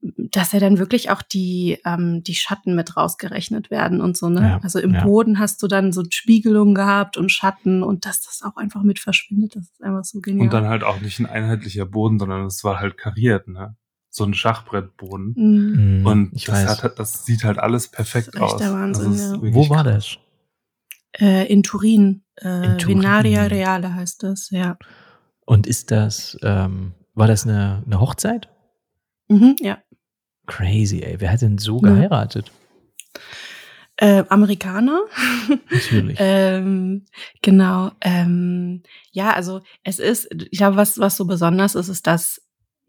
[0.00, 4.40] dass ja dann wirklich auch die, ähm, die Schatten mit rausgerechnet werden und so, ne?
[4.42, 5.02] Ja, also im ja.
[5.02, 9.00] Boden hast du dann so Spiegelungen gehabt und Schatten und dass das auch einfach mit
[9.00, 10.46] verschwindet, das ist einfach so genial.
[10.46, 13.76] Und dann halt auch nicht ein einheitlicher Boden, sondern es war halt kariert, ne?
[14.10, 15.34] So ein Schachbrettboden.
[15.36, 16.06] Mhm.
[16.06, 16.82] Und ich das, weiß.
[16.84, 18.60] hat, das sieht halt alles perfekt Das ist echt aus.
[18.60, 19.38] der Wahnsinn, ist ja.
[19.40, 20.16] Wo war das?
[21.18, 22.22] Äh, in Turin.
[22.36, 22.98] Äh, In Turin.
[22.98, 24.76] Vinaria Reale heißt das, ja.
[25.44, 28.48] Und ist das, ähm, war das eine, eine Hochzeit?
[29.28, 29.78] Mhm, ja.
[30.48, 31.20] Crazy, ey.
[31.20, 31.90] Wer hat denn so Ja.
[31.94, 32.50] geheiratet?
[33.96, 35.02] Äh, Amerikaner.
[35.70, 36.16] Natürlich.
[36.20, 37.04] ähm,
[37.42, 37.90] genau.
[38.00, 38.82] Ähm,
[39.12, 42.40] ja, also es ist, ich glaube, was, was so besonders ist, ist, dass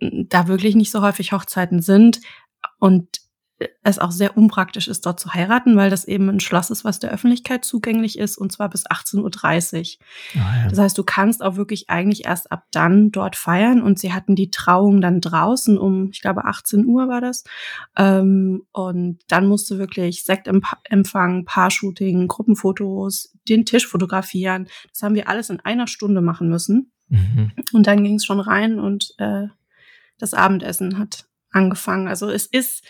[0.01, 2.22] mm, da wirklich nicht so häufig Hochzeiten sind
[2.80, 3.07] und
[3.84, 6.99] es auch sehr unpraktisch ist, dort zu heiraten, weil das eben ein Schloss ist, was
[6.99, 10.41] der Öffentlichkeit zugänglich ist und zwar bis 18.30 Uhr.
[10.41, 10.70] Ah, ja.
[10.70, 13.82] Das heißt, du kannst auch wirklich eigentlich erst ab dann dort feiern.
[13.82, 17.43] Und sie hatten die Trauung dann draußen um, ich glaube, 18 Uhr war das.
[17.97, 24.68] Ähm, und dann musst du wirklich Sektempfang, Paar-Shooting, Gruppenfotos, den Tisch fotografieren.
[24.91, 26.91] Das haben wir alles in einer Stunde machen müssen.
[27.10, 27.51] Mhm.
[27.74, 29.47] Und dann ging es schon rein und äh,
[30.18, 32.07] das Abendessen hat angefangen.
[32.07, 32.84] Also es ist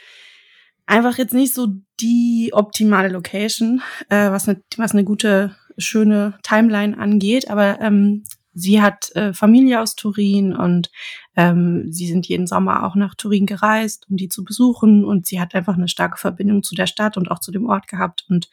[0.90, 1.68] einfach jetzt nicht so
[2.00, 8.24] die optimale Location, äh, was eine was eine gute, schöne Timeline angeht, aber ähm,
[8.54, 10.92] sie hat äh, Familie aus Turin und
[11.36, 15.06] ähm, sie sind jeden Sommer auch nach Turin gereist, um die zu besuchen.
[15.06, 17.88] Und sie hat einfach eine starke Verbindung zu der Stadt und auch zu dem Ort
[17.88, 18.26] gehabt.
[18.28, 18.50] Und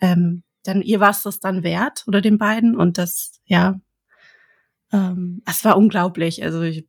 [0.00, 2.76] ähm, dann ihr war es das dann wert oder den beiden.
[2.76, 3.80] Und das ja
[4.92, 6.42] ähm, es war unglaublich.
[6.42, 6.86] Also ich,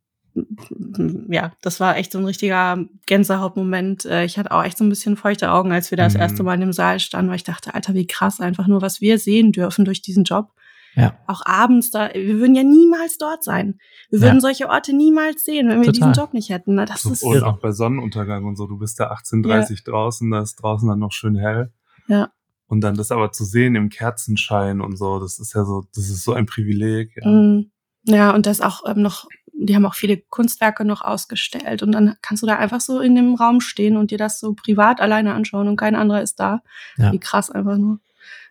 [1.29, 4.05] ja, das war echt so ein richtiger Gänsehautmoment.
[4.05, 6.19] Äh, Ich hatte auch echt so ein bisschen feuchte Augen, als wir da das Mhm.
[6.21, 9.01] erste Mal in dem Saal standen, weil ich dachte, Alter, wie krass einfach nur, was
[9.01, 10.51] wir sehen dürfen durch diesen Job.
[10.95, 11.17] Ja.
[11.27, 13.79] Auch abends da, wir würden ja niemals dort sein.
[14.09, 14.41] Wir würden Ja.
[14.41, 16.09] solche Orte niemals sehen, wenn wir Total.
[16.11, 16.75] diesen Job nicht hätten.
[16.75, 17.45] Na, Das So, ist und irre.
[17.47, 18.65] auch bei Sonnenuntergang und so.
[18.65, 21.71] Du bist da 18.30 draußen, da ist draußen dann noch schön hell.
[22.07, 22.31] Ja.
[22.67, 26.09] Und dann das aber zu sehen im Kerzenschein und so, das ist ja so, das
[26.09, 27.11] ist so ein Privileg.
[27.23, 27.29] Ja.
[27.29, 27.71] Mm,
[28.09, 32.15] Ja, und das auch ähm, noch, die haben auch viele Kunstwerke noch ausgestellt und dann
[32.21, 35.33] kannst du da einfach so in dem Raum stehen und dir das so privat alleine
[35.33, 36.61] anschauen und kein anderer ist da.
[36.97, 37.11] Ja.
[37.11, 37.99] Wie krass einfach nur.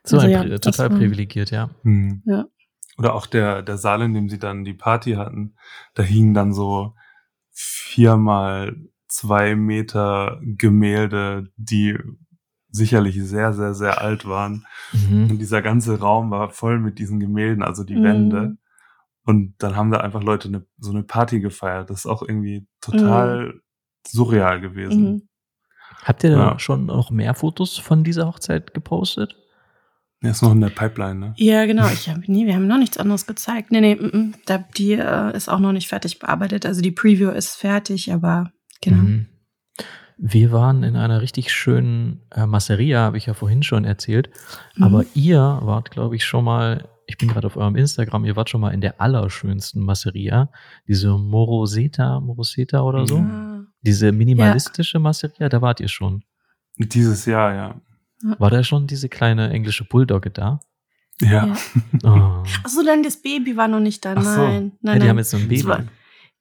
[0.05, 1.71] So Also ein, ja, total war- privilegiert, ja.
[1.83, 2.23] Hm.
[2.25, 2.47] Ja.
[2.99, 5.55] Oder auch der, der Saal, in dem sie dann die Party hatten,
[5.95, 6.95] da hingen dann so
[7.51, 11.99] viermal zwei Meter Gemälde, die
[12.71, 14.67] sicherlich sehr, sehr, sehr alt waren.
[14.93, 15.31] Mhm.
[15.31, 18.05] Und dieser ganze Raum war voll mit diesen Gemälden, also die mhm.
[18.05, 18.57] Wände.
[19.29, 21.91] Und dann haben da einfach Leute eine, so eine Party gefeiert.
[21.91, 23.61] Das ist auch irgendwie total mhm.
[24.07, 25.03] surreal gewesen.
[25.03, 25.29] Mhm.
[26.03, 26.59] Habt ihr ja.
[26.59, 29.37] schon noch mehr Fotos von dieser Hochzeit gepostet?
[30.23, 31.35] Ja, ist noch in der Pipeline, ne?
[31.37, 31.87] Ja, genau.
[31.93, 33.71] Ich hab nie, wir haben noch nichts anderes gezeigt.
[33.71, 36.65] Nee, nee, m -m, da, die äh, ist auch noch nicht fertig bearbeitet.
[36.65, 38.51] Also die Preview ist fertig, aber
[38.81, 39.03] genau.
[39.03, 39.27] Mhm.
[40.17, 44.31] Wir waren in einer richtig schönen äh, Masseria, habe ich ja vorhin schon erzählt.
[44.75, 44.85] Mhm.
[44.85, 48.51] Aber ihr wart, glaube ich, schon mal, ich bin gerade auf eurem Instagram, ihr wart
[48.51, 50.51] schon mal in der allerschönsten Masseria,
[50.87, 53.17] diese Moroseta, Moroseta oder so.
[53.17, 53.65] Ja.
[53.81, 55.01] Diese minimalistische ja.
[55.01, 56.23] Masseria, da wart ihr schon.
[56.77, 57.81] Dieses Jahr, ja.
[58.39, 60.61] War da schon diese kleine englische Bulldogge da?
[61.21, 61.47] Ja.
[61.47, 61.57] ja.
[62.05, 62.45] Oh.
[62.63, 64.15] Achso, dann das Baby war noch nicht da.
[64.15, 64.25] Nein.
[64.25, 64.33] So.
[64.43, 65.09] nein, ja, die nein.
[65.09, 65.89] haben jetzt so ein Baby.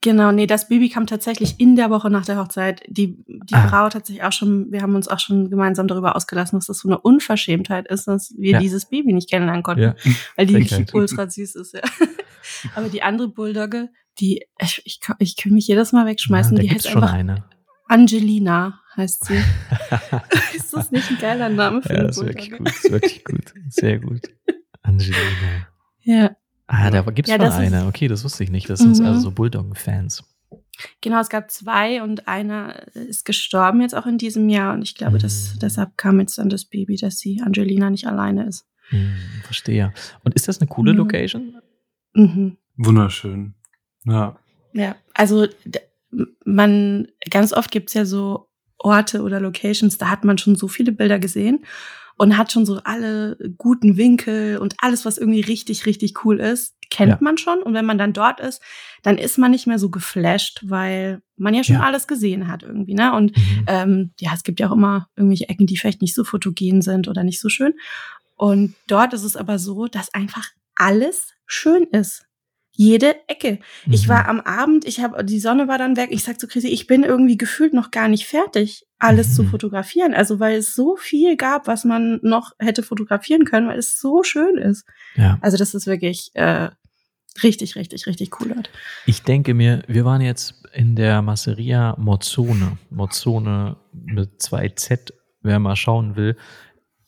[0.01, 2.83] Genau, nee, das Baby kam tatsächlich in der Woche nach der Hochzeit.
[2.87, 3.67] Die, die ah.
[3.67, 6.79] Braut hat sich auch schon, wir haben uns auch schon gemeinsam darüber ausgelassen, dass das
[6.79, 8.59] so eine Unverschämtheit ist, dass wir ja.
[8.59, 9.83] dieses Baby nicht kennenlernen konnten.
[9.83, 9.95] Ja.
[10.35, 11.81] Weil die wirklich ultra süß ist, ja.
[12.75, 13.89] Aber die andere Bulldogge,
[14.19, 16.55] die, ich, ich, ich kann mich jedes Mal wegschmeißen.
[16.57, 17.45] Ja, die heißt einfach eine.
[17.87, 19.37] Angelina heißt sie.
[20.55, 23.53] ist das nicht ein geiler Name für ja, eine ist wirklich gut, ist wirklich gut.
[23.69, 24.21] Sehr gut.
[24.83, 25.67] Angelina.
[26.01, 26.35] Ja.
[26.67, 27.87] Ah, da gibt's ja, schon eine.
[27.87, 28.69] Okay, das wusste ich nicht.
[28.69, 29.05] Das sind mhm.
[29.05, 30.23] also so Bulldog-Fans.
[31.01, 34.95] Genau, es gab zwei und einer ist gestorben jetzt auch in diesem Jahr und ich
[34.95, 35.21] glaube, mhm.
[35.21, 38.67] dass, deshalb kam jetzt dann das Baby, dass sie Angelina nicht alleine ist.
[38.91, 39.93] Mhm, verstehe.
[40.23, 40.99] Und ist das eine coole mhm.
[40.99, 41.61] Location?
[42.13, 42.57] Mhm.
[42.75, 43.55] Wunderschön.
[44.05, 44.37] Ja.
[44.73, 45.47] Ja, also
[46.45, 50.91] man, ganz oft gibt's ja so Orte oder Locations, da hat man schon so viele
[50.91, 51.65] Bilder gesehen
[52.17, 56.75] und hat schon so alle guten Winkel und alles, was irgendwie richtig, richtig cool ist,
[56.89, 57.17] kennt ja.
[57.21, 57.61] man schon.
[57.61, 58.61] Und wenn man dann dort ist,
[59.03, 61.83] dann ist man nicht mehr so geflasht, weil man ja schon ja.
[61.83, 63.13] alles gesehen hat irgendwie, ne?
[63.13, 63.65] Und mhm.
[63.67, 67.07] ähm, ja, es gibt ja auch immer irgendwelche Ecken, die vielleicht nicht so fotogen sind
[67.07, 67.73] oder nicht so schön.
[68.35, 72.26] Und dort ist es aber so, dass einfach alles schön ist
[72.77, 73.59] jede Ecke.
[73.85, 73.93] Mhm.
[73.93, 76.09] Ich war am Abend, ich habe die Sonne war dann weg.
[76.11, 79.33] Ich sag zu Chrissy, ich bin irgendwie gefühlt noch gar nicht fertig, alles mhm.
[79.33, 80.13] zu fotografieren.
[80.13, 84.21] Also weil es so viel gab, was man noch hätte fotografieren können, weil es so
[84.21, 84.85] schön ist.
[85.15, 85.39] Ja.
[85.41, 86.69] Also das ist wirklich äh,
[87.41, 88.51] richtig, richtig, richtig cool.
[88.53, 88.69] Dort.
[89.07, 95.57] Ich denke mir, wir waren jetzt in der Masseria Mozzone, Mozzone mit zwei Z, wer
[95.57, 96.37] mal schauen will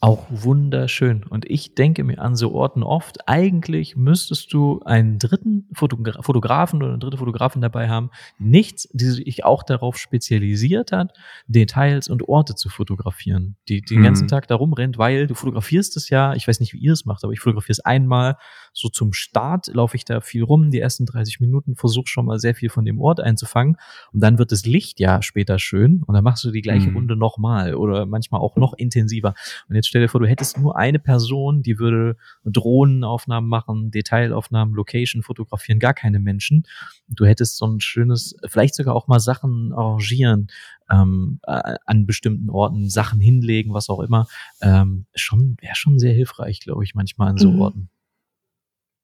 [0.02, 1.26] auch wunderschön.
[1.26, 6.82] Und ich denke mir an so Orten oft, eigentlich müsstest du einen dritten Fotogra Fotografen
[6.82, 12.30] oder eine dritte Fotografin dabei haben, nichts, die sich auch darauf spezialisiert hat, Details und
[12.30, 14.30] Orte zu fotografieren, die, die den ganzen mhm.
[14.30, 17.26] Tag da rumrennt, weil du fotografierst es ja, ich weiß nicht, wie ihr es macht,
[17.26, 18.38] aber ich fotografiere es einmal,
[18.72, 22.40] so zum Start laufe ich da viel rum, die ersten 30 Minuten versuche schon mal
[22.40, 23.76] sehr viel von dem Ort einzufangen
[24.14, 26.96] und dann wird das Licht ja später schön und dann machst du die gleiche mhm.
[26.96, 29.34] Runde nochmal oder manchmal auch noch intensiver.
[29.68, 32.16] Und jetzt stell dir vor, du hättest nur eine Person, die würde
[32.46, 36.68] Drohnenaufnahmen machen, Detailaufnahmen, Location fotografieren, gar keine Menschen.
[37.08, 40.48] Du hättest so ein schönes, vielleicht sogar auch mal Sachen arrangieren,
[40.92, 44.28] ähm, äh, an bestimmten Orten Sachen hinlegen, was auch immer.
[44.62, 47.62] Ähm, schon wäre schon sehr hilfreich, glaube ich, manchmal an so mhm.
[47.62, 47.90] Orten.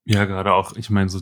[0.08, 1.20] Ja, gerade auch, ich meine, so,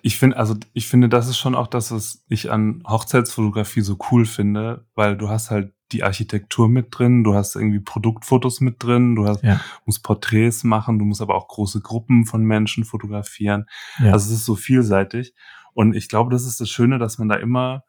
[0.00, 3.98] ich finde, also ich finde, das ist schon auch das, was ich an Hochzeitsfotografie so
[4.10, 8.82] cool finde, weil du hast halt die Architektur mit drin, du hast irgendwie Produktfotos mit
[8.82, 9.60] drin, du hast, ja.
[9.84, 13.66] musst Porträts machen, du musst aber auch große Gruppen von Menschen fotografieren.
[13.98, 14.12] Ja.
[14.12, 15.34] Also es ist so vielseitig.
[15.74, 17.84] Und ich glaube, das ist das Schöne, dass man da immer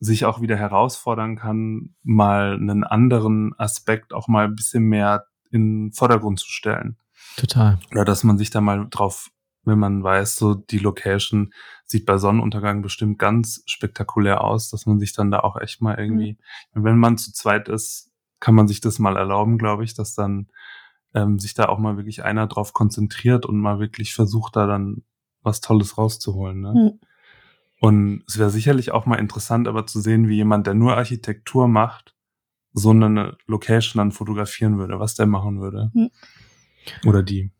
[0.00, 5.86] sich auch wieder herausfordern kann, mal einen anderen Aspekt auch mal ein bisschen mehr in
[5.86, 6.96] den Vordergrund zu stellen.
[7.36, 7.78] Total.
[7.92, 9.30] Oder dass man sich da mal drauf
[9.64, 11.52] wenn man weiß, so die Location
[11.84, 15.98] sieht bei Sonnenuntergang bestimmt ganz spektakulär aus, dass man sich dann da auch echt mal
[15.98, 16.38] irgendwie,
[16.74, 16.84] mhm.
[16.84, 18.10] wenn man zu zweit ist,
[18.40, 20.48] kann man sich das mal erlauben, glaube ich, dass dann
[21.14, 25.04] ähm, sich da auch mal wirklich einer drauf konzentriert und mal wirklich versucht, da dann
[25.42, 26.60] was Tolles rauszuholen.
[26.60, 26.72] Ne?
[26.72, 27.00] Mhm.
[27.80, 31.68] Und es wäre sicherlich auch mal interessant, aber zu sehen, wie jemand, der nur Architektur
[31.68, 32.14] macht,
[32.72, 35.90] so eine Location dann fotografieren würde, was der machen würde.
[35.92, 36.10] Mhm.
[37.04, 37.50] Oder die.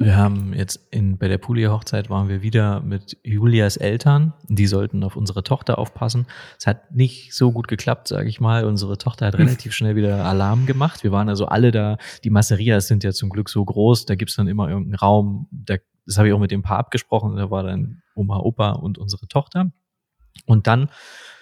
[0.00, 4.32] Wir haben jetzt in, bei der Puli-Hochzeit waren wir wieder mit Julias Eltern.
[4.48, 6.26] Die sollten auf unsere Tochter aufpassen.
[6.56, 8.64] Es hat nicht so gut geklappt, sage ich mal.
[8.64, 11.02] Unsere Tochter hat relativ schnell wieder Alarm gemacht.
[11.02, 11.98] Wir waren also alle da.
[12.22, 14.06] Die Masserias sind ja zum Glück so groß.
[14.06, 15.48] Da gibt's dann immer irgendeinen Raum.
[15.50, 15.76] Da,
[16.06, 17.34] das habe ich auch mit dem Paar abgesprochen.
[17.34, 19.72] Da war dann Oma, Opa und unsere Tochter.
[20.46, 20.90] Und dann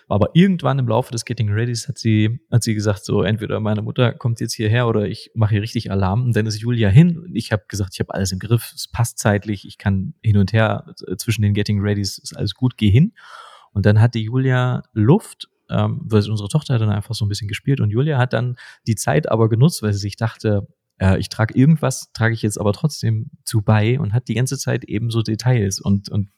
[0.08, 3.82] aber irgendwann im Laufe des Getting Readys hat sie, hat sie gesagt, so entweder meine
[3.82, 6.24] Mutter kommt jetzt hierher oder ich mache hier richtig Alarm.
[6.24, 8.88] Und dann ist Julia hin und ich habe gesagt, ich habe alles im Griff, es
[8.88, 12.90] passt zeitlich, ich kann hin und her zwischen den Getting Readys, ist alles gut, geh
[12.90, 13.14] hin.
[13.72, 17.48] Und dann hatte Julia Luft ähm, weil unsere Tochter hat dann einfach so ein bisschen
[17.48, 18.56] gespielt und Julia hat dann
[18.86, 20.68] die Zeit aber genutzt, weil sie sich dachte,
[20.98, 24.58] äh, ich trage irgendwas, trage ich jetzt aber trotzdem zu bei und hat die ganze
[24.58, 26.30] Zeit eben so Details und, und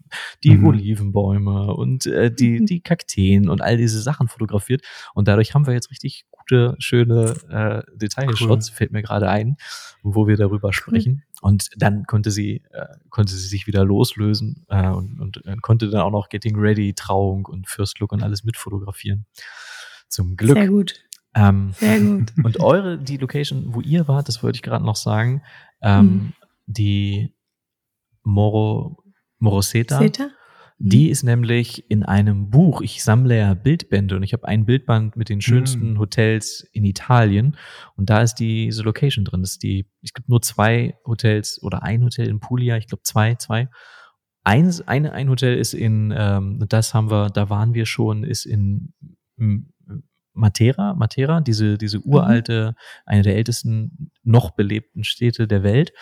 [0.43, 0.67] die mhm.
[0.67, 4.83] Olivenbäume und äh, die, die Kakteen und all diese Sachen fotografiert.
[5.15, 8.77] Und dadurch haben wir jetzt richtig gute, schöne äh, Detailshots, cool.
[8.77, 9.57] fällt mir gerade ein,
[10.03, 11.25] wo wir darüber sprechen.
[11.41, 15.89] Und dann konnte sie, äh, konnte sie sich wieder loslösen äh, und, und äh, konnte
[15.89, 19.27] dann auch noch Getting Ready, Trauung und First Look und alles mitfotografieren.
[20.09, 20.57] Zum Glück.
[20.57, 21.08] Sehr gut.
[21.35, 22.33] Ähm, Sehr gut.
[22.45, 25.43] Und eure, die Location, wo ihr wart, das wollte ich gerade noch sagen,
[25.83, 26.33] ähm, mhm.
[26.67, 27.35] die
[28.23, 29.03] Moro,
[29.39, 30.31] Moroseta, Seta?
[30.79, 31.13] die mhm.
[31.13, 35.29] ist nämlich in einem Buch, ich sammle ja Bildbände und ich habe ein Bildband mit
[35.29, 35.99] den schönsten mhm.
[35.99, 37.57] Hotels in Italien
[37.97, 39.41] und da ist diese Location drin.
[39.41, 43.03] Das ist die, es gibt nur zwei Hotels oder ein Hotel in Puglia, ich glaube
[43.03, 43.69] zwei, zwei.
[44.45, 48.47] Eins, eine, ein Hotel ist in, ähm, das haben wir, da waren wir schon, ist
[48.47, 48.95] in
[50.39, 52.05] Matera, Matera, diese, diese mhm.
[52.07, 52.75] uralte,
[53.05, 55.93] eine der ältesten noch belebten Städte der Welt.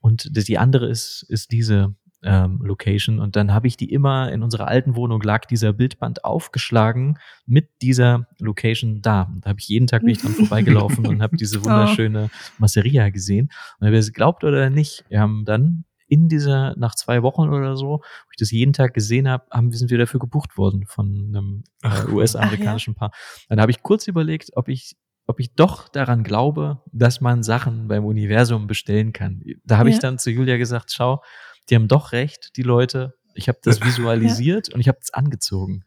[0.00, 3.18] Und die andere ist, ist diese ähm, Location.
[3.18, 7.70] Und dann habe ich die immer in unserer alten Wohnung lag dieser Bildband aufgeschlagen mit
[7.82, 9.32] dieser Location da.
[9.40, 11.64] Da habe ich jeden Tag bin ich dran vorbeigelaufen und habe diese oh.
[11.64, 13.50] wunderschöne Masseria gesehen.
[13.80, 17.76] Und wer es glaubt oder nicht, wir haben dann in dieser, nach zwei Wochen oder
[17.76, 21.06] so, wo ich das jeden Tag gesehen habe, haben, sind wir dafür gebucht worden von
[21.06, 22.98] einem äh, US-amerikanischen ja.
[22.98, 23.10] Paar.
[23.48, 24.96] Dann habe ich kurz überlegt, ob ich
[25.28, 29.42] ob ich doch daran glaube, dass man Sachen beim Universum bestellen kann.
[29.64, 29.96] Da habe ja.
[29.96, 31.20] ich dann zu Julia gesagt, schau,
[31.68, 33.14] die haben doch recht, die Leute.
[33.34, 34.74] Ich habe das visualisiert ja.
[34.74, 35.84] und ich habe es angezogen.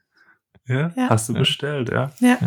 [0.67, 0.91] Ja?
[0.95, 1.09] ja?
[1.09, 2.11] hast du bestellt, ja.
[2.19, 2.37] Ja.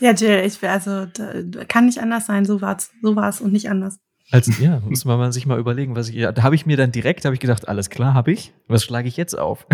[0.00, 3.68] Ja, Jill, ich also da, kann nicht anders sein, so war's, so war's und nicht
[3.68, 3.98] anders.
[4.30, 6.92] Als, ja, muss man sich mal überlegen, was ich, ja, da habe ich mir dann
[6.92, 8.52] direkt, habe ich gedacht, alles klar, habe ich.
[8.66, 9.66] Was schlage ich jetzt auf?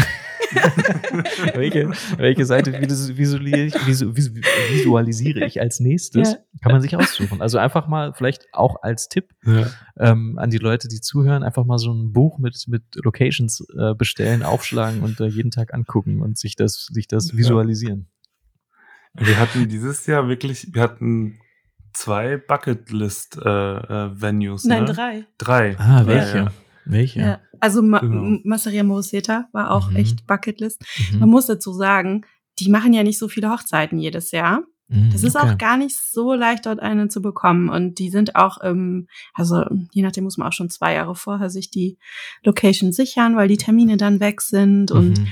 [1.55, 6.32] welche, welche Seite visualisiere ich, visualisiere ich als nächstes?
[6.32, 6.39] Ja.
[6.62, 7.43] Kann man sich aussuchen.
[7.43, 9.66] Also einfach mal, vielleicht auch als Tipp ja.
[9.98, 13.94] ähm, an die Leute, die zuhören, einfach mal so ein Buch mit, mit Locations äh,
[13.94, 18.06] bestellen, aufschlagen und äh, jeden Tag angucken und sich das, sich das visualisieren.
[19.14, 21.39] Wir hatten dieses Jahr wirklich, wir hatten
[21.95, 24.65] zwei Bucketlist-Venues.
[24.65, 24.93] Äh, äh, Nein, ne?
[24.93, 25.27] drei.
[25.39, 25.77] Drei.
[25.79, 26.39] Ah, welche?
[26.39, 26.53] Ja,
[26.85, 27.21] welche?
[27.21, 27.41] Ja.
[27.61, 28.41] Also Ma genau.
[28.45, 29.97] Masseria Moroseta war auch mhm.
[29.97, 30.85] echt Bucketlist.
[31.12, 31.21] Mhm.
[31.21, 32.27] Man muss dazu sagen,
[32.59, 34.65] die machen ja nicht so viele Hochzeiten jedes Jahr.
[34.89, 35.51] Mhm, das ist okay.
[35.51, 37.71] auch gar nicht so leicht, dort eine zu bekommen.
[37.71, 41.51] Und die sind auch, ähm, also je nachdem muss man auch schon zwei Jahre vorher
[41.51, 41.99] sich die
[42.43, 44.91] Location sichern, weil die Termine dann weg sind.
[44.91, 45.29] Und mhm.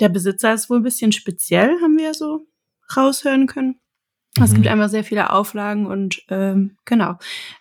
[0.00, 2.46] der Besitzer ist wohl ein bisschen speziell, haben wir so
[2.96, 3.80] raushören können.
[4.40, 4.54] Es mhm.
[4.54, 7.18] gibt einfach sehr viele Auflagen und ähm, genau.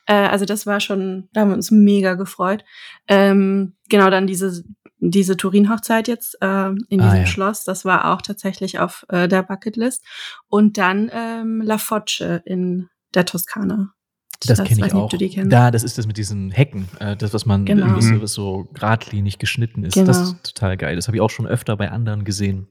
[0.08, 2.66] Äh, also das war schon, da haben wir uns mega gefreut.
[3.08, 4.64] Ähm, genau, dann diese
[5.06, 7.26] diese Turin-Hochzeit jetzt äh, in ah, diesem ja.
[7.26, 10.02] Schloss, das war auch tatsächlich auf äh, der Bucketlist.
[10.48, 13.94] Und dann ähm, La Foce in der Toskana.
[14.46, 15.12] Das, das kenne ich auch.
[15.12, 18.00] Nicht, da, das ist das mit diesen Hecken, äh, das, was man genau.
[18.00, 19.94] so, was so geradlinig geschnitten ist.
[19.94, 20.08] Genau.
[20.08, 20.96] Das ist total geil.
[20.96, 22.68] Das habe ich auch schon öfter bei anderen gesehen.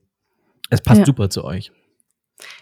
[0.70, 1.06] Es passt ja.
[1.06, 1.72] super zu euch.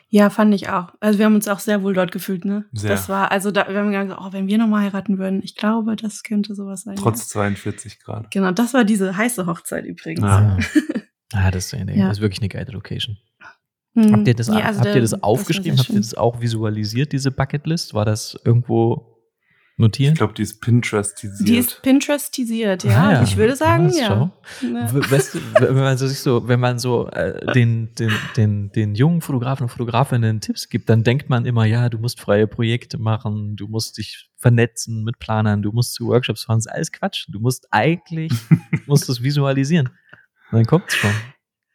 [0.08, 0.92] Ja, fand ich auch.
[1.00, 2.64] Also wir haben uns auch sehr wohl dort gefühlt, ne?
[2.72, 2.90] Sehr.
[2.90, 5.94] Das war, also da, wir haben gesagt, oh, wenn wir nochmal heiraten würden, ich glaube,
[5.94, 6.96] das könnte sowas sein.
[6.96, 7.26] Trotz ja.
[7.26, 8.30] 42 Grad.
[8.30, 10.24] Genau, das war diese heiße Hochzeit übrigens.
[10.24, 10.58] Ah,
[11.32, 12.08] ah das, ist, ja.
[12.08, 13.18] das ist wirklich eine geile Location.
[13.94, 14.12] Hm.
[14.12, 15.76] Habt ihr das, ja, also habt ihr das aufgeschrieben?
[15.76, 17.94] Das habt ihr das auch visualisiert, diese Bucketlist?
[17.94, 19.19] War das irgendwo
[19.80, 20.12] notieren?
[20.12, 21.48] Ich glaube, die ist Pinterestisiert.
[21.48, 23.02] Die ist Pinterestisiert, ja.
[23.02, 23.22] Ah, ja.
[23.22, 24.30] Ich würde sagen, ja.
[24.62, 25.10] ja.
[25.10, 28.94] Weißt du, wenn man so sich so, wenn man so äh, den, den, den, den
[28.94, 32.98] jungen Fotografen und Fotografinnen Tipps gibt, dann denkt man immer, ja, du musst freie Projekte
[32.98, 36.58] machen, du musst dich vernetzen mit Planern, du musst zu Workshops fahren.
[36.58, 37.26] Das ist alles Quatsch.
[37.28, 38.32] Du musst eigentlich,
[38.86, 39.88] musst es visualisieren.
[40.50, 41.10] Und dann kommt's schon.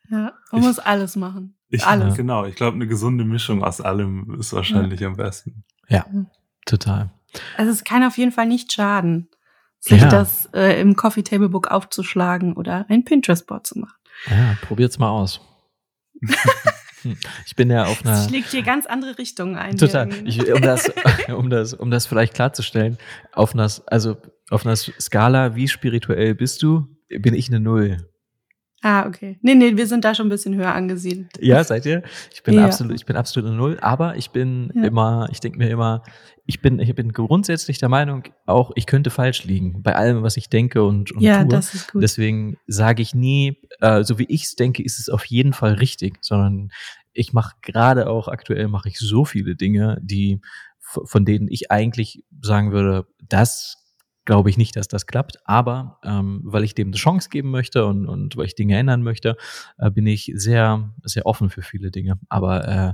[0.10, 1.56] Ja, man ich, muss alles machen.
[1.70, 2.16] Ich, alles.
[2.16, 5.08] Genau, ich glaube, eine gesunde Mischung aus allem ist wahrscheinlich ja.
[5.08, 5.64] am besten.
[5.90, 6.06] Ja,
[6.66, 7.12] total.
[7.58, 9.30] Also es kann auf jeden Fall nicht schaden,
[9.80, 10.10] sich ja.
[10.10, 13.96] das äh, im Coffee Table Book aufzuschlagen oder ein Pinterest-Board zu machen.
[14.30, 15.42] Ja, probiert's mal aus.
[17.46, 18.16] Ich bin ja auf einer.
[18.16, 19.78] Das schlägt hier ganz andere Richtungen ein.
[19.78, 20.10] Total.
[20.26, 20.92] Ich, um, das,
[21.28, 22.98] um, das, um das vielleicht klarzustellen,
[23.32, 24.18] auf einer, also
[24.50, 28.10] auf einer Skala, wie spirituell bist du, bin ich eine Null.
[28.88, 29.40] Ah, okay.
[29.42, 31.32] Nee, nee, wir sind da schon ein bisschen höher angesiedelt.
[31.40, 32.04] Ja, seid ihr?
[32.32, 32.66] Ich bin ja.
[32.66, 34.84] absolut, ich bin absolut Null, aber ich bin ja.
[34.84, 36.04] immer, ich denke mir immer,
[36.46, 40.38] ich bin, ich bin grundsätzlich der Meinung, auch ich könnte falsch liegen bei allem, was
[40.38, 41.48] ich denke und, und ja, tue.
[41.48, 42.04] Das ist gut.
[42.04, 45.74] Deswegen sage ich nie, äh, so wie ich es denke, ist es auf jeden Fall
[45.74, 46.70] richtig, sondern
[47.12, 50.42] ich mache gerade auch aktuell mache ich so viele Dinge, die
[50.80, 53.85] von denen ich eigentlich sagen würde, das
[54.26, 55.40] glaube ich nicht, dass das klappt.
[55.46, 59.04] Aber ähm, weil ich dem eine Chance geben möchte und, und weil ich Dinge ändern
[59.04, 59.38] möchte,
[59.78, 62.20] äh, bin ich sehr, sehr offen für viele Dinge.
[62.28, 62.94] Aber äh,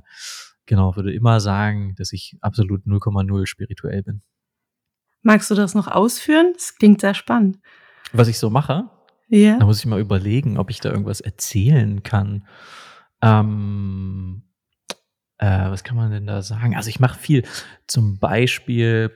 [0.65, 4.21] genau, würde immer sagen, dass ich absolut 0,0 spirituell bin.
[5.23, 6.51] Magst du das noch ausführen?
[6.53, 7.59] Das klingt sehr spannend.
[8.11, 8.89] Was ich so mache?
[9.27, 9.57] Ja.
[9.57, 12.45] Da muss ich mal überlegen, ob ich da irgendwas erzählen kann.
[13.21, 14.43] Ähm,
[15.37, 16.75] äh, was kann man denn da sagen?
[16.75, 17.43] Also ich mache viel.
[17.87, 19.11] Zum Beispiel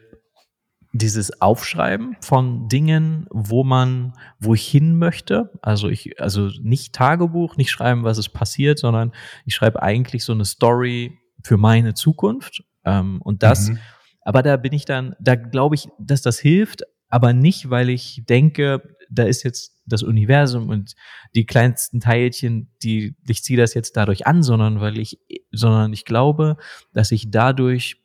[0.98, 5.52] dieses Aufschreiben von Dingen, wo man, wo ich hin möchte.
[5.62, 9.12] Also ich, also nicht Tagebuch, nicht schreiben, was ist passiert, sondern
[9.46, 12.64] ich schreibe eigentlich so eine Story für meine Zukunft.
[12.86, 13.80] Ähm, und das, mhm.
[14.22, 18.24] aber da bin ich dann, da glaube ich, dass das hilft, aber nicht, weil ich
[18.30, 20.96] denke, da ist jetzt das Universum und
[21.36, 25.20] die kleinsten Teilchen, die, ich ziehe das jetzt dadurch an, sondern weil ich,
[25.52, 26.56] sondern ich glaube,
[26.94, 28.02] dass ich dadurch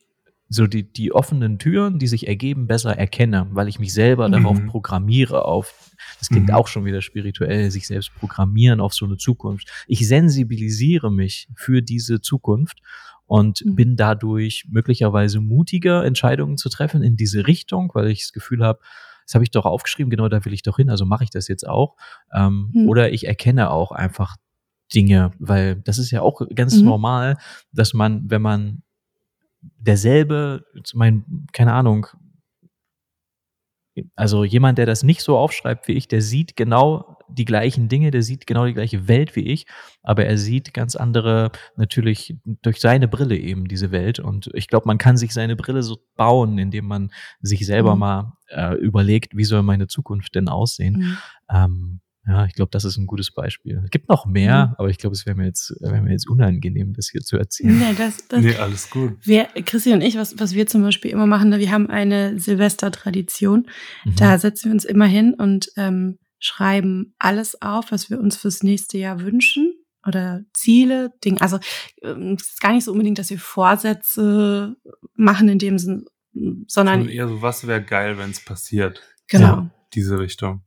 [0.53, 4.33] so die, die offenen Türen, die sich ergeben, besser erkenne, weil ich mich selber mhm.
[4.33, 6.55] darauf programmiere, auf, das klingt mhm.
[6.55, 9.71] auch schon wieder spirituell, sich selbst programmieren auf so eine Zukunft.
[9.87, 12.81] Ich sensibilisiere mich für diese Zukunft
[13.27, 13.77] und mhm.
[13.77, 18.81] bin dadurch möglicherweise mutiger, Entscheidungen zu treffen in diese Richtung, weil ich das Gefühl habe,
[19.25, 21.47] das habe ich doch aufgeschrieben, genau da will ich doch hin, also mache ich das
[21.47, 21.95] jetzt auch.
[22.35, 22.89] Ähm, mhm.
[22.89, 24.35] Oder ich erkenne auch einfach
[24.93, 26.87] Dinge, weil das ist ja auch ganz mhm.
[26.87, 27.37] normal,
[27.71, 28.83] dass man, wenn man
[29.61, 30.65] derselbe,
[30.95, 32.07] mein, keine Ahnung,
[34.15, 38.11] also jemand, der das nicht so aufschreibt wie ich, der sieht genau die gleichen Dinge,
[38.11, 39.67] der sieht genau die gleiche Welt wie ich,
[40.03, 44.19] aber er sieht ganz andere, natürlich durch seine Brille eben diese Welt.
[44.19, 47.11] Und ich glaube, man kann sich seine Brille so bauen, indem man
[47.41, 48.01] sich selber mhm.
[48.01, 50.97] mal äh, überlegt, wie soll meine Zukunft denn aussehen.
[50.97, 51.19] Mhm.
[51.51, 52.01] Ähm,
[52.31, 53.81] ja, ich glaube, das ist ein gutes Beispiel.
[53.85, 54.75] Es gibt noch mehr, mhm.
[54.79, 57.77] aber ich glaube, es wäre mir jetzt, wäre mir jetzt unangenehm, das hier zu erzählen.
[57.77, 59.19] Nee, das, das, nee alles gut.
[59.23, 63.67] Wir, Christi und ich, was, was wir zum Beispiel immer machen, wir haben eine Silvester-Tradition.
[64.05, 64.15] Mhm.
[64.15, 68.63] Da setzen wir uns immer hin und ähm, schreiben alles auf, was wir uns fürs
[68.63, 69.75] nächste Jahr wünschen
[70.07, 71.41] oder Ziele, Dinge.
[71.41, 71.59] Also
[72.03, 74.77] ähm, es ist gar nicht so unbedingt, dass wir Vorsätze
[75.15, 76.05] machen in dem Sinn,
[76.69, 79.03] sondern eher so, was wäre geil, wenn es passiert.
[79.27, 79.47] Genau.
[79.47, 80.63] Ja, diese Richtung.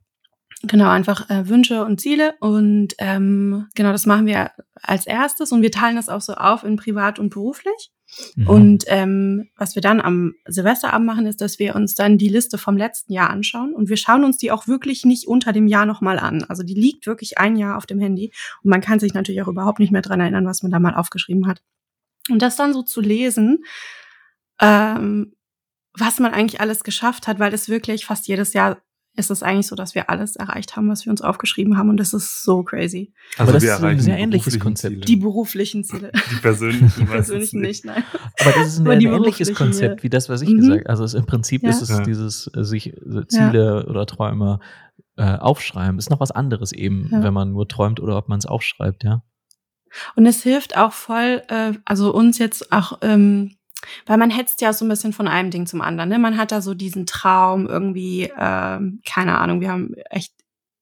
[0.62, 2.34] Genau, einfach äh, Wünsche und Ziele.
[2.40, 4.50] Und ähm, genau, das machen wir
[4.80, 7.90] als erstes und wir teilen das auch so auf in privat und beruflich.
[8.36, 8.48] Mhm.
[8.48, 12.58] Und ähm, was wir dann am Silvesterabend machen, ist, dass wir uns dann die Liste
[12.58, 13.74] vom letzten Jahr anschauen.
[13.74, 16.44] Und wir schauen uns die auch wirklich nicht unter dem Jahr nochmal an.
[16.44, 18.32] Also die liegt wirklich ein Jahr auf dem Handy.
[18.62, 20.94] Und man kann sich natürlich auch überhaupt nicht mehr dran erinnern, was man da mal
[20.94, 21.62] aufgeschrieben hat.
[22.30, 23.64] Und das dann so zu lesen,
[24.60, 25.34] ähm,
[25.96, 28.78] was man eigentlich alles geschafft hat, weil das wirklich fast jedes Jahr
[29.16, 31.88] ist es eigentlich so, dass wir alles erreicht haben, was wir uns aufgeschrieben haben.
[31.88, 33.12] Und das ist so crazy.
[33.36, 34.94] Also Aber das ist ein sehr ähnliches Konzept.
[34.94, 35.06] Ziele.
[35.06, 36.10] Die beruflichen Ziele.
[36.30, 36.92] Die persönlichen.
[36.98, 38.02] Die persönlichen nicht, nein.
[38.40, 40.58] Aber das ist ein, ein ähnliches Konzept wie das, was ich mhm.
[40.58, 40.90] gesagt habe.
[40.90, 41.70] Also es, im Prinzip ja.
[41.70, 42.00] ist es ja.
[42.00, 43.90] dieses äh, sich äh, Ziele ja.
[43.90, 44.58] oder Träume
[45.16, 45.98] äh, aufschreiben.
[45.98, 49.22] Ist noch was anderes eben, wenn man nur träumt oder ob man es aufschreibt, ja.
[50.16, 53.56] Und es hilft auch voll, äh, also uns jetzt auch ähm,
[54.06, 56.08] weil man hetzt ja so ein bisschen von einem Ding zum anderen.
[56.08, 56.18] Ne?
[56.18, 60.32] Man hat da so diesen Traum irgendwie, ähm, keine Ahnung, wir haben echt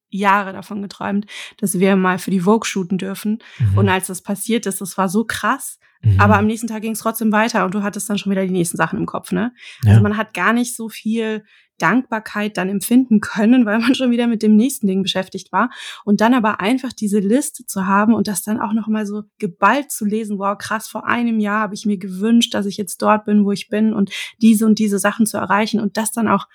[0.09, 1.25] Jahre davon geträumt,
[1.57, 3.39] dass wir mal für die Vogue shooten dürfen.
[3.59, 3.77] Mhm.
[3.77, 5.79] Und als das passiert ist, das war so krass.
[6.01, 6.19] Mhm.
[6.19, 8.51] Aber am nächsten Tag ging es trotzdem weiter und du hattest dann schon wieder die
[8.51, 9.31] nächsten Sachen im Kopf.
[9.31, 9.53] Ne?
[9.83, 9.91] Ja.
[9.91, 11.43] Also man hat gar nicht so viel
[11.79, 15.69] Dankbarkeit dann empfinden können, weil man schon wieder mit dem nächsten Ding beschäftigt war.
[16.05, 19.91] Und dann aber einfach diese Liste zu haben und das dann auch nochmal so geballt
[19.91, 23.25] zu lesen, wow, krass, vor einem Jahr habe ich mir gewünscht, dass ich jetzt dort
[23.25, 26.47] bin, wo ich bin und diese und diese Sachen zu erreichen und das dann auch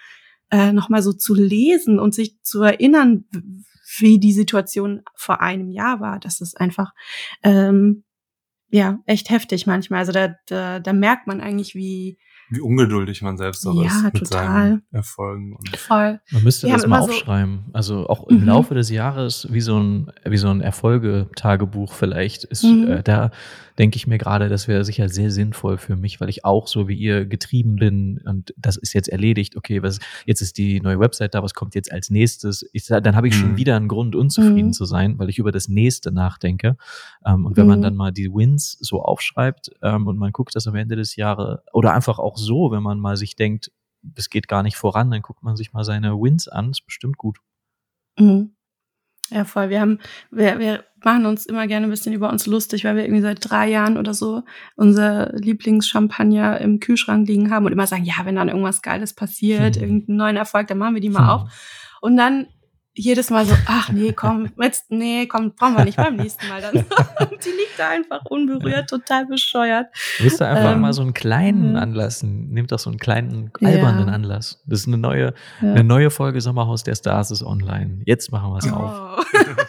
[0.50, 3.24] äh, nochmal so zu lesen und sich zu erinnern,
[3.98, 6.18] wie die Situation vor einem Jahr war.
[6.20, 6.92] Das ist einfach
[7.42, 8.04] ähm,
[8.70, 10.00] ja echt heftig manchmal.
[10.00, 12.18] Also da, da, da merkt man eigentlich, wie
[12.50, 14.46] wie ungeduldig man selbst auch ja, ist mit total.
[14.46, 15.56] seinen Erfolgen.
[15.56, 16.20] Und Voll.
[16.30, 17.64] Man müsste Wir das mal aufschreiben.
[17.66, 18.46] So also auch im mhm.
[18.46, 22.88] Laufe des Jahres wie so ein, wie so ein Erfolgetagebuch vielleicht ist, mhm.
[22.88, 23.30] äh, da
[23.78, 26.88] denke ich mir gerade, das wäre sicher sehr sinnvoll für mich, weil ich auch so
[26.88, 29.56] wie ihr getrieben bin und das ist jetzt erledigt.
[29.56, 32.68] Okay, was, jetzt ist die neue Website da, was kommt jetzt als nächstes?
[32.72, 33.40] Ich, dann habe ich mhm.
[33.40, 34.72] schon wieder einen Grund, unzufrieden mhm.
[34.72, 36.76] zu sein, weil ich über das nächste nachdenke.
[37.24, 37.84] Ähm, und wenn man mhm.
[37.84, 41.60] dann mal die Wins so aufschreibt ähm, und man guckt das am Ende des Jahres
[41.72, 43.70] oder einfach auch so, wenn man mal sich denkt,
[44.16, 47.16] es geht gar nicht voran, dann guckt man sich mal seine Wins an, ist bestimmt
[47.16, 47.38] gut.
[48.18, 48.54] Mhm.
[49.30, 49.68] Ja, voll.
[49.68, 49.98] Wir haben,
[50.30, 53.38] wir, wir machen uns immer gerne ein bisschen über uns lustig, weil wir irgendwie seit
[53.40, 54.42] drei Jahren oder so
[54.76, 59.76] unser Lieblingschampagner im Kühlschrank liegen haben und immer sagen, ja, wenn dann irgendwas Geiles passiert,
[59.76, 59.82] mhm.
[59.82, 61.28] irgendeinen neuen Erfolg, dann machen wir die mal mhm.
[61.28, 61.88] auf.
[62.00, 62.46] Und dann
[62.98, 66.60] jedes Mal so, ach nee, komm, jetzt, nee, komm, brauchen wir nicht beim nächsten Mal
[66.60, 66.72] dann.
[67.44, 69.86] die liegt da einfach unberührt, total bescheuert.
[70.18, 74.08] Willst du einfach ähm, mal so einen kleinen Anlass, nimm doch so einen kleinen albernen
[74.08, 74.14] ja.
[74.14, 74.62] Anlass.
[74.66, 75.72] Das ist eine neue, ja.
[75.72, 78.02] eine neue Folge Sommerhaus der Stars ist online.
[78.04, 78.76] Jetzt machen wir es oh.
[78.76, 79.26] auf.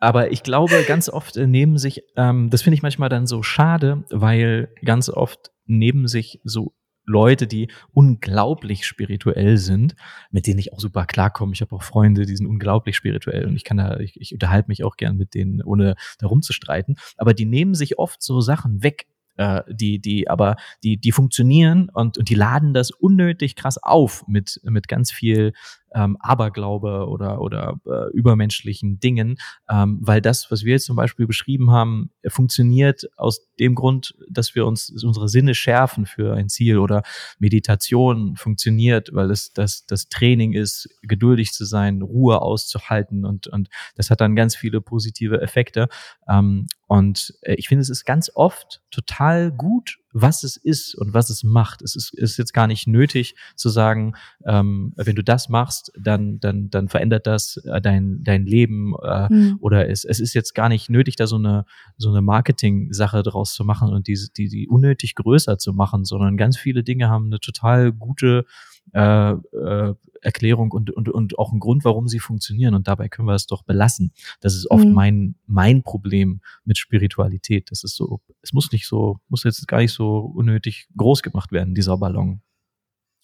[0.00, 4.04] Aber ich glaube, ganz oft nehmen sich, ähm, das finde ich manchmal dann so schade,
[4.10, 6.74] weil ganz oft neben sich so
[7.06, 9.94] Leute, die unglaublich spirituell sind,
[10.30, 11.52] mit denen ich auch super klarkomme.
[11.52, 14.68] Ich habe auch Freunde, die sind unglaublich spirituell und ich kann da, ich, ich unterhalte
[14.68, 16.96] mich auch gern mit denen, ohne darum zu streiten.
[17.16, 19.06] Aber die nehmen sich oft so Sachen weg,
[19.36, 24.24] äh, die, die, aber die, die funktionieren und, und die laden das unnötig krass auf
[24.26, 25.52] mit, mit ganz viel
[25.94, 29.36] ähm, Aberglaube oder, oder äh, übermenschlichen Dingen,
[29.70, 34.54] ähm, weil das, was wir jetzt zum Beispiel beschrieben haben, funktioniert aus dem Grund, dass
[34.54, 37.02] wir uns unsere Sinne schärfen für ein Ziel oder
[37.38, 43.68] Meditation funktioniert, weil es das, das Training ist, geduldig zu sein, Ruhe auszuhalten und, und
[43.94, 45.88] das hat dann ganz viele positive Effekte.
[46.28, 51.12] Ähm, und äh, ich finde, es ist ganz oft total gut was es ist und
[51.12, 51.82] was es macht.
[51.82, 54.14] Es ist, ist jetzt gar nicht nötig zu sagen,
[54.46, 59.32] ähm, wenn du das machst, dann, dann, dann verändert das äh, dein, dein Leben äh,
[59.32, 59.58] mhm.
[59.60, 61.66] oder es, es ist jetzt gar nicht nötig, da so eine,
[61.98, 66.36] so eine Marketing-Sache draus zu machen und die, die, die unnötig größer zu machen, sondern
[66.36, 68.46] ganz viele Dinge haben eine total gute
[68.92, 72.74] äh, äh, Erklärung und, und, und auch ein Grund, warum sie funktionieren.
[72.74, 74.12] Und dabei können wir es doch belassen.
[74.40, 74.92] Das ist oft mhm.
[74.92, 77.70] mein, mein Problem mit Spiritualität.
[77.70, 81.52] Das ist so, es muss nicht so, muss jetzt gar nicht so unnötig groß gemacht
[81.52, 82.40] werden, dieser Ballon.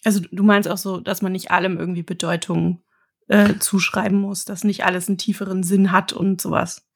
[0.05, 2.83] Also du meinst auch so, dass man nicht allem irgendwie Bedeutung
[3.29, 6.87] äh, zuschreiben muss, dass nicht alles einen tieferen Sinn hat und sowas.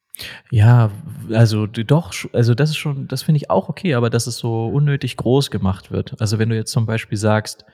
[0.50, 0.90] Ja,
[1.30, 4.68] also doch, also das ist schon, das finde ich auch okay, aber dass es so
[4.68, 6.20] unnötig groß gemacht wird.
[6.20, 7.64] Also wenn du jetzt zum Beispiel sagst,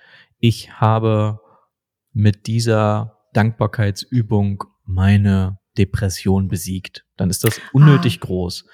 [0.40, 1.38] ich habe
[2.12, 8.26] mit dieser Dankbarkeitsübung meine Depression besiegt, dann ist das unnötig ah.
[8.26, 8.64] groß.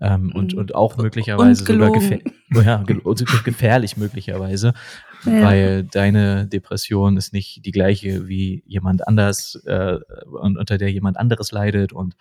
[0.00, 2.20] Ähm, und, und auch möglicherweise und sogar gefähr
[2.52, 4.74] ja, gefährlich möglicherweise,
[5.24, 5.42] ja.
[5.42, 9.98] weil deine Depression ist nicht die gleiche wie jemand anders äh,
[10.42, 11.92] und unter der jemand anderes leidet.
[11.92, 12.16] Und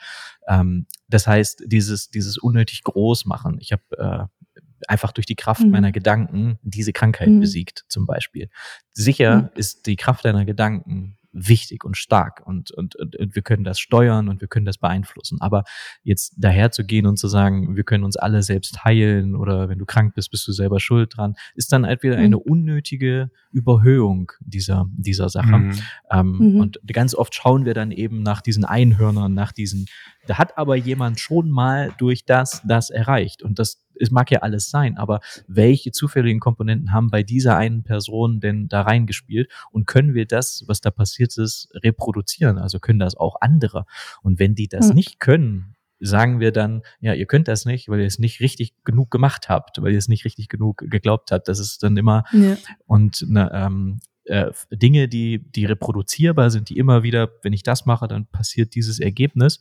[0.48, 3.58] ähm, das heißt, dieses, dieses unnötig groß machen.
[3.60, 4.43] Ich habe äh,
[4.90, 5.72] einfach durch die Kraft mhm.
[5.72, 7.40] meiner Gedanken diese Krankheit mhm.
[7.40, 8.50] besiegt, zum Beispiel.
[8.92, 9.50] Sicher mhm.
[9.56, 13.80] ist die Kraft deiner Gedanken wichtig und stark und, und, und, und wir können das
[13.80, 15.42] steuern und wir können das beeinflussen.
[15.42, 15.64] Aber
[16.04, 19.80] jetzt daher zu gehen und zu sagen, wir können uns alle selbst heilen oder wenn
[19.80, 22.44] du krank bist, bist du selber schuld dran, ist dann halt wieder eine mhm.
[22.44, 25.58] unnötige Überhöhung dieser, dieser Sache.
[25.58, 25.80] Mhm.
[26.12, 26.60] Ähm, mhm.
[26.60, 29.88] Und ganz oft schauen wir dann eben nach diesen Einhörnern, nach diesen,
[30.28, 33.42] da hat aber jemand schon mal durch das, das erreicht.
[33.42, 37.84] Und das es mag ja alles sein, aber welche zufälligen Komponenten haben bei dieser einen
[37.84, 42.58] Person denn da reingespielt und können wir das, was da passiert ist, reproduzieren?
[42.58, 43.86] Also können das auch andere?
[44.22, 44.96] Und wenn die das mhm.
[44.96, 48.74] nicht können, sagen wir dann, ja, ihr könnt das nicht, weil ihr es nicht richtig
[48.84, 51.48] genug gemacht habt, weil ihr es nicht richtig genug geglaubt habt.
[51.48, 52.58] Das ist dann immer ja.
[52.86, 57.86] und ne, ähm, äh, Dinge, die, die reproduzierbar sind, die immer wieder, wenn ich das
[57.86, 59.60] mache, dann passiert dieses Ergebnis.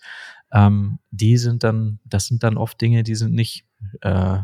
[0.52, 3.64] Ähm, die sind dann, das sind dann oft Dinge, die sind nicht,
[4.02, 4.39] äh,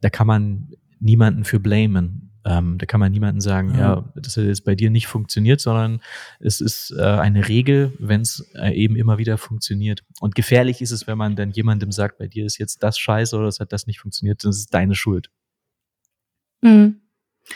[0.00, 2.30] da kann man niemanden für blamen.
[2.46, 5.62] Ähm, da kann man niemanden sagen, ja, ja das hat jetzt bei dir nicht funktioniert,
[5.62, 6.00] sondern
[6.40, 10.04] es ist äh, eine Regel, wenn es äh, eben immer wieder funktioniert.
[10.20, 13.34] Und gefährlich ist es, wenn man dann jemandem sagt, bei dir ist jetzt das scheiße
[13.34, 15.30] oder es hat das nicht funktioniert, das ist deine Schuld.
[16.60, 17.00] Mhm.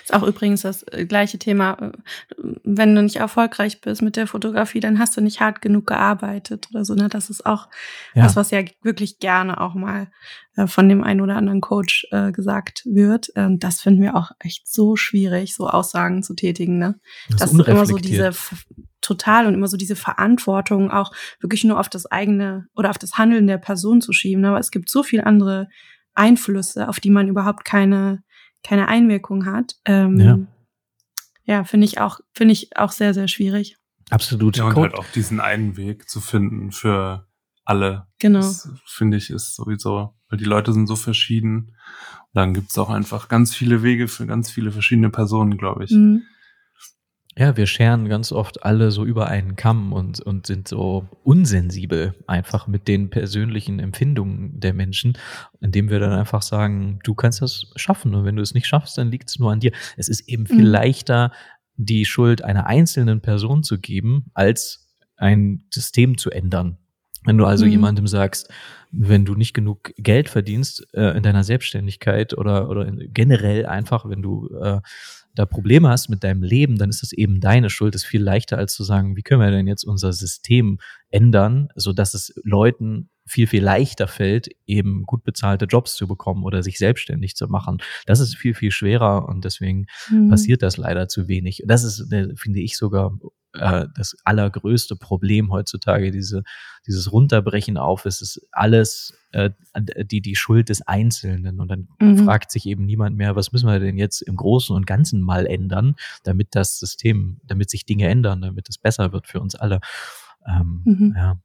[0.02, 1.92] Ist auch übrigens das äh, gleiche Thema.
[2.36, 6.68] Wenn du nicht erfolgreich bist mit der Fotografie, dann hast du nicht hart genug gearbeitet
[6.70, 6.94] oder so.
[6.94, 7.08] Ne?
[7.08, 7.68] Das ist auch
[8.14, 8.24] ja.
[8.24, 10.08] was, was ja wirklich gerne auch mal
[10.56, 13.28] äh, von dem einen oder anderen Coach äh, gesagt wird.
[13.34, 16.78] Ähm, das finden wir auch echt so schwierig, so Aussagen zu tätigen.
[16.78, 17.00] Ne?
[17.30, 18.32] Das, das ist immer so diese
[19.00, 23.16] total und immer so diese Verantwortung auch wirklich nur auf das eigene oder auf das
[23.16, 24.44] Handeln der Person zu schieben.
[24.44, 25.68] Aber es gibt so viel andere
[26.14, 28.22] Einflüsse, auf die man überhaupt keine
[28.62, 29.76] keine Einwirkung hat.
[29.84, 30.38] Ähm, ja,
[31.44, 33.76] ja finde ich auch, finde ich auch sehr, sehr schwierig.
[34.10, 34.56] Absolut.
[34.56, 37.26] Ja, und halt auch diesen einen Weg zu finden für
[37.64, 38.06] alle.
[38.18, 38.40] Genau.
[38.40, 41.74] Das, finde ich, ist sowieso, weil die Leute sind so verschieden.
[42.20, 45.90] Und dann gibt's auch einfach ganz viele Wege für ganz viele verschiedene Personen, glaube ich.
[45.90, 46.22] Mhm.
[47.38, 52.16] Ja, wir scheren ganz oft alle so über einen Kamm und, und sind so unsensibel
[52.26, 55.16] einfach mit den persönlichen Empfindungen der Menschen,
[55.60, 58.98] indem wir dann einfach sagen, du kannst das schaffen und wenn du es nicht schaffst,
[58.98, 59.70] dann liegt es nur an dir.
[59.96, 60.72] Es ist eben viel mhm.
[60.72, 61.30] leichter,
[61.76, 66.78] die Schuld einer einzelnen Person zu geben, als ein System zu ändern.
[67.24, 67.70] Wenn du also mhm.
[67.70, 68.52] jemandem sagst,
[68.90, 74.22] wenn du nicht genug Geld verdienst äh, in deiner Selbstständigkeit oder, oder generell einfach, wenn
[74.22, 74.80] du äh,
[75.38, 77.94] da Probleme hast mit deinem Leben, dann ist das eben deine Schuld.
[77.94, 80.78] Das ist viel leichter als zu sagen, wie können wir denn jetzt unser System
[81.10, 86.44] ändern, so dass es Leuten viel, viel leichter fällt, eben gut bezahlte Jobs zu bekommen
[86.44, 87.78] oder sich selbstständig zu machen.
[88.06, 90.28] Das ist viel, viel schwerer und deswegen mhm.
[90.28, 91.62] passiert das leider zu wenig.
[91.66, 93.16] Das ist, äh, finde ich, sogar
[93.54, 96.42] äh, das allergrößte Problem heutzutage, diese,
[96.86, 101.60] dieses Runterbrechen auf, es ist alles äh, die, die Schuld des Einzelnen.
[101.60, 102.24] Und dann mhm.
[102.24, 105.46] fragt sich eben niemand mehr, was müssen wir denn jetzt im Großen und Ganzen mal
[105.46, 109.80] ändern, damit das System, damit sich Dinge ändern, damit es besser wird für uns alle.
[110.46, 111.14] Ähm, mhm.
[111.16, 111.38] Ja.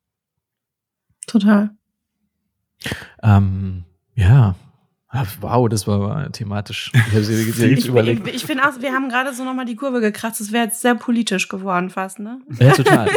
[1.28, 1.72] Total.
[3.22, 3.86] Ähm,
[4.16, 4.56] ja,
[5.42, 6.92] Wow, das war thematisch.
[6.94, 7.30] Ich,
[7.62, 8.28] ich, überlegt.
[8.28, 10.42] ich, ich finde auch, wir haben gerade so nochmal die Kurve gekratzt.
[10.42, 12.40] Das wäre jetzt sehr politisch geworden fast, ne?
[12.60, 13.10] Ja, total.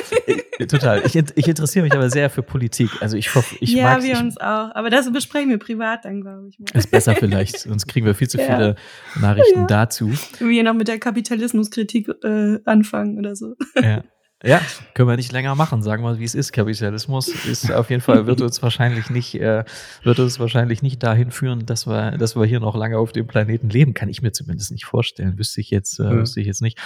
[0.68, 1.02] total.
[1.06, 2.90] Ich, ich interessiere mich aber sehr für Politik.
[3.00, 4.74] Also ich hoffe, ich Ja, wir uns auch.
[4.74, 6.58] Aber das besprechen wir privat dann, glaube ich.
[6.58, 6.66] Mal.
[6.74, 7.58] Ist besser vielleicht.
[7.60, 8.76] Sonst kriegen wir viel zu viele
[9.14, 9.20] ja.
[9.20, 9.66] Nachrichten ja.
[9.66, 10.12] dazu.
[10.38, 13.54] Wir noch mit der Kapitalismuskritik äh, anfangen oder so.
[13.80, 14.02] Ja.
[14.44, 14.60] Ja,
[14.92, 15.82] können wir nicht länger machen.
[15.82, 16.52] Sagen wir, wie es ist.
[16.52, 19.64] Kapitalismus ist auf jeden Fall wird uns wahrscheinlich nicht äh,
[20.02, 23.26] wird uns wahrscheinlich nicht dahin führen, dass wir dass wir hier noch lange auf dem
[23.26, 23.94] Planeten leben.
[23.94, 25.38] Kann ich mir zumindest nicht vorstellen.
[25.38, 26.20] Wüsste ich jetzt äh, mhm.
[26.20, 26.78] wüsste ich jetzt nicht.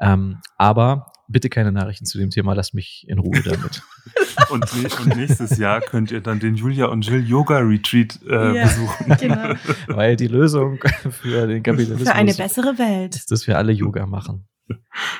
[0.00, 2.54] Ähm, aber bitte keine Nachrichten zu dem Thema.
[2.54, 3.82] Lasst mich in Ruhe damit.
[4.50, 8.64] und, und, nächstes Jahr könnt ihr dann den Julia und Jill Yoga Retreat äh, ja,
[8.64, 9.16] besuchen.
[9.20, 9.54] Genau.
[9.88, 10.78] Weil die Lösung
[11.10, 14.46] für den Kapitalismus für eine bessere Welt ist, dass wir alle Yoga machen.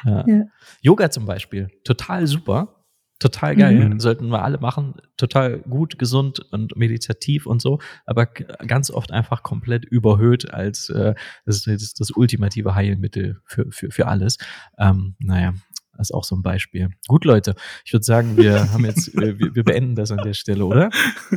[0.05, 0.25] Ja.
[0.27, 0.43] ja.
[0.81, 2.83] Yoga zum Beispiel, total super.
[3.23, 4.01] Total geil, mhm.
[4.01, 4.95] sollten wir alle machen.
[5.17, 11.15] Total gut, gesund und meditativ und so, aber ganz oft einfach komplett überhöht als äh,
[11.47, 14.39] das, ist das ultimative Heilmittel für, für, für alles.
[14.77, 15.55] Ähm, naja,
[15.97, 16.91] das ist auch so ein Beispiel.
[17.07, 17.55] Gut, Leute,
[17.85, 20.91] ich würde sagen, wir haben jetzt, wir, wir beenden das an der Stelle, oder?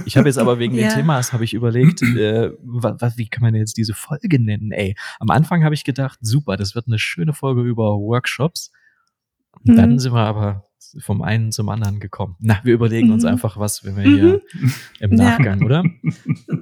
[0.05, 0.85] Ich habe jetzt aber wegen ja.
[0.85, 4.71] des Themas habe ich überlegt, äh, was, wie kann man jetzt diese Folge nennen?
[4.71, 8.71] Ey, am Anfang habe ich gedacht, super, das wird eine schöne Folge über Workshops.
[9.63, 9.75] Mhm.
[9.75, 10.63] Dann sind wir aber
[10.99, 12.35] vom einen zum anderen gekommen.
[12.39, 13.13] Na, wir überlegen mhm.
[13.15, 14.73] uns einfach was, wenn wir hier mhm.
[14.99, 15.65] im Nachgang, ja.
[15.65, 15.83] oder?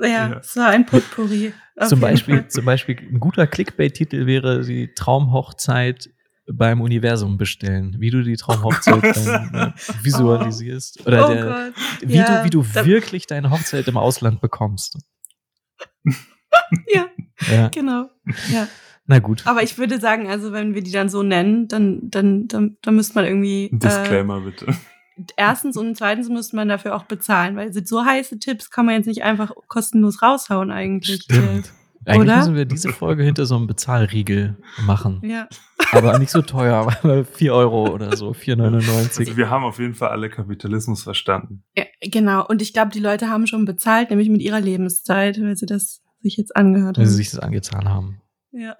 [0.07, 1.53] Ja, so ein Potpourri.
[1.87, 6.09] Zum Beispiel, zum Beispiel ein guter Clickbait-Titel wäre die Traumhochzeit
[6.51, 9.71] beim Universum bestellen, wie du die Traumhochzeit dann, äh,
[10.03, 11.07] visualisierst oh.
[11.07, 14.97] oder oh der, wie ja, du, wie du wirklich deine Hochzeit im Ausland bekommst.
[16.93, 17.07] ja,
[17.51, 18.09] ja, genau.
[18.51, 18.67] Ja.
[19.05, 19.45] Na gut.
[19.45, 22.95] Aber ich würde sagen, also wenn wir die dann so nennen, dann, dann, dann, dann
[22.95, 23.69] müsste man irgendwie.
[23.73, 24.67] Disclaimer äh, bitte.
[25.35, 29.05] Erstens und zweitens müsste man dafür auch bezahlen, weil so heiße Tipps kann man jetzt
[29.05, 31.23] nicht einfach kostenlos raushauen eigentlich.
[31.23, 31.71] Stimmt.
[32.05, 32.37] Eigentlich Oder?
[32.37, 35.21] müssen wir diese Folge hinter so einem Bezahlriegel machen.
[35.23, 35.47] Ja.
[35.91, 39.19] Aber nicht so teuer, aber 4 Euro oder so, 4,99.
[39.19, 41.63] Also wir haben auf jeden Fall alle Kapitalismus verstanden.
[41.77, 42.45] Ja, genau.
[42.45, 46.01] Und ich glaube, die Leute haben schon bezahlt, nämlich mit ihrer Lebenszeit, weil sie das
[46.21, 47.03] sich jetzt angehört haben.
[47.03, 48.21] Weil sie sich das angetan haben.
[48.51, 48.75] Ja.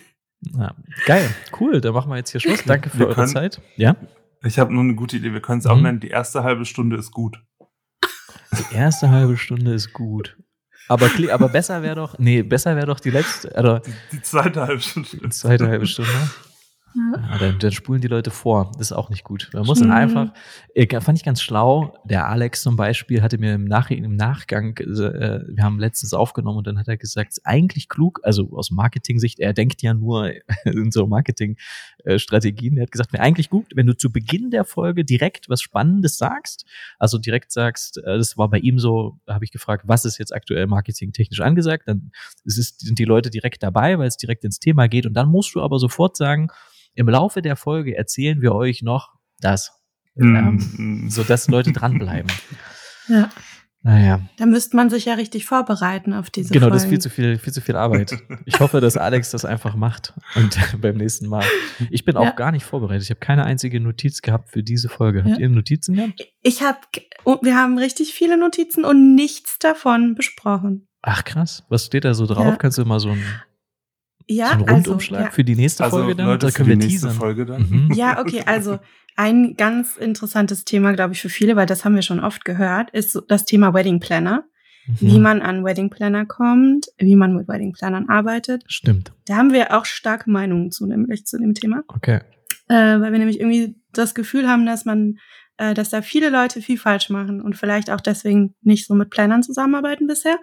[0.58, 0.74] ja.
[1.06, 1.28] Geil,
[1.60, 1.80] cool.
[1.80, 2.64] Dann machen wir jetzt hier Schluss.
[2.64, 3.60] Danke für wir eure können, Zeit.
[3.76, 3.96] Ja.
[4.42, 5.32] Ich habe nur eine gute Idee.
[5.32, 5.82] Wir können es auch mhm.
[5.82, 6.00] nennen.
[6.00, 7.42] Die erste halbe Stunde ist gut.
[8.52, 10.36] Die erste halbe Stunde ist gut.
[10.88, 13.80] Aber, aber besser wäre doch, nee, besser wäre doch die letzte, oder?
[13.80, 15.08] Die, die zweite halbe Stunde.
[15.12, 16.10] Die zweite halbe Stunde.
[16.96, 18.70] Ja, dann, dann spulen die Leute vor.
[18.78, 19.50] Das ist auch nicht gut.
[19.52, 19.94] Man muss dann mhm.
[19.94, 20.32] einfach,
[21.02, 24.86] fand ich ganz schlau, der Alex zum Beispiel hatte mir im, Nach im Nachgang, äh,
[24.86, 28.70] wir haben letztens aufgenommen und dann hat er gesagt, es ist eigentlich klug, also aus
[28.70, 30.30] Marketing-Sicht, er denkt ja nur
[30.64, 35.04] in so Marketing-Strategien, er hat gesagt, wäre eigentlich gut, wenn du zu Beginn der Folge
[35.04, 36.64] direkt was Spannendes sagst,
[37.00, 40.32] also direkt sagst, äh, das war bei ihm so, habe ich gefragt, was ist jetzt
[40.32, 42.12] aktuell marketingtechnisch angesagt, dann
[42.44, 45.56] ist, sind die Leute direkt dabei, weil es direkt ins Thema geht und dann musst
[45.56, 46.50] du aber sofort sagen,
[46.94, 49.72] im Laufe der Folge erzählen wir euch noch das,
[50.14, 50.36] mhm.
[50.78, 52.30] ähm, so dass Leute dranbleiben.
[53.06, 53.28] Ja.
[53.82, 54.22] Naja.
[54.38, 56.74] Da müsste man sich ja richtig vorbereiten auf diese Genau, Folgen.
[56.74, 58.16] das ist viel zu viel, viel zu viel Arbeit.
[58.46, 61.44] Ich hoffe, dass Alex das einfach macht und beim nächsten Mal.
[61.90, 62.30] Ich bin auch ja.
[62.30, 63.02] gar nicht vorbereitet.
[63.02, 65.18] Ich habe keine einzige Notiz gehabt für diese Folge.
[65.18, 65.36] Habt ja.
[65.36, 66.26] ihr Notizen gehabt?
[66.40, 66.78] Ich habe,
[67.42, 70.88] wir haben richtig viele Notizen und nichts davon besprochen.
[71.02, 72.46] Ach krass, was steht da so drauf?
[72.46, 72.56] Ja.
[72.56, 73.22] Kannst du mal so ein
[74.26, 75.34] ja, so ein also, Rundumschlag also, ja.
[75.34, 76.26] für die nächste also, Folge dann?
[76.26, 77.12] Leute, da können wir teasern.
[77.12, 77.68] Folge dann.
[77.68, 77.92] Mhm.
[77.94, 78.78] Ja, okay, also
[79.16, 82.90] ein ganz interessantes Thema, glaube ich, für viele, weil das haben wir schon oft gehört,
[82.90, 84.44] ist das Thema Wedding Planner.
[84.86, 84.96] Mhm.
[85.00, 88.64] Wie man an Wedding Planner kommt, wie man mit Wedding Plannern arbeitet.
[88.66, 89.12] Stimmt.
[89.26, 91.84] Da haben wir auch starke Meinungen zu, nämlich zu dem Thema.
[91.88, 92.20] Okay.
[92.68, 95.18] Äh, weil wir nämlich irgendwie das Gefühl haben, dass man
[95.56, 99.10] äh, dass da viele Leute viel falsch machen und vielleicht auch deswegen nicht so mit
[99.10, 100.38] Plannern zusammenarbeiten bisher.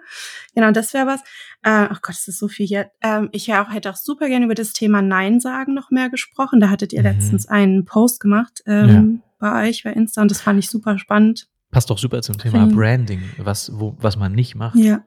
[0.54, 1.20] Genau, das wäre was.
[1.62, 2.90] Äh, ach Gott, es ist so viel hier.
[3.02, 6.60] Ähm, ich auch, hätte auch super gerne über das Thema Nein sagen noch mehr gesprochen.
[6.60, 7.06] Da hattet ihr mhm.
[7.06, 9.50] letztens einen Post gemacht ähm, ja.
[9.50, 11.48] bei euch bei Insta und das fand ich super spannend.
[11.70, 14.76] Passt doch super zum Thema Finde- Branding, was, wo, was man nicht macht.
[14.76, 15.02] Ja,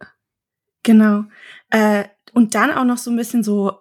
[0.83, 1.25] genau.
[1.69, 3.79] Äh, und dann auch noch so ein bisschen so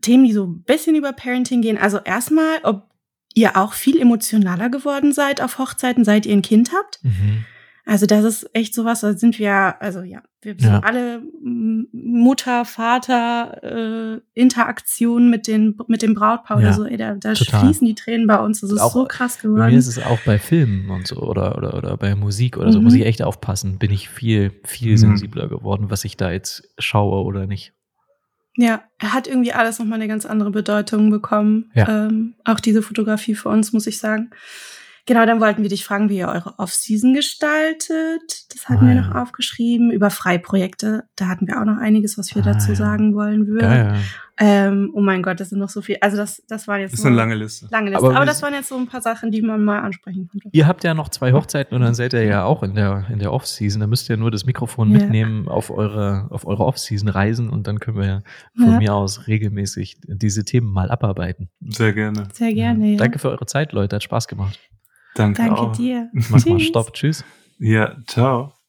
[0.00, 1.78] Themen, die so ein bisschen über Parenting gehen.
[1.78, 2.89] Also erstmal, ob
[3.34, 6.98] ihr auch viel emotionaler geworden seid auf Hochzeiten, seit ihr ein Kind habt.
[7.02, 7.44] Mhm.
[7.86, 10.80] Also das ist echt sowas, da sind wir, also ja, wir sind Ja.
[10.80, 11.22] alle
[11.92, 17.34] Mutter, Vater, äh, Interaktion mit den mit dem Brautpaar Ja, oder so, ey, da, da
[17.34, 17.60] total.
[17.64, 18.60] fließen die Tränen bei uns.
[18.60, 19.74] Das ist Auch so krass Bei mir geworden.
[19.74, 22.84] ist es auch bei Filmen und so oder, oder, oder bei Musik oder so, Mhm.
[22.84, 23.78] muss ich echt aufpassen.
[23.78, 24.96] Bin ich viel, viel Mhm.
[24.98, 27.72] sensibler geworden, was ich da jetzt schaue oder nicht.
[28.56, 31.70] Ja, er hat irgendwie alles nochmal eine ganz andere Bedeutung bekommen.
[31.74, 32.06] Ja.
[32.06, 34.30] Ähm, auch diese Fotografie für uns, muss ich sagen.
[35.10, 38.54] Genau, dann wollten wir dich fragen, wie ihr eure Off-Season gestaltet.
[38.54, 39.00] Das hatten Ah, wir ja.
[39.02, 39.90] noch aufgeschrieben.
[39.90, 42.74] Über Freiprojekte, da hatten wir auch noch einiges, was wir Ah, dazu ja.
[42.76, 43.58] sagen wollen würden.
[43.60, 43.96] Geil.
[44.42, 45.96] Ähm, oh mein Gott, das sind noch so viel.
[46.00, 47.66] Also das, das waren jetzt Das ist eine lange Liste.
[47.72, 48.06] lange Liste.
[48.06, 50.48] Aber Aber, das waren jetzt so ein paar Sachen, die man mal ansprechen konnte.
[50.52, 53.18] Ihr habt ja noch zwei Hochzeiten und dann seid ihr ja auch in der, in
[53.18, 53.80] der Off-Season.
[53.80, 54.98] Da müsst ihr nur das Mikrofon Ja.
[54.98, 58.22] mitnehmen auf eure, auf eure Off-Season reisen und dann können wir
[58.56, 58.78] von Ja.
[58.78, 61.50] mir aus regelmäßig diese Themen mal abarbeiten.
[61.68, 62.28] Sehr gerne.
[62.32, 62.96] Sehr gerne, ja.
[62.96, 63.96] Danke für eure Zeit, Leute.
[63.96, 64.58] Hat Spaß gemacht.
[65.14, 65.72] Danke, Danke auch.
[65.76, 66.10] dir.
[66.12, 66.60] Mach mal.
[66.60, 66.92] Stopp.
[66.92, 67.24] Tschüss.
[67.58, 68.59] Ja, ciao.